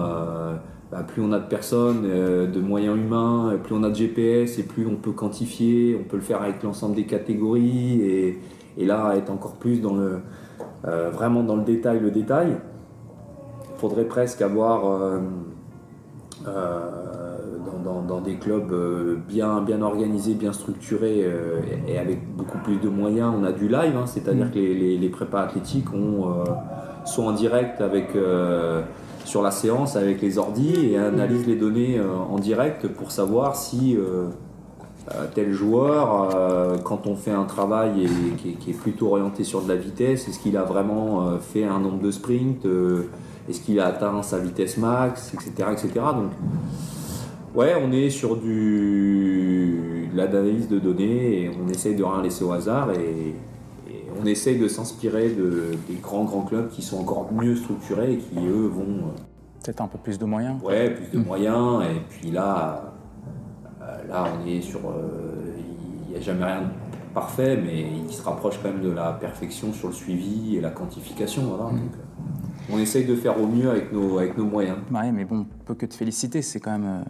bah, 0.91 1.03
plus 1.07 1.21
on 1.21 1.31
a 1.31 1.39
de 1.39 1.47
personnes, 1.47 2.03
euh, 2.05 2.47
de 2.47 2.59
moyens 2.59 2.97
humains, 2.97 3.55
plus 3.63 3.75
on 3.75 3.83
a 3.83 3.89
de 3.89 3.95
GPS 3.95 4.57
et 4.57 4.63
plus 4.63 4.87
on 4.87 4.95
peut 4.95 5.11
quantifier, 5.11 5.95
on 5.99 6.03
peut 6.03 6.17
le 6.17 6.23
faire 6.23 6.41
avec 6.41 6.63
l'ensemble 6.63 6.95
des 6.95 7.05
catégories 7.05 8.01
et, 8.01 8.39
là 8.77 9.13
être 9.15 9.29
encore 9.29 9.55
plus 9.55 9.81
dans 9.81 9.93
le, 9.93 10.19
euh, 10.87 11.09
vraiment 11.11 11.43
dans 11.43 11.57
le 11.57 11.63
détail, 11.63 11.99
le 11.99 12.11
détail. 12.11 12.57
Il 13.75 13.79
faudrait 13.79 14.05
presque 14.05 14.41
avoir 14.41 14.85
euh, 14.85 15.19
dans, 18.07 18.21
des 18.21 18.35
clubs 18.35 18.73
bien, 19.27 19.61
bien 19.61 19.81
organisés, 19.81 20.33
bien 20.33 20.53
structurés 20.53 21.25
et, 21.87 21.99
avec 21.99 22.35
beaucoup 22.35 22.57
plus 22.59 22.77
de 22.77 22.89
moyens. 22.89 23.33
On 23.37 23.43
a 23.43 23.51
du 23.51 23.67
live, 23.67 23.95
hein, 23.95 24.05
c'est-à-dire 24.05 24.47
mmh. 24.47 24.51
que 24.51 24.59
les, 24.59 24.97
les, 24.97 25.09
prépas 25.09 25.41
athlétiques 25.41 25.93
ont, 25.93 26.43
sont 27.05 27.27
en 27.27 27.31
direct 27.33 27.79
avec 27.81 28.15
sur 29.29 29.43
la 29.43 29.51
séance 29.51 29.95
avec 29.95 30.21
les 30.21 30.39
ordis 30.39 30.91
et 30.91 30.97
analyse 30.97 31.45
les 31.45 31.55
données 31.55 31.99
euh, 31.99 32.17
en 32.17 32.39
direct 32.39 32.87
pour 32.87 33.11
savoir 33.11 33.55
si 33.55 33.95
euh, 33.95 34.27
euh, 35.13 35.27
tel 35.35 35.53
joueur, 35.53 36.79
quand 36.83 37.05
on 37.07 37.15
fait 37.15 37.31
un 37.31 37.45
travail 37.45 38.07
qui, 38.37 38.71
est, 38.71 38.73
plutôt 38.73 39.07
orienté 39.07 39.43
sur 39.43 39.61
de 39.61 39.69
la 39.69 39.75
vitesse, 39.75 40.27
est-ce 40.27 40.39
qu'il 40.39 40.57
a 40.57 40.63
vraiment 40.63 41.39
fait 41.39 41.63
un 41.63 41.79
nombre 41.79 41.99
de 41.99 42.11
sprints, 42.11 42.67
est-ce 43.47 43.61
qu'il 43.61 43.79
a 43.79 43.87
atteint 43.87 44.21
sa 44.21 44.37
vitesse 44.37 44.77
max, 44.77 45.33
etc. 45.33 45.69
etc. 45.71 45.89
Donc, 45.93 46.31
ouais, 47.55 47.73
on 47.83 47.91
est 47.91 48.11
sur 48.11 48.35
du, 48.35 50.09
de 50.11 50.17
l'analyse 50.17 50.67
de 50.67 50.77
données 50.77 51.43
et 51.43 51.51
on 51.63 51.69
essaye 51.69 51.95
de 51.95 52.03
rien 52.03 52.21
laisser 52.21 52.43
au 52.43 52.51
hasard 52.51 52.91
et, 52.91 53.33
on 54.21 54.25
essaye 54.25 54.57
de 54.57 54.67
s'inspirer 54.67 55.29
de, 55.29 55.77
des 55.87 55.95
grands 55.95 56.23
grands 56.23 56.43
clubs 56.43 56.69
qui 56.69 56.81
sont 56.81 56.99
encore 56.99 57.31
mieux 57.31 57.55
structurés 57.55 58.13
et 58.13 58.17
qui 58.17 58.37
eux 58.45 58.67
vont. 58.67 59.07
Euh, 59.07 59.63
Peut-être 59.63 59.81
un 59.81 59.87
peu 59.87 59.97
plus 59.97 60.17
de 60.17 60.25
moyens. 60.25 60.61
Ouais, 60.63 60.91
plus 60.91 61.17
de 61.17 61.23
moyens. 61.23 61.83
Et 61.83 61.99
puis 62.09 62.31
là, 62.31 62.93
euh, 63.81 64.07
là 64.07 64.25
on 64.33 64.47
est 64.47 64.61
sur. 64.61 64.79
Euh, 64.79 65.55
il 66.07 66.13
n'y 66.13 66.17
a 66.17 66.21
jamais 66.21 66.45
rien 66.45 66.61
de 66.61 67.13
parfait, 67.13 67.57
mais 67.57 67.85
il 68.07 68.13
se 68.13 68.23
rapproche 68.23 68.59
quand 68.61 68.69
même 68.69 68.81
de 68.81 68.89
la 68.89 69.11
perfection 69.13 69.73
sur 69.73 69.89
le 69.89 69.93
suivi 69.93 70.55
et 70.55 70.61
la 70.61 70.71
quantification. 70.71 71.43
Voilà. 71.43 71.71
Mm. 71.71 71.89
on 72.71 72.79
essaye 72.79 73.05
de 73.05 73.15
faire 73.15 73.39
au 73.39 73.45
mieux 73.45 73.69
avec 73.69 73.91
nos, 73.91 74.17
avec 74.17 74.37
nos 74.37 74.45
moyens. 74.45 74.77
Ouais, 74.91 75.11
mais 75.11 75.25
bon, 75.25 75.45
on 75.61 75.65
peut 75.65 75.75
que 75.75 75.85
te 75.85 75.93
féliciter. 75.93 76.41
C'est 76.41 76.59
quand 76.59 76.71
même 76.71 77.03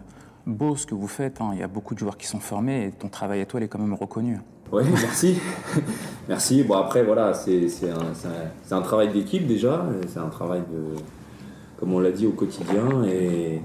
beau 0.46 0.76
ce 0.76 0.86
que 0.86 0.94
vous 0.94 1.08
faites. 1.08 1.40
Hein. 1.40 1.50
Il 1.54 1.60
y 1.60 1.62
a 1.62 1.68
beaucoup 1.68 1.94
de 1.94 1.98
joueurs 1.98 2.16
qui 2.16 2.26
sont 2.26 2.40
formés 2.40 2.86
et 2.86 2.90
ton 2.90 3.08
travail 3.08 3.40
à 3.40 3.46
toi, 3.46 3.60
il 3.60 3.64
est 3.64 3.68
quand 3.68 3.78
même 3.78 3.94
reconnu. 3.94 4.38
Oui, 4.72 4.84
merci. 4.90 5.36
merci. 6.28 6.62
Bon, 6.62 6.74
après, 6.74 7.02
voilà, 7.02 7.34
c'est 7.34 7.66
un, 8.70 8.82
travail 8.82 9.12
d'équipe 9.12 9.46
déjà. 9.46 9.84
C'est 10.08 10.20
un 10.20 10.28
travail 10.28 10.60
de, 10.60 11.00
comme 11.78 11.92
on 11.92 12.00
l'a 12.00 12.12
dit, 12.12 12.26
au 12.26 12.32
quotidien. 12.32 13.04
Et, 13.04 13.60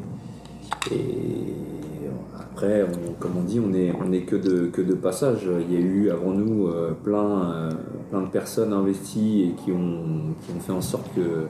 après, 2.40 2.86
comme 3.20 3.38
on 3.38 3.44
dit, 3.44 3.60
on 3.60 3.68
n'est 3.68 4.18
est 4.18 4.22
que, 4.22 4.36
de, 4.36 4.68
que 4.68 4.82
de 4.82 4.94
passage. 4.94 5.48
Il 5.70 5.74
y 5.74 5.78
a 5.78 5.80
eu 5.80 6.10
avant 6.10 6.32
nous 6.32 6.68
euh, 6.68 6.94
plein, 7.04 7.52
euh, 7.52 7.72
plein 8.10 8.22
de 8.22 8.28
personnes 8.28 8.72
investies 8.72 9.44
et 9.44 9.64
qui 9.64 9.72
ont, 9.72 10.34
qui 10.42 10.56
ont 10.56 10.60
fait 10.60 10.72
en 10.72 10.82
sorte 10.82 11.14
que, 11.16 11.48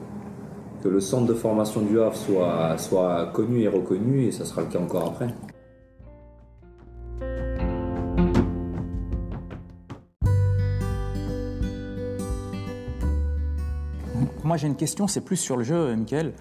que 0.82 0.88
le 0.88 1.00
centre 1.00 1.26
de 1.26 1.34
formation 1.34 1.80
du 1.82 2.00
Havre 2.00 2.16
soit, 2.16 2.76
soit 2.78 3.30
connu 3.32 3.60
et 3.60 3.68
reconnu. 3.68 4.24
Et 4.24 4.32
ça 4.32 4.44
sera 4.44 4.62
le 4.62 4.68
cas 4.68 4.80
encore 4.80 5.06
après. 5.06 5.28
J'ai 14.56 14.66
une 14.66 14.76
question, 14.76 15.06
c'est 15.06 15.20
plus 15.20 15.36
sur 15.36 15.56
le 15.56 15.64
jeu, 15.64 15.94
Michael. 15.94 16.32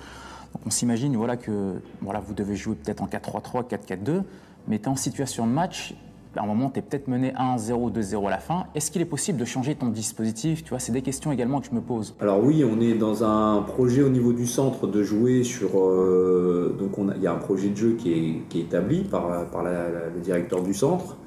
on 0.66 0.70
s'imagine 0.70 1.16
voilà, 1.16 1.36
que 1.38 1.76
voilà, 2.01 2.20
vous 2.20 2.34
devez 2.34 2.55
jouer 2.55 2.76
peut-être 2.76 3.01
en 3.01 3.07
4-3-3, 3.07 3.68
4-4-2, 3.68 4.22
mais 4.68 4.80
tu 4.80 4.86
es 4.86 4.88
en 4.88 4.95
situation 4.95 5.45
de 5.45 5.51
match, 5.51 5.95
à 6.38 6.43
un 6.43 6.45
moment, 6.45 6.70
tu 6.70 6.80
es 6.80 6.82
peut-être 6.82 7.07
mené 7.07 7.32
1-0, 7.32 7.91
2-0 7.91 8.28
à 8.28 8.30
la 8.30 8.38
fin. 8.39 8.66
Est-ce 8.76 8.91
qu'il 8.91 9.01
est 9.01 9.05
possible 9.05 9.38
de 9.38 9.45
changer 9.45 9.76
ton 9.76 9.88
dispositif? 9.88 10.63
Tu 10.63 10.70
vois, 10.70 10.80
c'est 10.80 10.91
des 10.91 11.01
questions 11.01 11.32
également 11.32 11.59
que 11.59 11.68
je 11.68 11.76
me 11.76 11.82
pose. 11.82 12.16
Alors 12.20 12.43
oui, 12.43 12.63
on 12.63 12.80
est 12.82 12.93
dans 12.93 13.24
un 13.24 13.61
projet 13.61 14.01
au 14.01 14.09
niveau 14.09 14.34
du 14.34 14.47
centre 14.47 14.88
de 14.88 15.03
jouer 15.03 15.43
sur... 15.43 15.80
Euh, 15.80 16.76
donc 16.78 16.91
il 17.16 17.22
y 17.22 17.28
a 17.28 17.34
un 17.34 17.38
projet 17.38 17.70
de 17.70 17.76
jeu 17.76 17.95
qui 17.97 18.13
est, 18.53 18.59
établi 18.59 19.03
par, 19.03 19.49
par 19.49 19.63
le 19.63 20.20
directeur 20.22 20.61
du 20.61 20.74
centre, 20.74 21.18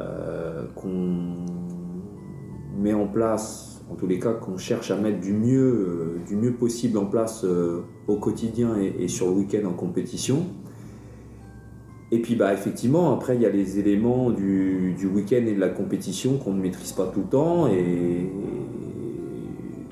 euh, 0.00 0.64
qu'on 0.74 1.44
met 2.76 2.94
en 2.94 3.06
place 3.06 3.73
en 3.90 3.94
tous 3.94 4.06
les 4.06 4.18
cas 4.18 4.32
qu'on 4.32 4.56
cherche 4.56 4.90
à 4.90 4.96
mettre 4.96 5.20
du 5.20 5.32
mieux, 5.32 5.60
euh, 5.60 6.20
du 6.26 6.36
mieux 6.36 6.52
possible 6.52 6.98
en 6.98 7.06
place 7.06 7.44
euh, 7.44 7.82
au 8.08 8.16
quotidien 8.16 8.76
et, 8.76 9.08
sur 9.08 9.26
le 9.26 9.32
week-end 9.32 9.66
en 9.68 9.72
compétition. 9.72 10.44
Et 12.10 12.20
puis 12.20 12.36
bah 12.36 12.52
effectivement, 12.52 13.12
après 13.12 13.34
il 13.34 13.42
y 13.42 13.46
a 13.46 13.50
les 13.50 13.78
éléments 13.78 14.30
du, 14.30 14.94
du 14.96 15.06
week-end 15.06 15.44
et 15.46 15.54
de 15.54 15.60
la 15.60 15.68
compétition 15.68 16.38
qu'on 16.38 16.52
ne 16.52 16.60
maîtrise 16.60 16.92
pas 16.92 17.06
tout 17.06 17.20
le 17.20 17.26
temps. 17.26 17.66
Et 17.66 18.30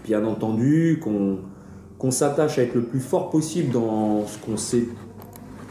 bien 0.05 0.25
entendu 0.25 1.01
qu'on 1.01 2.11
s'attache 2.11 2.59
à 2.59 2.63
être 2.63 2.75
le 2.75 2.83
plus 2.83 3.01
fort 3.01 3.31
possible 3.31 3.73
dans 3.73 4.27
ce 4.27 4.39
qu'on 4.39 4.57
sait, 4.57 4.85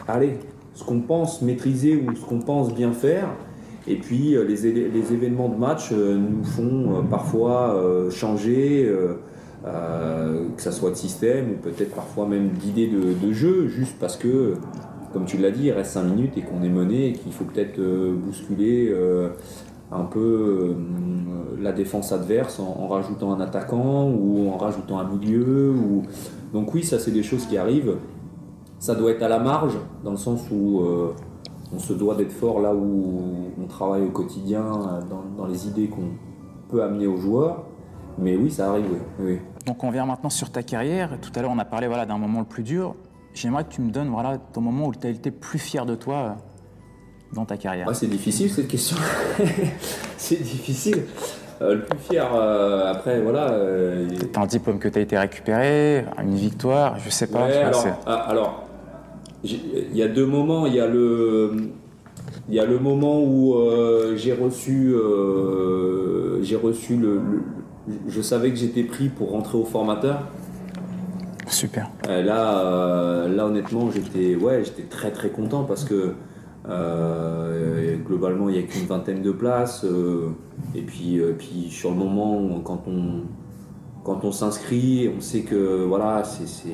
allez, 0.07 0.38
ce 0.74 0.84
qu'on 0.84 1.01
pense 1.01 1.41
maîtriser 1.41 1.95
ou 1.95 2.15
ce 2.15 2.26
qu'on 2.26 2.39
pense 2.39 2.74
bien 2.74 2.91
faire. 2.91 3.30
Et 3.88 3.95
puis 3.95 4.36
euh, 4.36 4.43
les, 4.43 5.13
événements 5.13 5.49
de 5.49 5.57
match 5.57 5.89
euh, 5.91 6.17
nous 6.17 6.43
font 6.43 6.97
euh, 6.97 7.01
parfois 7.01 7.82
changer, 8.11 8.91
que 9.63 10.61
ça 10.61 10.71
soit 10.71 10.91
de 10.91 10.95
système 10.95 11.51
ou 11.51 11.53
peut-être 11.55 11.93
parfois 11.93 12.27
même 12.27 12.49
d'idée 12.49 12.88
de, 12.88 13.32
jeu, 13.32 13.67
juste 13.67 13.95
parce 13.99 14.17
que, 14.17 14.55
comme 15.13 15.25
tu 15.25 15.38
l'as 15.38 15.51
dit, 15.51 15.65
il 15.65 15.71
reste 15.71 15.91
5 15.91 16.03
minutes 16.03 16.38
et 16.38 16.41
qu'on 16.41 16.63
est 16.63 16.69
mené 16.69 17.09
et 17.09 17.13
qu'il 17.13 17.32
faut 17.32 17.45
peut-être 17.45 17.79
bousculer 17.79 18.93
un 19.91 20.03
peu 20.03 20.75
la 21.59 21.71
défense 21.73 22.11
adverse 22.11 22.59
en, 22.59 22.88
rajoutant 22.88 23.34
un 23.34 23.39
attaquant 23.39 24.09
ou 24.09 24.49
en 24.49 24.57
rajoutant 24.57 24.99
un 24.99 25.07
milieu. 25.07 25.73
Donc 26.53 26.73
oui, 26.73 26.84
ça 26.84 26.97
c'est 26.97 27.11
des 27.11 27.23
choses 27.23 27.45
qui 27.45 27.57
arrivent. 27.57 27.97
Ça 28.79 28.95
doit 28.95 29.11
être 29.11 29.21
à 29.21 29.29
la 29.29 29.38
marge, 29.38 29.77
dans 30.03 30.11
le 30.11 30.17
sens 30.17 30.41
où 30.51 30.82
on 31.74 31.80
se 31.80 31.93
doit 31.93 32.15
d'être 32.15 32.32
fort 32.32 32.59
là 32.59 32.74
où 32.74 33.22
on 33.61 33.67
travaille 33.67 34.03
au 34.03 34.11
quotidien, 34.11 34.63
dans, 35.09 35.24
dans 35.38 35.45
les 35.45 35.67
idées 35.67 35.88
qu'on 35.88 36.11
peut 36.69 36.84
amener 36.84 37.07
aux 37.07 37.17
joueurs. 37.17 37.63
Mais 38.17 38.36
oui, 38.36 38.51
ça 38.51 38.69
arrive, 38.69 38.86
oui. 38.91 39.26
oui. 39.26 39.39
Donc 39.65 39.84
on 39.84 39.91
vient 39.91 40.05
maintenant 40.05 40.30
sur 40.30 40.51
ta 40.51 40.63
carrière. 40.63 41.17
Tout 41.22 41.32
à 41.36 41.41
l'heure, 41.41 41.51
on 41.51 41.59
a 41.59 41.65
parlé 41.65 41.88
voilà, 41.88 42.05
d'un 42.05 42.17
moment 42.17 42.39
le 42.39 42.45
plus 42.45 42.63
dur. 42.63 42.95
J'aimerais 43.34 43.63
que 43.63 43.69
tu 43.69 43.82
me 43.82 43.91
donnes 43.91 44.09
voilà, 44.09 44.38
ton 44.38 44.61
moment 44.61 44.88
où 44.88 44.93
tu 44.93 45.07
as 45.07 45.09
été 45.09 45.32
plus 45.32 45.59
fier 45.59 45.86
de 45.86 45.95
toi 45.95 46.15
euh, 46.15 46.30
dans 47.34 47.45
ta 47.45 47.57
carrière. 47.57 47.88
Ah, 47.89 47.93
c'est 47.93 48.07
difficile 48.07 48.49
cette 48.49 48.67
question. 48.67 48.97
c'est 50.17 50.41
difficile. 50.41 51.05
Euh, 51.61 51.76
le 51.76 51.86
plus 51.86 51.99
fier, 51.99 52.28
euh, 52.34 52.91
après, 52.91 53.22
voilà. 53.22 53.53
T'as 54.34 54.41
un 54.41 54.47
diplôme 54.47 54.80
que 54.80 54.89
tu 54.89 54.97
as 54.97 55.01
été 55.01 55.17
récupéré, 55.17 56.05
une 56.22 56.36
victoire, 56.36 56.97
je 56.99 57.09
sais 57.09 57.28
pas. 57.28 57.45
Ouais, 57.45 57.63
alors, 58.05 58.61
il 59.43 59.95
y 59.95 60.03
a 60.03 60.07
deux 60.07 60.25
moments. 60.25 60.65
Il 60.65 60.73
y 60.75 60.79
a 60.79 60.87
le, 60.87 61.51
il 62.49 62.55
y 62.55 62.59
a 62.59 62.65
le 62.65 62.79
moment 62.79 63.21
où 63.23 63.55
euh, 63.55 64.15
j'ai 64.15 64.33
reçu, 64.33 64.93
euh, 64.93 66.41
j'ai 66.43 66.55
reçu 66.55 66.95
le, 66.97 67.15
le- 67.15 67.43
je 68.07 68.21
savais 68.21 68.49
que 68.51 68.55
j'étais 68.57 68.83
pris 68.83 69.09
pour 69.09 69.31
rentrer 69.31 69.57
au 69.57 69.65
formateur. 69.65 70.27
Super. 71.47 71.89
Là, 72.07 72.59
euh, 72.65 73.27
là, 73.35 73.45
honnêtement, 73.47 73.89
j'étais, 73.91 74.35
ouais, 74.35 74.63
j'étais 74.63 74.83
très 74.83 75.11
très 75.11 75.29
content 75.29 75.63
parce 75.63 75.83
que 75.83 76.13
globalement, 78.07 78.49
il 78.49 78.53
n'y 78.53 78.59
a 78.59 78.63
qu'une 78.63 78.85
vingtaine 78.85 79.21
de 79.21 79.31
places. 79.31 79.85
et 80.75 80.81
puis, 80.81 81.19
puis 81.37 81.67
sur 81.69 81.89
le 81.91 81.97
moment, 81.97 82.59
quand 82.63 82.83
on, 82.87 83.23
quand 84.04 84.24
on 84.24 84.32
s'inscrit, 84.32 85.10
on 85.16 85.22
sait 85.22 85.41
que 85.41 85.84
voilà, 85.86 86.24
c'est, 86.24 86.70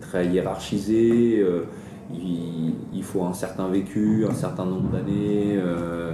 très 0.00 0.26
hiérarchisé. 0.26 1.38
euh, 1.38 1.64
il, 2.12 3.02
faut 3.02 3.22
un 3.24 3.32
certain 3.32 3.68
vécu, 3.68 4.26
un 4.28 4.34
certain 4.34 4.64
nombre 4.64 4.90
d'années. 4.90 5.54
euh, 5.56 6.12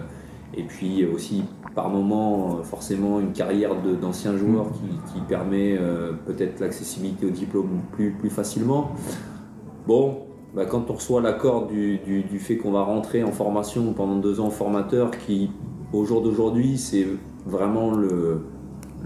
et 0.57 0.63
puis 0.63 1.05
aussi, 1.05 1.43
par 1.75 1.89
moment, 1.89 2.63
forcément, 2.63 3.19
une 3.19 3.33
carrière 3.33 3.71
d'ancien 4.01 4.37
joueur 4.37 4.67
qui, 5.13 5.21
permet 5.23 5.77
euh, 5.77 6.13
peut-être 6.27 6.61
l'accessibilité 6.61 7.27
au 7.27 7.31
diplôme 7.31 7.81
plus, 7.93 8.13
plus 8.13 8.31
facilement. 8.31 8.93
Bon, 9.89 10.19
bah, 10.55 10.67
quand 10.67 10.91
on 10.91 10.95
reçoit 10.95 11.21
l'accord 11.21 11.67
du, 11.67 11.99
du- 11.99 12.23
du 12.23 12.39
fait 12.39 12.57
qu'on 12.57 12.71
va 12.71 12.83
rentrer 12.83 13.25
en 13.25 13.33
formation 13.33 13.93
pendant 13.93 14.17
deux 14.17 14.39
ans 14.39 14.51
formateur, 14.51 15.11
qui 15.11 15.51
au 15.93 16.05
jour 16.05 16.23
d'aujourd'hui, 16.23 16.79
c'est 16.79 17.07
vraiment 17.47 17.93
le, 17.93 18.43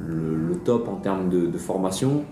le, 0.07 0.57
top 0.65 0.89
en 0.89 0.97
termes 0.97 1.29
de, 1.29 1.59
formation. 1.59 2.25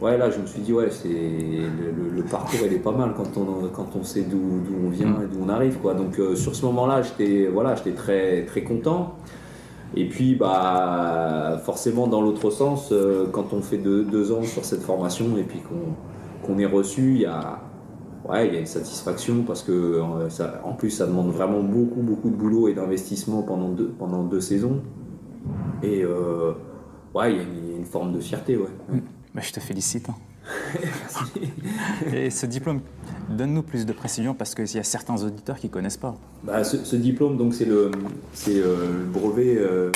Ouais, 0.00 0.18
là, 0.18 0.30
je 0.30 0.38
me 0.38 0.46
suis 0.46 0.60
dit, 0.60 0.72
ouais, 0.72 0.90
c'est 0.90 1.08
le, 1.08 2.22
parcours, 2.22 2.60
il 2.66 2.72
est 2.74 2.78
pas 2.78 2.92
mal 2.92 3.14
quand 3.16 3.38
on, 3.40 3.68
quand 3.68 3.96
on 3.98 4.04
sait 4.04 4.22
d'où 4.22 4.40
on 4.84 4.90
vient 4.90 5.16
et 5.22 5.26
d'où 5.26 5.42
on 5.44 5.48
arrive, 5.48 5.78
quoi. 5.78 5.94
Donc, 5.94 6.18
euh, 6.18 6.34
sur 6.34 6.54
ce 6.54 6.64
moment-là, 6.66 7.02
j'étais 7.02 7.48
voilà, 7.48 7.74
très, 7.74 8.44
très 8.44 8.62
content. 8.62 9.14
Et 9.94 10.08
puis, 10.08 10.34
bah, 10.34 11.58
forcément, 11.64 12.06
dans 12.06 12.20
l'autre 12.20 12.50
sens, 12.50 12.90
euh, 12.92 13.26
quand 13.30 13.52
on 13.52 13.62
fait 13.62 13.78
deux, 13.78 14.32
ans 14.32 14.42
sur 14.42 14.64
cette 14.64 14.82
formation 14.82 15.36
et 15.36 15.42
puis 15.42 15.60
qu'on 15.60 15.94
qu'on 16.46 16.58
est 16.58 16.66
reçu, 16.66 17.14
il 17.14 17.20
y 17.22 17.26
a, 17.26 17.60
ouais, 18.28 18.46
il 18.46 18.54
y 18.54 18.56
a 18.56 18.60
une 18.60 18.66
satisfaction 18.66 19.42
parce 19.42 19.62
que, 19.62 19.72
euh, 19.72 20.28
en 20.64 20.72
plus, 20.74 20.90
ça 20.90 21.06
demande 21.06 21.30
vraiment 21.30 21.60
beaucoup, 21.60 22.02
beaucoup 22.02 22.30
de 22.30 22.36
boulot 22.36 22.68
et 22.68 22.74
d'investissement 22.74 23.42
pendant 23.42 23.70
deux, 23.70 23.88
pendant 23.98 24.22
deux 24.22 24.40
saisons. 24.40 24.80
Et 25.82 26.02
euh, 26.02 26.52
ouais, 27.14 27.32
il 27.32 27.36
y 27.36 27.72
a 27.72 27.76
une, 27.76 27.84
forme 27.84 28.12
de 28.12 28.20
fierté, 28.20 28.56
ouais. 28.56 28.68
Bah, 29.34 29.40
je 29.42 29.52
te 29.52 29.60
félicite. 29.60 30.08
hein. 30.08 30.14
Et 32.12 32.30
ce 32.30 32.46
diplôme, 32.46 32.80
donne-nous 33.28 33.62
plus 33.62 33.84
de 33.86 33.92
précision 33.92 34.34
parce 34.34 34.54
qu'il 34.54 34.72
y 34.74 34.78
a 34.78 34.82
certains 34.84 35.22
auditeurs 35.22 35.58
qui 35.58 35.66
ne 35.66 35.72
connaissent 35.72 35.96
pas. 35.96 36.14
Bah, 36.44 36.64
ce, 36.64 36.78
ce 36.78 36.96
diplôme, 36.96 37.36
donc 37.36 37.54
c'est 37.54 37.64
le, 37.64 37.90
c'est 38.32 38.56
euh, 38.58 38.98
le 38.98 39.04
brevet, 39.04 39.56
euh, 39.58 39.90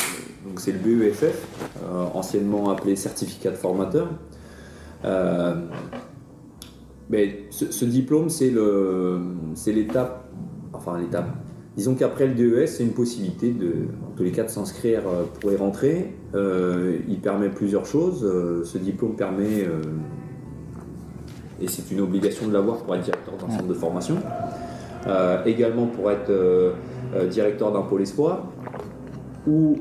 donc 0.46 0.60
c'est 0.60 0.72
le 0.72 0.78
BEFF, 0.78 1.46
euh, 1.84 2.04
anciennement 2.14 2.70
appelé 2.70 2.96
certificat 2.96 3.50
de 3.50 3.56
formateur. 3.56 4.08
Mais 7.08 7.46
ce, 7.50 7.72
ce 7.72 7.84
diplôme, 7.84 8.30
c'est 8.30 8.50
le, 8.50 9.20
c'est 9.54 9.72
l'étape, 9.72 10.28
enfin 10.72 10.98
l'étape. 10.98 11.28
Disons 11.76 11.94
qu'après 11.94 12.26
le 12.26 12.34
DES, 12.34 12.66
c'est 12.66 12.82
une 12.82 12.92
possibilité 12.92 13.52
de, 13.52 13.72
en 14.04 14.16
tous 14.16 14.24
les 14.24 14.32
cas, 14.32 14.42
de 14.42 14.50
s'inscrire 14.50 15.02
euh, 15.06 15.22
pour 15.40 15.52
y 15.52 15.56
rentrer. 15.56 16.14
Euh, 16.34 16.98
il 17.08 17.20
permet 17.20 17.48
plusieurs 17.48 17.86
choses. 17.86 18.24
Euh, 18.24 18.64
ce 18.64 18.76
diplôme 18.76 19.14
permet, 19.14 19.66
et 21.60 21.68
c'est 21.68 21.90
une 21.92 22.00
obligation 22.00 22.48
de 22.48 22.52
l'avoir 22.52 22.78
pour 22.78 22.94
être 22.96 23.04
directeur 23.04 23.34
d'un 23.36 23.50
centre 23.50 23.68
de 23.68 23.74
formation. 23.74 24.16
Également 25.46 25.86
pour 25.86 26.10
être 26.10 26.30
directeur 27.30 27.72
d'un 27.72 27.82
pôle 27.82 28.02
espoir 28.02 28.46
ou 29.46 29.78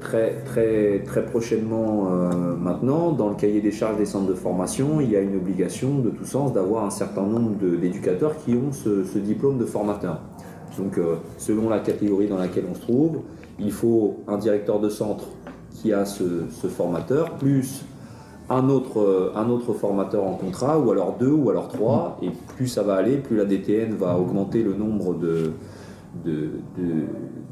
très, 0.00 0.42
très, 0.44 1.02
très 1.04 1.24
prochainement 1.24 2.10
maintenant, 2.60 3.12
dans 3.12 3.30
le 3.30 3.34
cahier 3.36 3.62
des 3.62 3.70
charges 3.70 3.96
des 3.96 4.04
centres 4.04 4.28
de 4.28 4.34
formation, 4.34 5.00
il 5.00 5.10
y 5.10 5.16
a 5.16 5.20
une 5.20 5.36
obligation 5.36 5.98
de 5.98 6.10
tout 6.10 6.26
sens 6.26 6.52
d'avoir 6.52 6.84
un 6.84 6.90
certain 6.90 7.22
nombre 7.22 7.52
d'éducateurs 7.78 8.34
qui 8.44 8.54
ont 8.54 8.72
ce 8.72 9.18
diplôme 9.18 9.58
de 9.58 9.64
formateur. 9.64 10.20
Donc 10.78 10.98
euh, 10.98 11.16
selon 11.38 11.68
la 11.68 11.80
catégorie 11.80 12.26
dans 12.26 12.38
laquelle 12.38 12.64
on 12.70 12.74
se 12.74 12.80
trouve, 12.80 13.20
il 13.58 13.72
faut 13.72 14.18
un 14.28 14.38
directeur 14.38 14.80
de 14.80 14.88
centre 14.88 15.26
qui 15.70 15.92
a 15.92 16.04
ce, 16.04 16.44
formateur, 16.68 17.34
plus 17.34 17.84
un 18.48 18.68
autre, 18.68 19.00
euh, 19.00 19.32
un 19.34 19.48
autre 19.48 19.72
formateur 19.72 20.24
en 20.24 20.34
contrat, 20.34 20.78
ou 20.78 20.90
alors 20.90 21.16
deux, 21.18 21.32
ou 21.32 21.50
alors 21.50 21.68
trois, 21.68 22.18
et 22.22 22.30
plus 22.56 22.68
ça 22.68 22.82
va 22.82 22.94
aller, 22.94 23.16
plus 23.16 23.36
la 23.36 23.44
DTN 23.44 23.94
va 23.94 24.16
augmenter 24.18 24.62
le 24.62 24.74
nombre 24.74 25.14
de, 25.14 25.52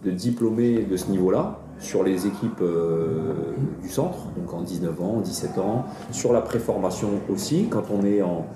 diplômés 0.05 0.83
de 0.83 0.97
ce 0.97 1.11
niveau-là 1.11 1.59
sur 1.81 2.05
les 2.05 2.27
équipes 2.27 2.62
euh, 2.62 3.35
du 3.83 3.89
centre, 3.89 4.29
donc 4.37 4.55
en 4.55 4.62
19 4.62 5.03
ans, 5.03 5.20
17 5.20 5.59
ans, 5.59 5.85
sur 6.12 6.33
la 6.33 6.41
préformation 6.41 7.09
aussi, 7.29 7.66
quand 7.68 7.85
on, 7.91 8.05
est 8.05 8.22
en, 8.22 8.47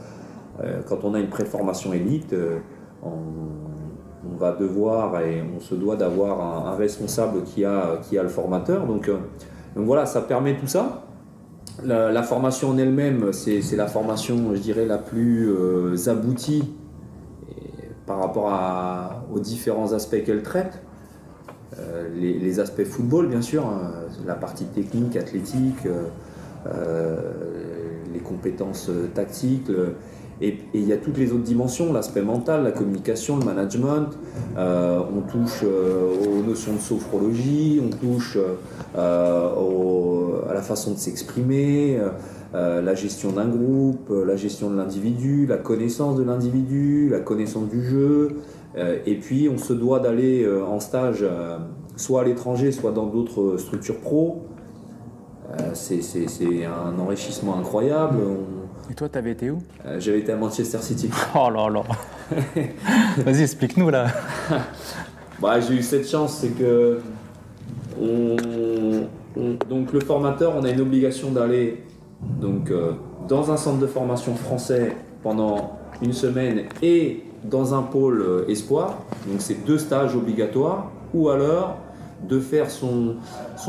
quand 0.86 1.04
on 1.04 1.14
a 1.14 1.18
une 1.18 1.28
préformation 1.28 1.92
élite, 1.92 2.34
on, 3.02 3.10
on 4.26 4.36
va 4.36 4.52
devoir 4.52 5.20
et 5.20 5.42
on 5.42 5.60
se 5.60 5.74
doit 5.74 5.96
d'avoir 5.96 6.66
un, 6.68 6.76
responsable 6.76 7.42
qui 7.42 7.64
a, 7.64 8.00
qui 8.02 8.18
a 8.18 8.22
le 8.22 8.28
formateur. 8.28 8.86
Donc, 8.86 9.08
euh, 9.08 9.18
voilà, 9.76 10.06
ça 10.06 10.20
permet 10.20 10.56
tout 10.56 10.66
ça. 10.66 11.04
La, 11.84 12.22
formation 12.24 12.70
en 12.70 12.78
elle-même, 12.78 13.32
c'est 13.32 13.76
la 13.76 13.86
formation, 13.86 14.52
je 14.54 14.58
dirais, 14.58 14.84
la 14.84 14.98
plus 14.98 15.48
euh, 15.48 15.96
aboutie 16.08 16.74
par 18.04 18.18
rapport 18.18 18.50
à- 18.50 19.24
aux 19.32 19.38
différents 19.38 19.92
aspects 19.92 20.24
qu'elle 20.24 20.42
traite. 20.42 20.82
Euh, 21.78 22.08
les, 22.16 22.58
aspects 22.58 22.82
football, 22.82 23.28
bien 23.28 23.42
sûr, 23.42 23.64
hein, 23.64 23.92
la 24.26 24.34
partie 24.34 24.64
technique, 24.64 25.16
athlétique, 25.16 25.86
les 28.12 28.18
compétences 28.18 28.90
tactiques, 29.14 29.70
et 30.40 30.56
il 30.72 30.86
y 30.86 30.92
a 30.92 30.96
toutes 30.96 31.18
les 31.18 31.32
autres 31.32 31.42
dimensions, 31.42 31.92
l'aspect 31.92 32.22
mental, 32.22 32.62
la 32.62 32.70
communication, 32.70 33.38
le 33.38 33.44
management. 33.44 34.06
Euh, 34.56 35.00
on 35.16 35.20
touche 35.22 35.62
euh, 35.64 36.14
aux 36.26 36.46
notions 36.46 36.74
de 36.74 36.78
sophrologie, 36.78 37.80
on 37.84 37.90
touche 37.90 38.38
euh, 38.96 40.48
à 40.48 40.54
la 40.54 40.62
façon 40.62 40.92
de 40.92 40.98
s'exprimer, 40.98 41.98
la 42.54 42.94
gestion 42.94 43.32
d'un 43.32 43.48
groupe, 43.48 44.10
la 44.10 44.36
gestion 44.36 44.70
de 44.70 44.76
l'individu, 44.76 45.46
la 45.46 45.58
connaissance 45.58 46.16
de 46.16 46.22
l'individu, 46.22 47.08
la 47.10 47.20
connaissance 47.20 47.68
du 47.68 47.84
jeu. 47.84 48.36
Et 49.06 49.16
puis 49.16 49.50
on 49.52 49.58
se 49.58 49.72
doit 49.72 50.00
d'aller 50.00 50.48
en 50.48 50.80
stage 50.80 51.26
soit 51.96 52.22
à 52.22 52.24
l'étranger, 52.24 52.72
soit 52.72 52.92
dans 52.92 53.06
d'autres 53.06 53.58
structures 53.58 53.98
pro. 54.00 54.44
C'est- 55.74 56.00
un 56.64 56.98
enrichissement 56.98 57.58
incroyable. 57.58 58.16
Et 58.90 58.94
toi, 58.94 59.08
t'avais 59.08 59.32
été 59.32 59.50
où? 59.50 59.58
Euh, 59.86 60.00
J'avais 60.00 60.20
été 60.20 60.32
à 60.32 60.36
Manchester 60.36 60.78
City. 60.80 61.10
Oh 61.34 61.50
là 61.50 61.68
là 61.68 61.82
Vas-y, 63.18 63.42
explique-nous 63.42 63.90
là. 63.90 64.06
bah, 65.40 65.60
j'ai 65.60 65.74
eu 65.74 65.82
cette 65.82 66.08
chance, 66.08 66.38
c'est 66.40 66.50
que 66.50 67.00
donc 69.68 69.92
le 69.92 70.00
formateur, 70.00 70.54
on 70.56 70.64
a 70.64 70.70
une 70.70 70.80
obligation 70.80 71.30
d'aller 71.30 71.82
donc 72.20 72.70
euh, 72.70 72.92
dans 73.28 73.50
un 73.50 73.56
centre 73.56 73.78
de 73.78 73.86
formation 73.86 74.34
français 74.34 74.96
pendant 75.22 75.78
une 76.02 76.12
semaine 76.12 76.64
et 76.82 77.22
dans 77.44 77.74
un 77.74 77.82
pôle 77.82 78.22
euh, 78.22 78.48
espoir. 78.48 78.98
Donc 79.26 79.40
c'est 79.40 79.64
deux 79.64 79.78
stages 79.78 80.16
obligatoires 80.16 80.90
ou 81.14 81.28
alors 81.28 81.78
de 82.26 82.40
faire 82.40 82.70
son, 82.70 83.16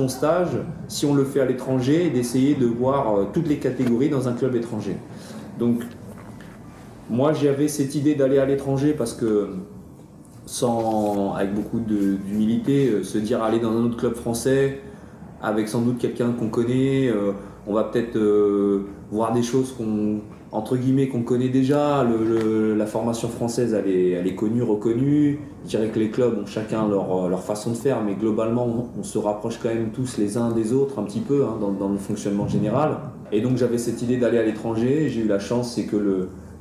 stage, 0.07 0.57
si 0.87 1.05
on 1.05 1.13
le 1.13 1.23
fait 1.23 1.41
à 1.41 1.45
l'étranger, 1.45 2.07
et 2.07 2.09
d'essayer 2.09 2.55
de 2.55 2.65
voir 2.65 3.15
euh, 3.15 3.27
toutes 3.31 3.47
les 3.47 3.57
catégories 3.57 4.09
dans 4.09 4.27
un 4.27 4.33
club 4.33 4.55
étranger. 4.55 4.95
Donc, 5.59 5.83
moi 7.09 7.33
j'avais 7.33 7.67
cette 7.67 7.95
idée 7.95 8.15
d'aller 8.15 8.39
à 8.39 8.45
l'étranger 8.45 8.93
parce 8.93 9.13
que, 9.13 9.49
sans, 10.45 11.33
avec 11.33 11.53
beaucoup 11.53 11.79
d'humilité, 11.79 12.89
euh, 12.89 13.03
se 13.03 13.17
dire 13.17 13.43
aller 13.43 13.59
dans 13.59 13.71
un 13.71 13.85
autre 13.85 13.97
club 13.97 14.15
français, 14.15 14.81
avec 15.41 15.67
sans 15.67 15.81
doute 15.81 15.99
quelqu'un 15.99 16.31
qu'on 16.31 16.49
connaît, 16.49 17.07
euh, 17.07 17.33
on 17.67 17.73
va 17.73 17.83
peut-être 17.83 18.17
voir 19.11 19.31
des 19.31 19.43
choses 19.43 19.73
qu'on 19.73 20.21
entre 20.51 20.77
guillemets 20.77 21.07
qu'on 21.07 21.21
connaît 21.21 21.49
déjà. 21.49 22.03
la 22.03 22.85
formation 22.85 23.29
française, 23.29 23.73
elle 23.73 24.27
est, 24.27 24.35
connue, 24.35 24.63
reconnue. 24.63 25.39
Je 25.63 25.69
dirais 25.69 25.89
que 25.89 25.99
les 25.99 26.09
clubs 26.09 26.39
ont 26.39 26.45
chacun 26.45 26.87
leur, 26.87 27.43
façon 27.43 27.71
de 27.71 27.75
faire, 27.75 28.01
mais 28.03 28.15
globalement, 28.15 28.89
on, 28.97 29.03
se 29.03 29.17
rapproche 29.17 29.59
quand 29.61 29.69
même 29.69 29.91
tous 29.91 30.17
les 30.17 30.37
uns 30.37 30.51
des 30.51 30.73
autres 30.73 30.99
un 30.99 31.03
petit 31.03 31.19
peu 31.19 31.45
hein, 31.45 31.57
dans, 31.59 31.89
le 31.89 31.97
fonctionnement 31.97 32.47
général. 32.47 32.97
Et 33.31 33.41
donc 33.41 33.57
j'avais 33.57 33.77
cette 33.77 34.01
idée 34.01 34.17
d'aller 34.17 34.39
à 34.39 34.43
l'étranger. 34.43 35.09
J'ai 35.09 35.21
eu 35.21 35.27
la 35.27 35.39
chance, 35.39 35.73
c'est 35.75 35.85
que 35.85 35.95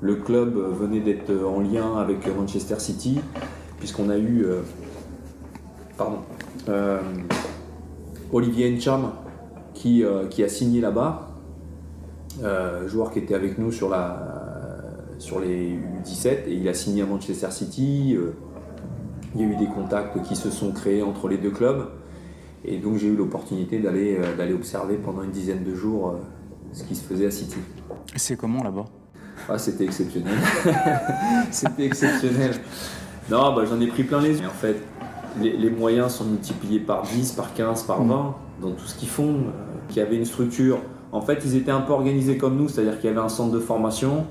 le, 0.01 0.15
club 0.17 0.55
venait 0.79 1.01
d'être 1.01 1.33
en 1.45 1.61
lien 1.61 1.97
avec 1.97 2.27
Manchester 2.37 2.79
City, 2.79 3.21
puisqu'on 3.79 4.11
a 4.11 4.19
eu, 4.19 4.45
euh, 4.45 4.61
pardon, 5.97 6.19
euh, 6.69 7.01
Olivier 8.33 8.71
Ncham 8.71 9.11
qui, 9.75 10.05
euh, 10.05 10.27
qui 10.27 10.43
a 10.43 10.49
signé 10.49 10.81
là-bas. 10.81 11.28
Euh, 12.43 12.87
joueur 12.89 13.11
qui 13.11 13.19
était 13.19 13.35
avec 13.35 13.59
nous 13.59 13.73
sur, 13.73 13.89
la, 13.89 14.17
sur 15.19 15.41
les 15.41 15.79
U17 16.05 16.47
et 16.47 16.55
il 16.55 16.69
a 16.69 16.75
signé 16.75 17.03
à 17.03 17.07
Manchester 17.07 17.51
City. 17.51 18.15
Euh, 18.17 18.33
il 19.35 19.41
y 19.41 19.45
a 19.45 19.47
eu 19.49 19.57
des 19.57 19.67
contacts 19.67 20.23
qui 20.23 20.37
se 20.37 20.51
sont 20.51 20.73
créés 20.73 21.03
entre 21.03 21.29
les 21.29 21.37
deux 21.37 21.51
clubs 21.51 21.89
et 22.65 22.79
donc 22.79 22.97
j'ai 22.97 23.09
eu 23.09 23.17
l'opportunité 23.17 23.79
d'aller 23.79 24.17
euh, 24.19 24.37
d'aller 24.37 24.55
observer 24.55 24.97
pendant 24.97 25.23
une 25.23 25.31
dizaine 25.31 25.65
de 25.65 25.75
jours 25.75 26.17
ce 26.73 26.85
qui 26.85 26.95
se 26.95 27.03
faisait 27.03 27.27
à 27.27 27.31
City. 27.31 27.59
C'est 28.15 28.37
comment 28.37 28.63
là-bas? 28.63 28.85
Ah, 29.49 29.59
C'était 29.59 29.85
exceptionnel. 29.85 30.35
c'était 31.51 31.87
exceptionnel. 31.87 32.53
Non, 33.31 33.55
bah, 33.55 33.65
j'en 33.69 33.81
ai 33.81 33.87
pris 33.87 34.05
plein 34.05 34.21
les 34.21 34.41
yeux. 34.41 34.47
En 34.47 34.51
fait, 34.51 34.77
les, 35.41 35.71
moyens 35.71 36.15
sont 36.15 36.25
multipliés 36.25 36.81
par 36.81 37.03
10, 37.03 37.33
par 37.33 37.55
15, 37.55 37.85
par 37.85 38.03
20 38.03 38.05
mm. 38.05 38.33
dans 38.63 38.71
tout 38.73 38.87
ce 38.87 38.95
qu'ils 38.95 39.09
font. 39.09 39.45
qui 39.89 40.01
avait 40.01 40.17
une 40.17 40.25
structure 40.25 40.81
en 41.13 41.21
fait, 41.21 41.41
ils 41.45 41.57
étaient 41.57 41.71
un 41.71 41.81
peu 41.81 41.93
organisés 41.93 42.37
comme 42.37 42.57
nous, 42.57 42.69
c'est-à-dire 42.69 43.01
qu'il 43.01 43.09
y 43.09 43.13
avait 43.13 43.25
un 43.25 43.29
centre 43.29 43.53
de 43.53 43.61
formation 43.61 44.27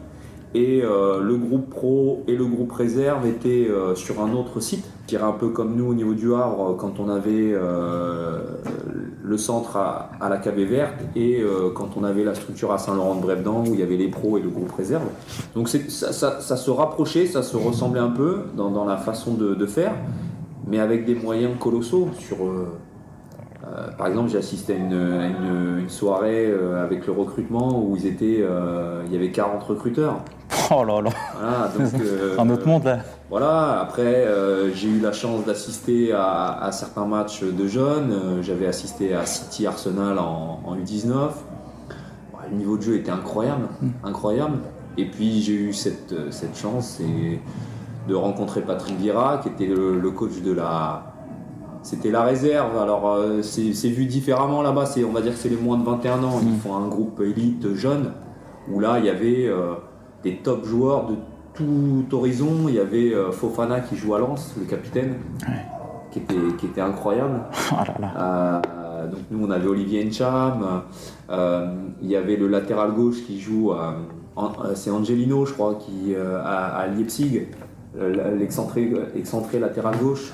et 0.53 0.81
euh, 0.81 1.21
le 1.21 1.35
groupe 1.35 1.69
pro 1.69 2.23
et 2.27 2.35
le 2.35 2.45
groupe 2.45 2.71
réserve 2.71 3.27
étaient 3.27 3.67
euh, 3.69 3.95
sur 3.95 4.21
un 4.21 4.33
autre 4.33 4.59
site. 4.59 4.85
Je 5.03 5.09
dirais 5.09 5.25
un 5.25 5.33
peu 5.33 5.49
comme 5.49 5.75
nous 5.75 5.85
au 5.85 5.93
niveau 5.93 6.13
du 6.13 6.33
Havre 6.33 6.75
quand 6.77 6.99
on 6.99 7.09
avait 7.09 7.51
euh, 7.53 8.39
le 9.23 9.37
centre 9.37 9.75
à, 9.75 10.09
la 10.29 10.37
Cabée 10.37 10.65
Verte 10.65 10.95
et 11.15 11.43
quand 11.75 11.97
on 11.97 12.03
avait 12.03 12.23
la 12.23 12.33
structure 12.33 12.71
à 12.71 12.77
Saint-Laurent-de-Brébedan 12.77 13.65
où 13.67 13.73
il 13.73 13.79
y 13.79 13.83
avait 13.83 13.97
les 13.97 14.07
pros 14.07 14.37
et 14.37 14.41
le 14.41 14.49
groupe 14.49 14.71
réserve. 14.71 15.03
Donc 15.53 15.67
ça, 15.67 15.81
se 15.81 16.71
rapprochait, 16.71 17.25
ça 17.25 17.43
se 17.43 17.57
ressemblait 17.57 17.99
un 17.99 18.09
peu 18.09 18.43
dans, 18.55 18.85
la 18.85 18.97
façon 18.97 19.33
de, 19.33 19.53
de, 19.53 19.65
faire, 19.65 19.93
mais 20.65 20.79
avec 20.79 21.05
des 21.05 21.15
moyens 21.15 21.57
colossaux 21.59 22.07
sur 22.17 22.37
euh, 23.75 23.91
par 23.91 24.07
exemple, 24.07 24.29
j'ai 24.29 24.37
assisté 24.37 24.73
à 24.73 24.77
une, 24.77 25.89
soirée 25.89 26.47
euh, 26.47 26.83
avec 26.83 27.07
le 27.07 27.13
recrutement 27.13 27.81
où 27.81 27.95
ils 27.95 28.07
étaient, 28.07 28.39
euh, 28.41 29.03
il 29.05 29.13
y 29.13 29.15
avait 29.15 29.31
40 29.31 29.63
recruteurs. 29.63 30.19
Oh 30.69 30.83
là 30.83 31.01
là 31.01 31.11
Un 32.37 32.49
autre 32.49 32.67
monde 32.67 32.83
là 32.83 32.99
Voilà, 33.29 33.79
après 33.79 34.27
j'ai 34.73 34.89
eu 34.89 34.99
la 34.99 35.13
chance 35.13 35.45
d'assister 35.45 36.11
à, 36.11 36.69
certains 36.73 37.05
matchs 37.05 37.41
de 37.41 37.67
jeunes. 37.67 38.41
J'avais 38.41 38.67
assisté 38.67 39.13
à 39.15 39.25
City 39.25 39.65
Arsenal 39.65 40.19
en, 40.19 40.75
U19. 40.75 41.29
le 42.51 42.57
niveau 42.57 42.75
de 42.75 42.81
jeu 42.81 42.95
était 42.97 43.11
incroyable, 43.11 43.67
hmm. 43.81 43.89
incroyable. 44.03 44.57
Et 44.97 45.05
puis 45.05 45.41
j'ai 45.41 45.53
eu 45.53 45.73
cette, 45.73 46.13
chance 46.53 46.99
de 48.09 48.15
rencontrer 48.15 48.59
Patrick 48.59 48.97
Vira, 48.97 49.39
qui 49.41 49.47
était 49.47 49.73
le 49.73 50.11
coach 50.11 50.41
de 50.41 50.51
la, 50.51 51.16
c'était 51.83 52.11
la 52.11 52.23
réserve. 52.23 52.77
Alors 52.77 53.09
euh, 53.09 53.41
c'est 53.41 53.89
vu 53.89 54.05
différemment 54.05 54.61
là-bas. 54.61 54.85
On 55.07 55.11
va 55.11 55.21
dire 55.21 55.33
que 55.33 55.37
c'est 55.37 55.49
les 55.49 55.57
moins 55.57 55.77
de 55.77 55.83
21 55.83 56.23
ans. 56.23 56.39
Ils 56.41 56.49
mm. 56.49 56.57
font 56.57 56.75
un 56.75 56.87
groupe 56.87 57.21
élite 57.21 57.73
jeune 57.73 58.11
où 58.69 58.79
là 58.79 58.99
il 58.99 59.05
y 59.05 59.09
avait 59.09 59.47
euh, 59.47 59.73
des 60.23 60.37
top 60.37 60.65
joueurs 60.65 61.07
de 61.07 61.15
tout 61.53 62.05
horizon. 62.11 62.67
Il 62.67 62.75
y 62.75 62.79
avait 62.79 63.13
euh, 63.13 63.31
Fofana 63.31 63.79
qui 63.79 63.95
joue 63.95 64.15
à 64.15 64.19
Lens, 64.19 64.55
le 64.59 64.65
capitaine, 64.65 65.15
qui, 66.11 66.19
était, 66.19 66.35
qui 66.57 66.65
était 66.67 66.81
incroyable. 66.81 67.41
Oh 67.71 69.05
donc 69.11 69.19
nous 69.29 69.45
on 69.45 69.51
avait 69.51 69.67
Olivier 69.67 70.03
Ncham. 70.03 70.81
il 71.29 72.09
y 72.09 72.15
avait 72.15 72.35
le 72.35 72.47
latéral 72.47 72.91
gauche 72.91 73.23
qui 73.25 73.39
joue, 73.39 73.71
c'est 74.73 74.89
Angelino 74.89 75.45
je 75.45 75.53
crois, 75.53 75.75
qui 75.75 76.15
à, 76.15 76.65
à 76.65 76.87
Leipzig, 76.87 77.47
l'excentré 77.95 79.59
latéral 79.59 79.97
gauche. 79.97 80.33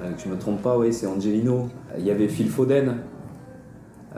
Euh, 0.00 0.12
que 0.12 0.20
je 0.20 0.28
ne 0.28 0.34
me 0.34 0.38
trompe 0.38 0.62
pas, 0.62 0.76
oui, 0.76 0.92
c'est 0.92 1.06
Angelino. 1.06 1.68
Il 1.98 2.04
y 2.04 2.10
avait 2.10 2.28
Phil 2.28 2.48
Foden. 2.48 2.98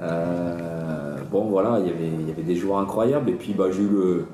Euh, 0.00 1.16
bon, 1.30 1.44
voilà, 1.44 1.78
il 1.80 1.86
y, 1.86 1.90
avait, 1.90 2.08
il 2.08 2.28
y 2.28 2.30
avait 2.30 2.42
des 2.42 2.56
joueurs 2.56 2.78
incroyables. 2.78 3.30
Et 3.30 3.34
puis, 3.34 3.54
bah, 3.54 3.66
j'ai 3.70 3.82
eu 3.82 4.24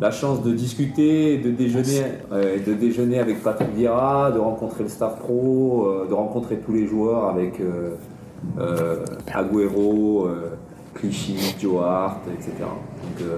la 0.00 0.10
chance 0.10 0.42
de 0.42 0.52
discuter, 0.52 1.38
de 1.38 1.50
déjeuner, 1.50 2.02
de 2.32 2.72
déjeuner 2.74 3.18
avec 3.18 3.42
Patrick 3.42 3.74
Vieira, 3.74 4.30
de 4.30 4.38
rencontrer 4.38 4.84
le 4.84 4.88
staff 4.88 5.18
pro, 5.18 5.86
euh, 5.86 6.06
de 6.08 6.14
rencontrer 6.14 6.58
tous 6.58 6.72
les 6.72 6.86
joueurs 6.86 7.28
avec 7.28 7.60
Agüero, 9.34 10.28
Clichy, 10.94 11.54
Joe 11.60 11.82
Hart, 11.84 12.20
etc. 12.32 12.52
Donc, 12.60 13.28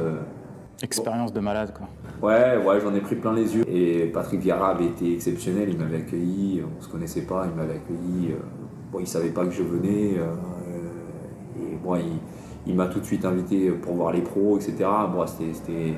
Expérience 0.83 1.33
de 1.33 1.41
malade, 1.41 1.75
quoi. 1.77 1.89
Ouais, 2.23 2.59
ouais, 2.59 2.79
j'en 2.83 2.95
ai 2.95 3.01
pris 3.01 3.17
plein 3.17 3.33
les 3.33 3.57
yeux. 3.57 3.65
Et 3.67 4.07
Patrick 4.07 4.41
Vieira 4.41 4.71
avait 4.71 4.87
été 4.87 5.15
exceptionnel, 5.15 5.71
il 5.71 5.79
m'avait 5.79 5.99
accueilli, 5.99 6.63
on 6.79 6.83
se 6.83 6.89
connaissait 6.89 7.23
pas, 7.23 7.47
il 7.51 7.57
m'avait 7.57 7.77
accueilli. 7.77 8.33
Euh, 8.33 8.43
bon, 8.93 8.99
il 9.01 9.07
savait 9.07 9.31
pas 9.31 9.45
que 9.47 9.53
je 9.53 9.63
venais. 9.63 10.19
Euh, 10.19 10.35
et 11.59 11.79
moi, 11.83 11.99
il, 12.67 12.75
m'a 12.75 12.87
tout 12.87 13.01
de 13.01 13.05
suite 13.07 13.25
invité 13.25 13.71
pour 13.71 13.95
voir 13.95 14.13
les 14.13 14.21
pros, 14.21 14.59
etc. 14.59 14.87
Bon, 15.11 15.25
c'était 15.27 15.95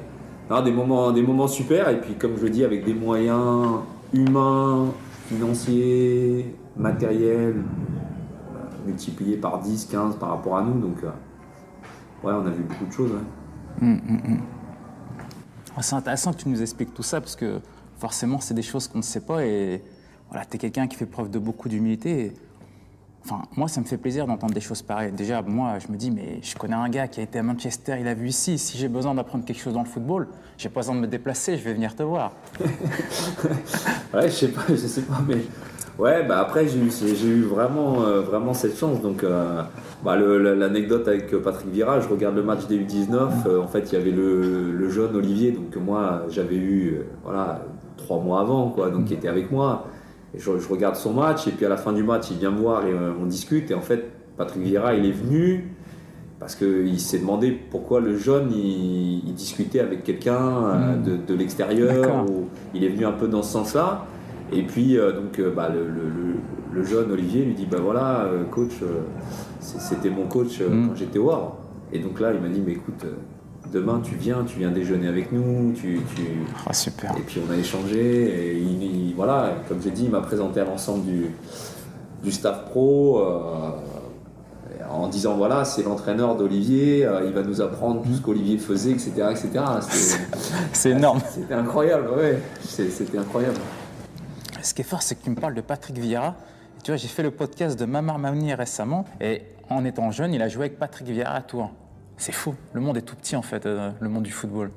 des 0.64 0.72
moments, 0.72 1.10
des 1.10 1.22
moments 1.22 1.48
super. 1.48 1.88
Et 1.88 2.00
puis, 2.00 2.14
comme 2.14 2.36
je 2.36 2.44
le 2.44 2.50
dis, 2.50 2.64
avec 2.64 2.84
des 2.84 2.94
moyens 2.94 3.80
humains, 4.12 4.86
financiers, 5.26 6.54
matériels, 6.76 7.56
euh, 7.56 8.86
multipliés 8.86 9.38
par 9.38 9.58
10, 9.58 9.86
15 9.86 10.16
par 10.16 10.28
rapport 10.28 10.56
à 10.56 10.62
nous. 10.62 10.80
Donc, 10.80 10.98
ouais, 11.02 12.32
on 12.32 12.46
a 12.46 12.50
vu 12.50 12.62
beaucoup 12.62 12.86
de 12.86 12.92
choses. 12.92 13.12
Hum, 13.80 14.00
hum, 14.08 14.20
hum. 14.24 14.38
C'est 15.80 15.94
intéressant 15.94 16.32
que 16.32 16.38
tu 16.38 16.48
nous 16.48 16.60
expliques 16.60 16.94
tout 16.94 17.02
ça 17.02 17.20
parce 17.20 17.36
que 17.36 17.60
forcément, 17.98 18.40
c'est 18.40 18.54
des 18.54 18.62
choses 18.62 18.88
qu'on 18.88 18.98
ne 18.98 19.02
sait 19.02 19.20
pas 19.20 19.44
et 19.44 19.82
voilà, 20.28 20.44
tu 20.44 20.56
es 20.56 20.58
quelqu'un 20.58 20.86
qui 20.86 20.96
fait 20.96 21.06
preuve 21.06 21.30
de 21.30 21.38
beaucoup 21.38 21.68
d'humilité. 21.68 22.32
Enfin, 23.24 23.42
moi, 23.56 23.68
ça 23.68 23.80
me 23.80 23.86
fait 23.86 23.96
plaisir 23.96 24.26
d'entendre 24.26 24.52
des 24.52 24.60
choses 24.60 24.82
pareilles. 24.82 25.12
Déjà, 25.12 25.42
moi, 25.42 25.78
je 25.78 25.92
me 25.92 25.96
dis, 25.96 26.10
mais 26.10 26.40
je 26.42 26.56
connais 26.56 26.74
un 26.74 26.88
gars 26.88 27.06
qui 27.06 27.20
a 27.20 27.22
été 27.22 27.38
à 27.38 27.42
Manchester, 27.42 27.96
il 28.00 28.08
a 28.08 28.14
vu 28.14 28.28
ici. 28.28 28.58
Si 28.58 28.76
j'ai 28.76 28.88
besoin 28.88 29.14
d'apprendre 29.14 29.44
quelque 29.44 29.60
chose 29.60 29.74
dans 29.74 29.82
le 29.82 29.88
football, 29.88 30.28
j'ai 30.58 30.68
pas 30.68 30.80
besoin 30.80 30.96
de 30.96 31.00
me 31.00 31.06
déplacer, 31.06 31.56
je 31.56 31.62
vais 31.62 31.74
venir 31.74 31.94
te 31.94 32.02
voir. 32.02 32.32
ouais, 34.14 34.28
je 34.28 34.34
sais 34.34 34.48
pas, 34.48 34.62
je 34.68 34.74
sais 34.74 35.02
pas, 35.02 35.20
mais 35.26 35.38
Ouais, 35.99 36.24
bah 36.26 36.38
après 36.38 36.66
j'ai 36.66 36.78
eu, 36.78 37.38
eu 37.38 37.43
vraiment, 37.43 38.03
euh, 38.03 38.22
vraiment 38.22 38.55
cette 38.55 38.78
chance. 38.78 39.03
Donc 39.03 39.24
euh, 39.24 39.62
bah, 40.03 40.16
l'anecdote 40.16 41.07
avec 41.07 41.36
Patrick 41.43 41.70
Vira, 41.70 42.01
je 42.01 42.09
regarde 42.09 42.34
le 42.34 42.43
match 42.43 42.66
des 42.66 42.78
U19. 42.78 43.47
Euh, 43.47 43.61
en 43.61 43.66
fait, 43.66 43.93
il 43.93 43.99
y 43.99 44.01
avait 44.01 44.11
le, 44.11 44.88
jeune 44.88 45.14
Olivier, 45.14 45.53
donc 45.53 45.76
moi 45.76 46.22
j'avais 46.28 46.57
eu 46.57 47.01
voilà 47.24 47.62
trois 47.97 48.20
mois 48.20 48.40
avant, 48.40 48.70
quoi, 48.70 48.90
donc 48.90 49.07
qui 49.07 49.14
était 49.14 49.28
avec 49.28 49.51
moi. 49.51 49.86
Et 50.34 50.38
je, 50.38 50.51
regarde 50.51 50.97
son 50.97 51.12
match 51.12 51.47
et 51.47 51.51
puis 51.51 51.66
à 51.66 51.68
la 51.68 51.76
fin 51.76 51.93
du 51.93 52.03
match, 52.03 52.30
il 52.30 52.38
vient 52.38 52.51
me 52.51 52.61
voir 52.61 52.86
et 52.86 52.95
on 53.20 53.26
discute. 53.26 53.70
Et 53.70 53.74
en 53.74 53.82
fait, 53.82 54.11
Patrick 54.38 54.62
Vira, 54.62 54.95
il 54.95 55.05
est 55.05 55.12
venu 55.12 55.74
parce 56.40 56.57
qu'il 56.57 56.99
s'est 57.01 57.18
demandé 57.18 57.53
pourquoi 57.70 58.01
le 58.01 58.16
jeune 58.16 58.51
il, 58.51 59.34
discutait 59.34 59.80
avec 59.80 60.05
quelqu'un 60.05 60.97
de, 61.05 61.16
de 61.16 61.34
l'extérieur. 61.34 62.24
Il 62.74 62.82
est 62.82 62.88
venu 62.88 63.05
un 63.05 63.12
peu 63.12 63.28
dans 63.28 63.43
ce 63.43 63.53
sens-là. 63.53 64.07
Et 64.53 64.62
puis, 64.62 64.98
euh, 64.98 65.12
donc, 65.12 65.38
euh, 65.38 65.50
bah, 65.50 65.70
le, 65.70 66.84
jeune 66.84 67.11
Olivier 67.12 67.44
lui 67.44 67.55
dit 67.55 67.66
Bah 67.66 67.78
voilà, 67.80 68.24
euh, 68.24 68.44
coach, 68.44 68.72
c'était 69.61 70.11
mon 70.11 70.26
coach 70.26 70.61
mm. 70.61 70.88
quand 70.88 70.94
j'étais 70.96 71.18
au 71.18 71.30
Havre. 71.30 71.57
Et 71.92 71.98
donc 71.98 72.20
là, 72.20 72.32
il 72.32 72.40
m'a 72.40 72.48
dit 72.48 72.62
Mais 72.64 72.72
écoute, 72.72 73.05
demain 73.72 74.00
tu 74.03 74.14
viens, 74.14 74.44
tu 74.44 74.59
viens 74.59 74.70
déjeuner 74.70 75.09
avec 75.09 75.32
nous, 75.32 75.72
tu, 75.72 76.00
tu... 76.14 76.22
Ah, 76.66 76.72
super. 76.72 77.14
Et 77.16 77.22
puis 77.22 77.40
on 77.46 77.53
a 77.53 77.57
échangé, 77.57 77.98
et 78.00 78.59
il, 78.59 78.82
il- 78.82 79.14
voilà, 79.14 79.57
comme 79.68 79.80
j'ai 79.82 79.90
dit, 79.90 80.05
il 80.05 80.11
m'a 80.11 80.20
présenté 80.20 80.61
à 80.61 80.64
l'ensemble 80.64 81.05
du, 81.05 81.26
du 82.24 82.32
staff 82.32 82.64
pro, 82.66 83.20
euh, 83.20 83.70
en 84.90 85.09
disant 85.09 85.36
voilà, 85.36 85.64
c'est 85.64 85.82
l'entraîneur 85.82 86.36
d'Olivier, 86.36 87.05
euh, 87.07 87.22
il 87.26 87.32
va 87.32 87.42
nous 87.42 87.61
apprendre 87.61 88.03
tout 88.03 88.14
ce 88.14 88.20
qu'Olivier 88.20 88.59
faisait, 88.59 88.90
etc. 88.90 89.12
etc. 89.30 89.48
C'est 90.72 90.90
énorme. 90.90 91.20
C'était 91.30 91.55
incroyable, 91.55 92.09
ouais, 92.16 92.38
c'était 92.62 93.18
incroyable. 93.18 93.59
Ce 94.62 94.74
qui 94.74 94.82
est 94.82 94.84
fort, 94.84 95.02
c'est 95.02 95.16
que 95.16 95.24
tu 95.24 95.30
me 95.30 95.34
parles 95.34 95.54
de 95.54 95.60
Patrick 95.60 95.98
Vieira. 95.98 96.36
Tu 96.84 96.92
vois, 96.92 96.96
j'ai 96.96 97.08
fait 97.08 97.24
le 97.24 97.32
podcast 97.32 97.78
de 97.78 97.84
Mamar 97.84 98.18
Mamni 98.18 98.54
récemment, 98.54 99.04
et 99.20 99.42
en 99.68 99.84
étant 99.84 100.12
jeune, 100.12 100.32
il 100.32 100.40
a 100.40 100.48
joué 100.48 100.66
avec 100.66 100.78
Patrick 100.78 101.08
Vieira 101.08 101.34
à 101.34 101.42
Tours. 101.42 101.72
C'est 102.16 102.32
fou. 102.32 102.54
Le 102.72 102.80
monde 102.80 102.96
est 102.96 103.02
tout 103.02 103.16
petit, 103.16 103.34
en 103.34 103.42
fait, 103.42 103.66
euh, 103.66 103.90
le 103.98 104.08
monde 104.08 104.22
du 104.22 104.30
football. 104.30 104.70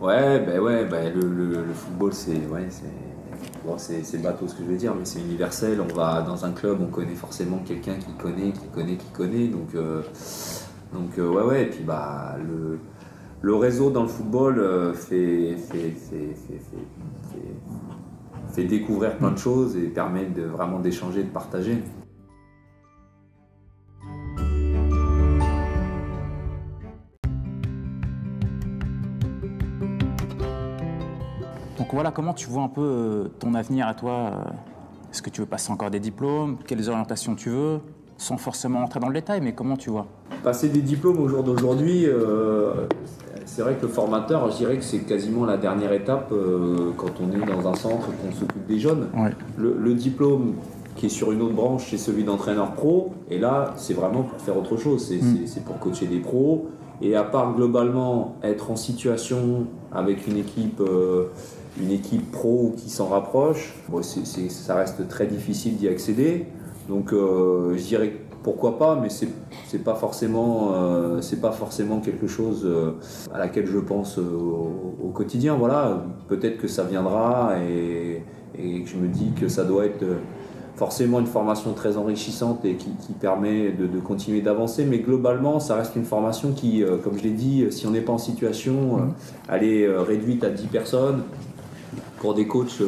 Ouais, 0.00 0.38
ben 0.38 0.60
ouais, 0.60 0.84
ben 0.84 1.12
le, 1.12 1.64
football, 1.74 2.12
c'est 2.12 2.46
ouais, 2.46 2.68
bon, 3.64 3.76
c'est 3.76 4.22
bateau 4.22 4.46
ce 4.46 4.54
que 4.54 4.62
je 4.64 4.70
veux 4.70 4.76
dire, 4.76 4.94
mais 4.94 5.04
c'est 5.04 5.20
universel. 5.20 5.80
On 5.80 5.92
va 5.94 6.22
dans 6.22 6.44
un 6.44 6.52
club, 6.52 6.78
on 6.80 6.86
connaît 6.86 7.14
forcément 7.14 7.58
quelqu'un 7.58 7.94
qui 7.94 8.12
connaît, 8.12 8.52
qui 8.52 8.68
connaît, 8.72 8.96
qui 8.96 9.10
connaît. 9.12 9.48
Donc, 9.48 9.74
euh, 9.74 10.02
donc 10.92 11.18
euh, 11.18 11.28
ouais, 11.28 11.42
ouais. 11.42 11.62
Et 11.62 11.66
puis 11.66 11.82
bah 11.82 12.36
le, 12.44 12.78
le 13.42 13.54
réseau 13.54 13.90
dans 13.90 14.02
le 14.02 14.08
football 14.08 14.58
euh, 14.58 14.92
fait, 14.92 15.56
fait, 15.56 15.90
fait, 15.90 16.34
fait, 16.34 16.58
fait- 18.54 18.64
découvrir 18.64 19.16
plein 19.18 19.30
de 19.30 19.38
choses 19.38 19.76
et 19.76 19.82
permet 19.88 20.26
de 20.26 20.42
vraiment 20.42 20.78
d'échanger, 20.80 21.22
de 21.22 21.28
partager. 21.30 21.82
Donc 31.78 31.88
voilà, 31.92 32.10
comment 32.12 32.34
tu 32.34 32.48
vois 32.48 32.62
un 32.62 32.68
peu 32.68 32.80
euh, 32.82 33.28
ton 33.38 33.54
avenir 33.54 33.86
à 33.88 33.94
toi 33.94 34.12
euh, 34.12 34.50
Est-ce 35.12 35.22
que 35.22 35.30
tu 35.30 35.40
veux 35.40 35.46
passer 35.46 35.72
encore 35.72 35.90
des 35.90 36.00
diplômes 36.00 36.58
Quelles 36.66 36.88
orientations 36.88 37.34
tu 37.34 37.50
veux 37.50 37.80
Sans 38.16 38.36
forcément 38.36 38.80
entrer 38.82 39.00
dans 39.00 39.08
le 39.08 39.14
détail, 39.14 39.40
mais 39.40 39.52
comment 39.54 39.76
tu 39.76 39.90
vois? 39.90 40.06
Passer 40.42 40.68
des 40.68 40.82
diplômes 40.82 41.18
au 41.18 41.28
jour 41.28 41.42
d'aujourd'hui, 41.42 42.04
euh, 42.06 42.86
c'est 43.54 43.62
vrai 43.62 43.74
que 43.76 43.82
le 43.82 43.88
formateur, 43.88 44.50
je 44.50 44.56
dirais 44.56 44.76
que 44.76 44.82
c'est 44.82 44.98
quasiment 44.98 45.44
la 45.44 45.56
dernière 45.56 45.92
étape 45.92 46.32
euh, 46.32 46.90
quand 46.96 47.12
on 47.20 47.30
est 47.30 47.46
dans 47.46 47.68
un 47.68 47.74
centre 47.76 48.08
qu'on 48.08 48.32
s'occupe 48.32 48.66
des 48.66 48.80
jeunes. 48.80 49.06
Ouais. 49.16 49.30
Le, 49.56 49.76
le 49.78 49.94
diplôme 49.94 50.54
qui 50.96 51.06
est 51.06 51.08
sur 51.08 51.30
une 51.30 51.40
autre 51.40 51.54
branche, 51.54 51.86
c'est 51.88 51.96
celui 51.98 52.24
d'entraîneur 52.24 52.72
pro. 52.72 53.12
Et 53.30 53.38
là, 53.38 53.72
c'est 53.76 53.94
vraiment 53.94 54.22
pour 54.22 54.40
faire 54.40 54.56
autre 54.58 54.76
chose. 54.76 55.06
C'est 55.06 55.20
Mm. 55.60 55.64
pour 55.66 55.78
coacher 55.78 56.06
des 56.06 56.18
pros. 56.18 56.66
Et 57.00 57.14
à 57.14 57.22
part 57.22 57.54
globalement 57.54 58.36
être 58.42 58.72
en 58.72 58.76
situation 58.76 59.66
avec 59.92 60.26
une 60.26 60.36
équipe, 60.36 60.80
euh, 60.80 61.26
une 61.80 61.92
équipe 61.92 62.32
pro 62.32 62.72
qui 62.76 62.90
s'en 62.90 63.06
rapproche, 63.06 63.74
bon, 63.88 64.02
ça 64.02 64.74
reste 64.74 65.06
très 65.08 65.26
difficile 65.26 65.76
d'y 65.76 65.86
accéder. 65.86 66.46
Donc 66.88 67.12
euh, 67.12 67.76
je 67.76 67.82
dirais 67.82 68.08
que 68.10 68.23
pourquoi 68.44 68.78
pas, 68.78 68.96
mais 69.00 69.08
c'est 69.08 69.28
c'est 69.66 69.82
pas 69.82 69.94
forcément 69.94 70.72
euh, 70.74 71.20
c'est 71.22 71.40
pas 71.40 71.50
forcément 71.50 71.98
quelque 72.00 72.28
chose 72.28 72.62
euh, 72.64 72.92
à 73.32 73.38
laquelle 73.38 73.66
je 73.66 73.78
pense 73.78 74.18
euh, 74.18 74.22
au, 74.22 74.94
au 75.02 75.08
quotidien. 75.08 75.56
Voilà, 75.56 76.04
peut-être 76.28 76.58
que 76.58 76.68
ça 76.68 76.84
viendra 76.84 77.54
et, 77.66 78.22
et 78.56 78.82
que 78.82 78.88
je 78.88 78.96
me 78.96 79.08
dis 79.08 79.32
que 79.40 79.48
ça 79.48 79.64
doit 79.64 79.86
être 79.86 80.04
forcément 80.76 81.20
une 81.20 81.26
formation 81.26 81.72
très 81.72 81.96
enrichissante 81.96 82.64
et 82.64 82.74
qui, 82.74 82.90
qui 83.00 83.12
permet 83.14 83.72
de, 83.72 83.86
de 83.86 84.00
continuer 84.00 84.42
d'avancer. 84.42 84.84
Mais 84.84 84.98
globalement, 84.98 85.58
ça 85.58 85.76
reste 85.76 85.96
une 85.96 86.04
formation 86.04 86.52
qui, 86.52 86.82
comme 87.02 87.16
je 87.16 87.22
l'ai 87.22 87.30
dit, 87.30 87.66
si 87.70 87.86
on 87.86 87.92
n'est 87.92 88.00
pas 88.02 88.12
en 88.12 88.18
situation, 88.18 88.98
euh, 88.98 89.00
elle 89.48 89.64
est 89.64 89.96
réduite 89.96 90.44
à 90.44 90.50
10 90.50 90.66
personnes 90.66 91.22
pour 92.18 92.34
des 92.34 92.46
coachs. 92.46 92.82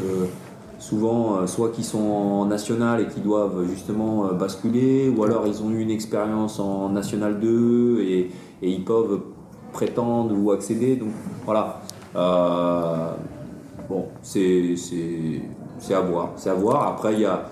Souvent 0.79 1.39
euh, 1.39 1.47
soit 1.47 1.71
qui 1.71 1.83
sont 1.83 1.99
en 1.99 2.45
national 2.47 3.01
et 3.01 3.07
qui 3.07 3.21
doivent 3.21 3.67
justement 3.69 4.27
euh, 4.27 4.33
basculer, 4.33 5.09
ou 5.09 5.25
alors 5.25 5.47
ils 5.47 5.63
ont 5.63 5.71
eu 5.71 5.81
une 5.81 5.91
expérience 5.91 6.61
en 6.61 6.91
national 6.91 7.41
2 7.41 8.01
et, 8.03 8.31
et 8.63 8.71
ils 8.71 8.85
peuvent 8.85 9.21
prétendre 9.73 10.35
ou 10.37 10.51
accéder. 10.51 10.97
Donc 10.97 11.11
voilà. 11.45 11.81
Euh, 12.15 13.11
bon, 13.89 14.07
c'est 14.23 14.75
à 15.91 16.01
voir. 16.01 16.31
C'est 16.37 16.51
à 16.51 16.55
voir. 16.55 16.89
Après, 16.89 17.15
il 17.15 17.21
y 17.21 17.27
a. 17.27 17.51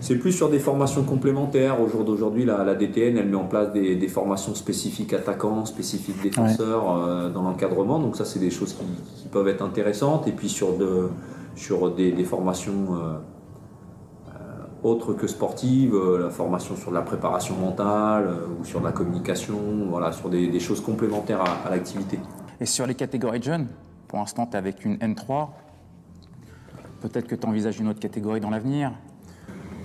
C'est 0.00 0.16
plus 0.16 0.32
sur 0.32 0.50
des 0.50 0.58
formations 0.58 1.04
complémentaires. 1.04 1.80
Au 1.80 1.88
jour 1.88 2.04
d'aujourd'hui, 2.04 2.44
la, 2.44 2.64
la 2.64 2.74
DTN, 2.74 3.16
elle 3.16 3.28
met 3.28 3.36
en 3.36 3.44
place 3.44 3.72
des, 3.72 3.94
des 3.94 4.08
formations 4.08 4.54
spécifiques 4.54 5.12
attaquants, 5.12 5.64
spécifiques 5.64 6.20
défenseurs 6.20 6.96
euh, 6.96 7.30
dans 7.30 7.42
l'encadrement. 7.42 8.00
Donc 8.00 8.16
ça, 8.16 8.24
c'est 8.24 8.40
des 8.40 8.50
choses 8.50 8.72
qui, 8.74 8.84
qui 9.22 9.28
peuvent 9.28 9.46
être 9.46 9.62
intéressantes. 9.62 10.26
Et 10.26 10.32
puis 10.32 10.48
sur, 10.48 10.76
de, 10.76 11.08
sur 11.56 11.90
des, 11.90 12.12
des 12.12 12.24
formations 12.24 12.86
euh, 12.90 13.14
euh, 14.28 14.32
autres 14.82 15.12
que 15.14 15.26
sportives, 15.26 15.94
euh, 15.94 16.22
la 16.22 16.30
formation 16.30 16.76
sur 16.76 16.90
la 16.90 17.02
préparation 17.02 17.56
mentale 17.56 18.28
ou 18.60 18.64
sur 18.64 18.80
la 18.82 18.92
communication, 18.92 19.56
voilà, 19.88 20.12
sur 20.12 20.28
des, 20.28 20.46
des 20.48 20.60
choses 20.60 20.80
complémentaires 20.80 21.40
à, 21.40 21.66
à 21.68 21.70
l'activité. 21.70 22.18
Et 22.60 22.66
sur 22.66 22.86
les 22.86 22.94
catégories 22.94 23.38
de 23.40 23.44
jeunes, 23.44 23.68
pour 24.08 24.18
l'instant, 24.18 24.46
tu 24.46 24.52
es 24.54 24.56
avec 24.56 24.84
une 24.84 24.96
N3. 24.96 25.48
Peut-être 27.00 27.26
que 27.26 27.34
tu 27.34 27.46
envisages 27.46 27.78
une 27.80 27.88
autre 27.88 28.00
catégorie 28.00 28.40
dans 28.40 28.50
l'avenir. 28.50 28.92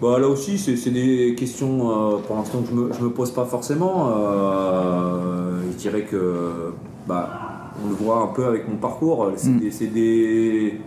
Bah, 0.01 0.17
là 0.17 0.27
aussi, 0.29 0.57
c'est 0.57 0.91
des 0.91 1.35
questions 1.35 2.13
euh, 2.15 2.17
pour 2.19 2.37
l'instant 2.37 2.61
que 2.61 2.67
je 2.69 2.73
me, 2.73 2.93
je 2.93 3.01
me 3.01 3.09
pose 3.11 3.31
pas 3.31 3.43
forcément. 3.43 4.07
Euh, 4.15 5.59
je 5.71 5.75
dirais 5.77 6.03
que 6.03 6.71
bah, 7.05 7.71
on 7.83 7.89
le 7.89 7.95
voit 7.95 8.21
un 8.21 8.27
peu 8.27 8.45
avec 8.45 8.67
mon 8.69 8.77
parcours. 8.77 9.31
C'est 9.35 9.49
Mm. 9.49 9.93
des, 9.93 10.81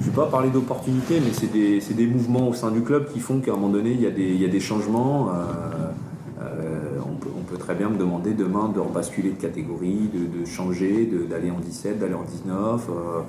je 0.00 0.06
vais 0.06 0.16
pas 0.16 0.26
parler 0.26 0.50
d'opportunités, 0.50 1.20
mais 1.20 1.32
c'est 1.32 1.94
des, 1.94 2.06
mouvements 2.06 2.48
au 2.48 2.54
sein 2.54 2.70
du 2.70 2.80
club 2.82 3.06
qui 3.12 3.20
font 3.20 3.40
qu'à 3.40 3.52
un 3.52 3.54
moment 3.56 3.68
donné, 3.68 3.92
il 3.92 4.00
y 4.00 4.06
a 4.06 4.10
des, 4.10 4.24
il 4.26 4.40
y 4.40 4.44
a 4.44 4.48
des 4.48 4.60
changements. 4.60 5.28
Euh, 5.28 5.32
euh, 6.42 6.98
on, 7.06 7.14
peut, 7.16 7.28
on 7.38 7.42
peut 7.42 7.56
très 7.56 7.74
bien 7.74 7.88
me 7.88 7.96
demander 7.96 8.32
demain 8.32 8.68
de 8.74 8.80
rebasculer 8.80 9.30
de 9.30 9.40
catégorie, 9.40 10.10
de, 10.12 10.40
de 10.40 10.44
changer, 10.46 11.06
de- 11.06 11.24
d'aller 11.24 11.50
en 11.50 11.58
17, 11.60 11.98
d'aller 11.98 12.14
en 12.14 12.24
19. 12.24 12.88
euh. 12.88 13.20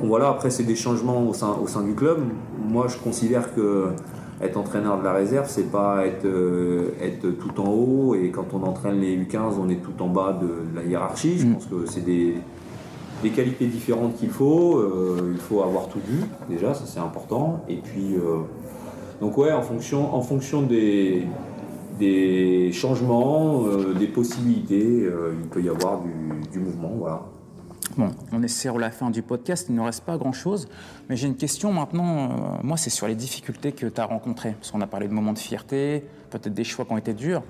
Bon, 0.00 0.08
voilà, 0.08 0.28
après, 0.28 0.50
c'est 0.50 0.62
des 0.64 0.76
changements 0.76 1.28
au 1.28 1.34
sein, 1.34 1.56
au 1.62 1.66
sein 1.66 1.82
du 1.82 1.94
club. 1.94 2.18
Moi, 2.68 2.86
je 2.88 2.96
considère 2.96 3.54
que 3.54 3.88
être 4.40 4.56
entraîneur 4.56 4.98
de 4.98 5.04
la 5.04 5.12
réserve, 5.12 5.46
c'est 5.48 5.70
pas 5.70 6.06
être, 6.06 6.24
euh, 6.24 6.90
être 7.02 7.28
tout 7.38 7.60
en 7.60 7.68
haut 7.70 8.14
et 8.14 8.30
quand 8.30 8.46
on 8.54 8.62
entraîne 8.62 9.00
les 9.00 9.16
U15, 9.16 9.54
on 9.60 9.68
est 9.68 9.82
tout 9.82 10.00
en 10.00 10.06
bas 10.08 10.38
de, 10.40 10.48
la 10.76 10.84
hiérarchie. 10.84 11.38
Je 11.38 11.46
Mm. 11.46 11.54
pense 11.54 11.66
que 11.66 11.86
c'est 11.86 12.04
des, 12.04 12.34
des 13.22 13.30
qualités 13.30 13.66
différentes 13.66 14.16
qu'il 14.16 14.30
faut. 14.30 14.78
Euh, 14.78 15.32
il 15.34 15.40
faut 15.40 15.62
avoir 15.62 15.88
tout 15.88 16.00
vu, 16.06 16.20
déjà, 16.48 16.74
ça 16.74 16.84
c'est 16.86 17.00
important. 17.00 17.64
Et 17.68 17.76
puis, 17.76 18.14
euh, 18.14 18.42
donc 19.20 19.36
ouais, 19.38 19.52
en 19.52 19.62
fonction, 19.62 20.14
en 20.14 20.22
fonction 20.22 20.62
des, 20.62 21.26
des 21.98 22.70
changements, 22.72 23.64
euh, 23.66 23.94
des 23.94 24.06
possibilités, 24.06 25.08
il 25.40 25.48
peut 25.48 25.62
y 25.62 25.68
avoir 25.68 26.00
du, 26.52 26.58
mouvement, 26.58 26.92
voilà. 26.98 27.22
Bon, 27.96 28.10
on 28.32 28.42
est 28.42 28.48
sur 28.48 28.78
la 28.78 28.90
fin 28.90 29.10
du 29.10 29.22
podcast, 29.22 29.66
il 29.68 29.74
ne 29.74 29.80
reste 29.80 30.04
pas 30.04 30.18
grand-chose. 30.18 30.68
Mais 31.08 31.16
j'ai 31.16 31.26
une 31.26 31.36
question 31.36 31.72
maintenant, 31.72 32.60
moi 32.62 32.76
c'est 32.76 32.90
sur 32.90 33.08
les 33.08 33.14
difficultés 33.14 33.72
que 33.72 33.86
tu 33.86 34.00
as 34.00 34.04
rencontrées. 34.04 34.52
Parce 34.52 34.70
qu'on 34.70 34.80
a 34.82 34.86
parlé 34.86 35.08
de 35.08 35.12
moments 35.14 35.32
de 35.32 35.38
fierté, 35.38 36.04
peut-être 36.30 36.52
des 36.52 36.64
choix 36.64 36.84
qui 36.84 36.92
ont 36.92 36.98
été 36.98 37.14
durs. 37.14 37.42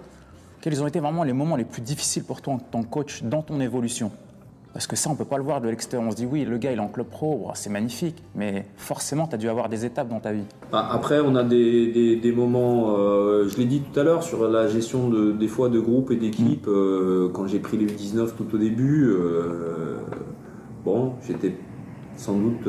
Quels 0.61 0.83
ont 0.83 0.87
été 0.87 1.01
vraiment 1.01 1.25
les 1.25 1.33
moments 1.33 1.57
les 1.57 1.65
plus 1.65 1.83
difficiles 1.83 2.25
pour 2.25 2.41
toi 2.41 2.55
en 2.55 2.59
tant 2.59 2.83
que 2.83 2.89
coach 2.89 3.23
dans 3.25 3.43
ton 3.43 3.61
évolution? 3.61 4.11
Parce 4.75 4.87
que 4.87 4.97
ça, 4.97 5.09
on 5.11 5.15
ne 5.15 5.19
peut 5.19 5.25
pas 5.25 5.39
le 5.39 5.43
voir 5.43 5.61
de 5.61 5.69
l'extérieur. 5.69 6.07
On 6.07 6.11
se 6.13 6.17
dit, 6.17 6.27
oui, 6.27 6.45
le 6.45 6.57
gars, 6.59 6.71
il 6.71 6.77
est 6.79 6.81
en 6.81 6.89
club 6.89 7.07
pro, 7.07 7.51
c'est 7.55 7.71
magnifique. 7.71 8.23
Mais 8.37 8.67
forcément, 8.77 9.27
tu 9.27 9.35
as 9.35 9.39
dû 9.39 9.49
avoir 9.49 9.69
des 9.69 9.85
étapes 9.85 10.09
dans 10.09 10.21
ta 10.21 10.33
vie. 10.33 10.45
Ah, 10.73 10.91
Après, 10.93 11.21
on 11.21 11.35
a 11.37 11.43
des, 11.43 11.91
des- 11.91 12.17
des 12.17 12.33
moments, 12.33 12.95
euh, 12.97 13.49
je 13.49 13.57
l'ai 13.57 13.65
dit 13.65 13.81
tout 13.81 13.99
à 13.99 14.05
l'heure, 14.05 14.23
sur 14.23 14.47
la 14.49 14.69
gestion 14.69 15.09
de, 15.09 15.33
des 15.33 15.49
fois 15.49 15.69
de 15.69 15.81
groupes 15.81 16.11
et 16.13 16.17
d'équipes. 16.17 16.69
euh, 16.69 17.29
quand 17.33 17.47
j'ai 17.47 17.59
pris 17.59 17.77
les 17.77 17.87
U19 17.87 18.37
tout 18.37 18.47
au 18.55 18.59
début, 18.59 19.07
euh, 19.09 19.97
bon, 20.85 21.15
j'étais 21.27 21.55
sans 22.17 22.35
doute, 22.35 22.69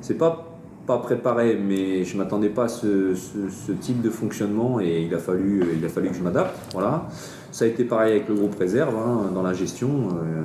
c'est 0.00 0.18
pas 0.18 0.42
pas 0.86 0.98
préparé, 0.98 1.56
mais 1.60 2.04
je 2.04 2.16
m'attendais 2.16 2.48
pas 2.48 2.64
à 2.66 2.68
ce, 2.68 3.12
ce- 3.16 3.48
ce 3.48 3.72
type 3.72 4.02
de 4.02 4.08
fonctionnement 4.10 4.78
et 4.78 5.02
il 5.02 5.12
a 5.12 5.18
fallu, 5.18 5.64
il 5.76 5.84
a 5.84 5.88
fallu 5.88 6.10
que 6.10 6.14
je 6.14 6.22
m'adapte. 6.22 6.56
Voilà. 6.72 7.08
Ça 7.56 7.64
a 7.64 7.68
été 7.68 7.84
pareil 7.84 8.12
avec 8.12 8.28
le 8.28 8.34
groupe 8.34 8.54
réserve 8.58 8.94
hein, 8.98 9.30
dans 9.32 9.42
la 9.42 9.54
gestion. 9.54 9.88
euh, 9.88 10.42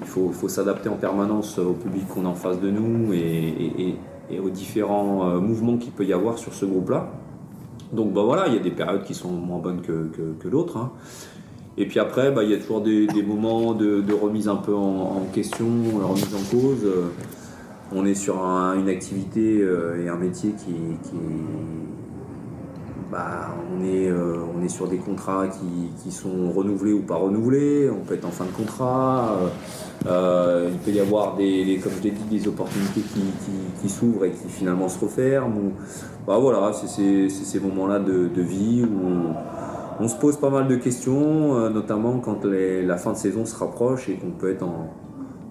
il 0.00 0.06
faut, 0.06 0.48
s'adapter 0.48 0.88
en 0.88 0.96
permanence 0.96 1.58
au 1.58 1.74
public 1.74 2.08
qu'on 2.08 2.24
a 2.24 2.28
en 2.28 2.34
face 2.34 2.58
de 2.58 2.70
nous 2.70 3.12
et, 3.12 3.96
aux 4.42 4.48
différents 4.48 5.28
euh, 5.28 5.40
mouvements 5.40 5.76
qu'il 5.76 5.92
peut 5.92 6.06
y 6.06 6.14
avoir 6.14 6.38
sur 6.38 6.54
ce 6.54 6.64
groupe-là. 6.64 7.10
Donc 7.92 8.14
bah 8.14 8.22
voilà, 8.24 8.46
il 8.48 8.54
y 8.54 8.56
a 8.56 8.60
des 8.62 8.70
périodes 8.70 9.02
qui 9.04 9.12
sont 9.12 9.30
moins 9.30 9.58
bonnes 9.58 9.82
que, 9.82 10.08
que, 10.40 10.48
l'autre. 10.48 10.78
hein. 10.78 10.92
Et 11.76 11.84
puis 11.86 12.00
après, 12.00 12.32
bah, 12.32 12.42
il 12.42 12.50
y 12.50 12.54
a 12.54 12.56
toujours 12.56 12.80
des, 12.80 13.08
moments 13.22 13.74
de, 13.74 14.02
remise 14.14 14.48
un 14.48 14.56
peu 14.56 14.74
en, 14.74 15.18
en 15.18 15.26
question, 15.34 15.66
remise 16.02 16.34
en 16.34 16.50
cause. 16.50 16.86
Euh, 16.86 17.08
On 17.92 18.06
est 18.06 18.14
sur 18.14 18.42
un- 18.42 18.78
une 18.80 18.88
activité 18.88 19.62
et 20.02 20.08
un 20.08 20.16
métier 20.16 20.52
qui, 20.52 20.72
qui, 21.02 21.16
bah, 23.10 23.54
on, 23.72 23.84
est, 23.84 24.08
euh, 24.08 24.36
on 24.56 24.62
est 24.62 24.68
sur 24.68 24.88
des 24.88 24.96
contrats 24.96 25.46
qui, 25.48 26.10
sont 26.10 26.50
renouvelés 26.50 26.92
ou 26.92 27.02
pas 27.02 27.16
renouvelés, 27.16 27.90
on 27.90 28.04
peut 28.04 28.14
être 28.14 28.24
en 28.24 28.30
fin 28.30 28.44
de 28.44 28.50
contrat, 28.50 29.36
euh, 30.06 30.68
il 30.72 30.78
peut 30.78 30.90
y 30.90 31.00
avoir, 31.00 31.36
des, 31.36 31.80
opportunités 32.46 33.02
qui, 33.80 33.88
s'ouvrent 33.88 34.24
et 34.24 34.30
qui 34.30 34.48
finalement 34.48 34.88
se 34.88 34.98
referment. 34.98 35.72
Bah, 36.26 36.38
voilà, 36.38 36.72
c'est 36.72 37.28
ces 37.28 37.60
moments-là 37.60 37.98
de, 37.98 38.40
vie 38.40 38.84
où 38.84 39.34
on, 40.00 40.08
se 40.08 40.16
pose 40.16 40.36
pas 40.36 40.50
mal 40.50 40.68
de 40.68 40.76
questions, 40.76 41.70
notamment 41.70 42.18
quand 42.20 42.44
la 42.44 42.96
fin 42.96 43.12
de 43.12 43.18
saison 43.18 43.44
se 43.44 43.56
rapproche 43.56 44.08
et 44.08 44.14
qu'on 44.14 44.30
peut 44.30 44.50
être 44.50 44.62
en, 44.62 44.94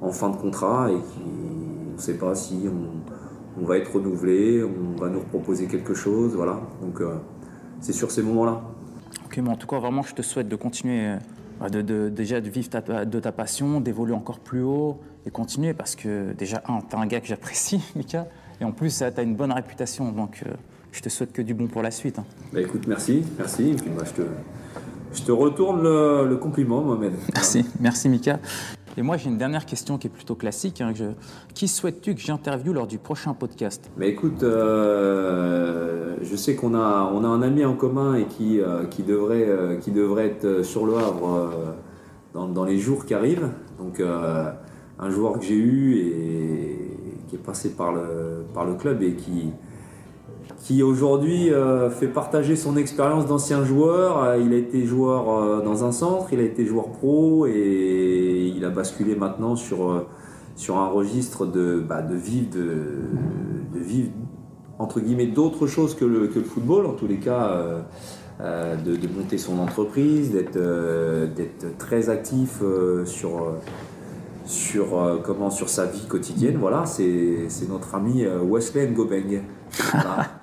en, 0.01 0.11
fin 0.11 0.29
de 0.29 0.37
contrat 0.37 0.89
et 0.89 0.95
qu'on 0.95 1.95
ne 1.95 2.01
sait 2.01 2.17
pas 2.17 2.35
si 2.35 2.57
on, 2.67 3.61
on, 3.61 3.65
va 3.65 3.77
être 3.77 3.93
renouvelé, 3.93 4.63
on 4.63 4.99
va 4.99 5.09
nous 5.09 5.21
proposer 5.21 5.67
quelque 5.67 5.93
chose. 5.93 6.33
Voilà. 6.35 6.59
Donc, 6.81 7.01
c'est 7.83 7.93
sur 7.93 8.09
ces 8.09 8.23
moments-là. 8.23 8.61
Ok, 9.25 9.37
mais 9.37 9.49
en 9.49 9.57
tout 9.57 9.67
cas, 9.67 9.77
vraiment, 9.77 10.01
je 10.01 10.15
te 10.15 10.21
souhaite 10.21 10.47
de 10.47 10.55
continuer, 10.55 11.17
euh, 11.61 11.69
de, 11.69 12.09
déjà 12.09 12.41
de 12.41 12.49
vivre 12.49 12.69
de 13.05 13.19
ta 13.19 13.31
passion, 13.31 13.81
d'évoluer 13.81 14.15
encore 14.15 14.39
plus 14.39 14.63
haut 14.63 14.99
et 15.25 15.31
continuer 15.31 15.73
parce 15.73 15.95
que 15.95 16.31
déjà, 16.33 16.63
un, 16.67 16.79
tu 16.79 16.95
es 16.95 16.99
un 16.99 17.05
gars 17.05 17.19
que 17.19 17.27
j'apprécie, 17.27 17.81
Mika, 17.95 18.27
et 18.61 18.63
en 18.63 18.71
plus, 18.71 18.97
tu 18.97 19.03
as 19.03 19.21
une 19.21 19.35
bonne 19.35 19.51
réputation. 19.51 20.11
Donc, 20.11 20.43
euh, 20.47 20.51
je 20.91 21.01
te 21.01 21.09
souhaite 21.09 21.33
que 21.33 21.41
du 21.41 21.53
bon 21.53 21.67
pour 21.67 21.81
la 21.81 21.91
suite. 21.91 22.19
Hein. 22.19 22.25
Bah, 22.53 22.61
écoute, 22.61 22.87
merci, 22.87 23.23
merci. 23.37 23.71
Et 23.71 23.75
puis, 23.75 23.89
moi, 23.89 24.03
je, 24.05 24.21
te, 24.21 24.27
je 25.13 25.21
te 25.23 25.31
retourne 25.31 25.83
le, 25.83 26.25
le 26.27 26.37
compliment, 26.37 26.81
Mohamed. 26.81 27.13
Merci, 27.33 27.65
merci, 27.81 28.07
Mika. 28.07 28.39
Et 28.95 29.01
moi, 29.01 29.17
j'ai 29.17 29.29
une 29.29 29.37
dernière 29.37 29.65
question 29.65 29.97
qui 29.97 30.07
est 30.07 30.09
plutôt 30.09 30.35
classique. 30.35 30.81
Hein, 30.81 30.93
Qui 31.55 31.67
souhaites-tu 31.67 32.13
que 32.13 32.21
j'interviewe 32.21 32.73
lors 32.73 32.87
du 32.87 32.99
prochain 32.99 33.33
podcast? 33.33 33.89
Mais 33.97 34.09
écoute, 34.09 34.43
euh, 34.43 36.15
je 36.21 36.35
sais 36.35 36.55
qu'on 36.55 36.75
a, 36.75 37.11
on 37.11 37.23
a 37.23 37.27
un 37.27 37.41
ami 37.41 37.65
en 37.65 37.73
commun 37.73 38.15
et 38.15 38.25
qui, 38.25 38.59
euh, 38.59 38.85
qui, 38.85 39.01
devrait, 39.01 39.47
euh, 39.47 39.77
qui 39.77 39.91
devrait 39.91 40.27
être 40.27 40.63
sur 40.63 40.85
le 40.85 40.95
Havre 40.95 41.75
dans, 42.33 42.65
les 42.65 42.77
jours 42.77 43.05
qui 43.05 43.13
arrivent. 43.13 43.49
Donc, 43.79 43.99
un 43.99 45.09
joueur 45.09 45.39
que 45.39 45.45
j'ai 45.45 45.55
eu 45.55 45.97
et 45.97 47.23
qui 47.27 47.35
est 47.35 47.43
passé 47.43 47.71
par 47.71 47.93
le, 47.93 48.45
par 48.53 48.65
le 48.65 48.75
club 48.75 49.01
et 49.01 49.13
qui, 49.13 49.51
qui 50.63 50.81
aujourd'hui 50.81 51.51
euh, 51.51 51.89
fait 51.89 52.07
partager 52.07 52.55
son 52.55 52.77
expérience 52.77 53.27
d'ancien 53.27 53.65
joueur. 53.65 54.23
Euh, 54.23 54.37
il 54.37 54.53
a 54.53 54.57
été 54.57 54.85
joueur 54.85 55.29
euh, 55.29 55.61
dans 55.61 55.83
un 55.83 55.91
centre, 55.91 56.29
il 56.31 56.39
a 56.39 56.43
été 56.43 56.65
joueur 56.65 56.87
pro 56.87 57.45
et 57.45 58.53
il 58.55 58.63
a 58.63 58.69
basculé 58.69 59.15
maintenant 59.15 59.57
sur, 59.57 60.05
sur 60.55 60.77
un 60.77 60.87
registre 60.87 61.45
de, 61.45 61.83
bah, 61.85 62.01
de 62.01 62.15
vivre, 62.15 62.47
de, 62.55 63.77
de 63.77 63.79
vivre 63.79 64.11
entre 64.79 65.01
guillemets 65.01 65.27
d'autres 65.27 65.67
choses 65.67 65.95
que 65.95 66.05
le, 66.05 66.27
que 66.27 66.39
le, 66.39 66.45
football, 66.45 66.85
en 66.85 66.93
tous 66.93 67.07
les 67.07 67.17
cas. 67.17 67.85
de, 68.39 68.95
de, 68.95 69.07
monter 69.07 69.37
son 69.37 69.59
entreprise, 69.59 70.31
d'être 70.31 70.57
d'être 70.57 71.77
très 71.77 72.09
actif 72.09 72.61
sur, 73.05 73.53
sur, 74.45 75.21
comment, 75.23 75.49
sur 75.49 75.69
sa 75.69 75.85
vie 75.85 76.07
quotidienne. 76.07 76.57
Voilà, 76.59 76.85
c'est 76.85 77.69
notre 77.69 77.95
ami 77.95 78.25
Wesley 78.25 78.87
Ngobeng. 78.87 79.43
Voilà. 79.91 80.42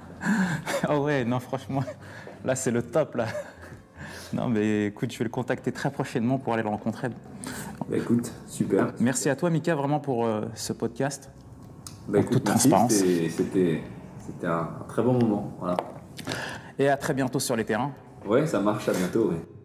Ah 0.92 0.98
ouais, 0.98 1.24
non, 1.24 1.38
franchement, 1.38 1.84
là, 2.44 2.56
c'est 2.56 2.72
le 2.72 2.82
top, 2.82 3.14
là. 3.14 3.26
Non, 4.32 4.48
mais 4.48 4.86
écoute, 4.86 5.12
je 5.12 5.18
vais 5.18 5.24
le 5.24 5.30
contacter 5.30 5.72
très 5.72 5.90
prochainement 5.90 6.38
pour 6.38 6.54
aller 6.54 6.62
le 6.62 6.68
rencontrer. 6.68 7.08
Bah, 7.88 7.96
écoute, 7.96 8.32
super. 8.46 8.92
Merci 9.00 9.28
à 9.28 9.34
toi, 9.34 9.50
Mika, 9.50 9.74
vraiment 9.74 9.98
pour 9.98 10.24
euh, 10.24 10.42
ce 10.54 10.72
podcast. 10.72 11.30
Bah, 12.08 12.20
écoute, 12.20 12.34
toute 12.34 12.44
transparence. 12.44 12.92
C'était 12.92 13.82
un 14.44 14.68
très 14.86 15.02
bon 15.02 15.14
moment. 15.14 15.52
Voilà. 15.58 15.76
Et 16.78 16.88
à 16.88 16.96
très 16.96 17.12
bientôt 17.12 17.40
sur 17.40 17.56
les 17.56 17.64
terrains. 17.64 17.92
Ouais, 18.24 18.46
ça 18.46 18.60
marche, 18.60 18.88
à 18.88 18.92
bientôt. 18.92 19.30
Ouais. 19.30 19.59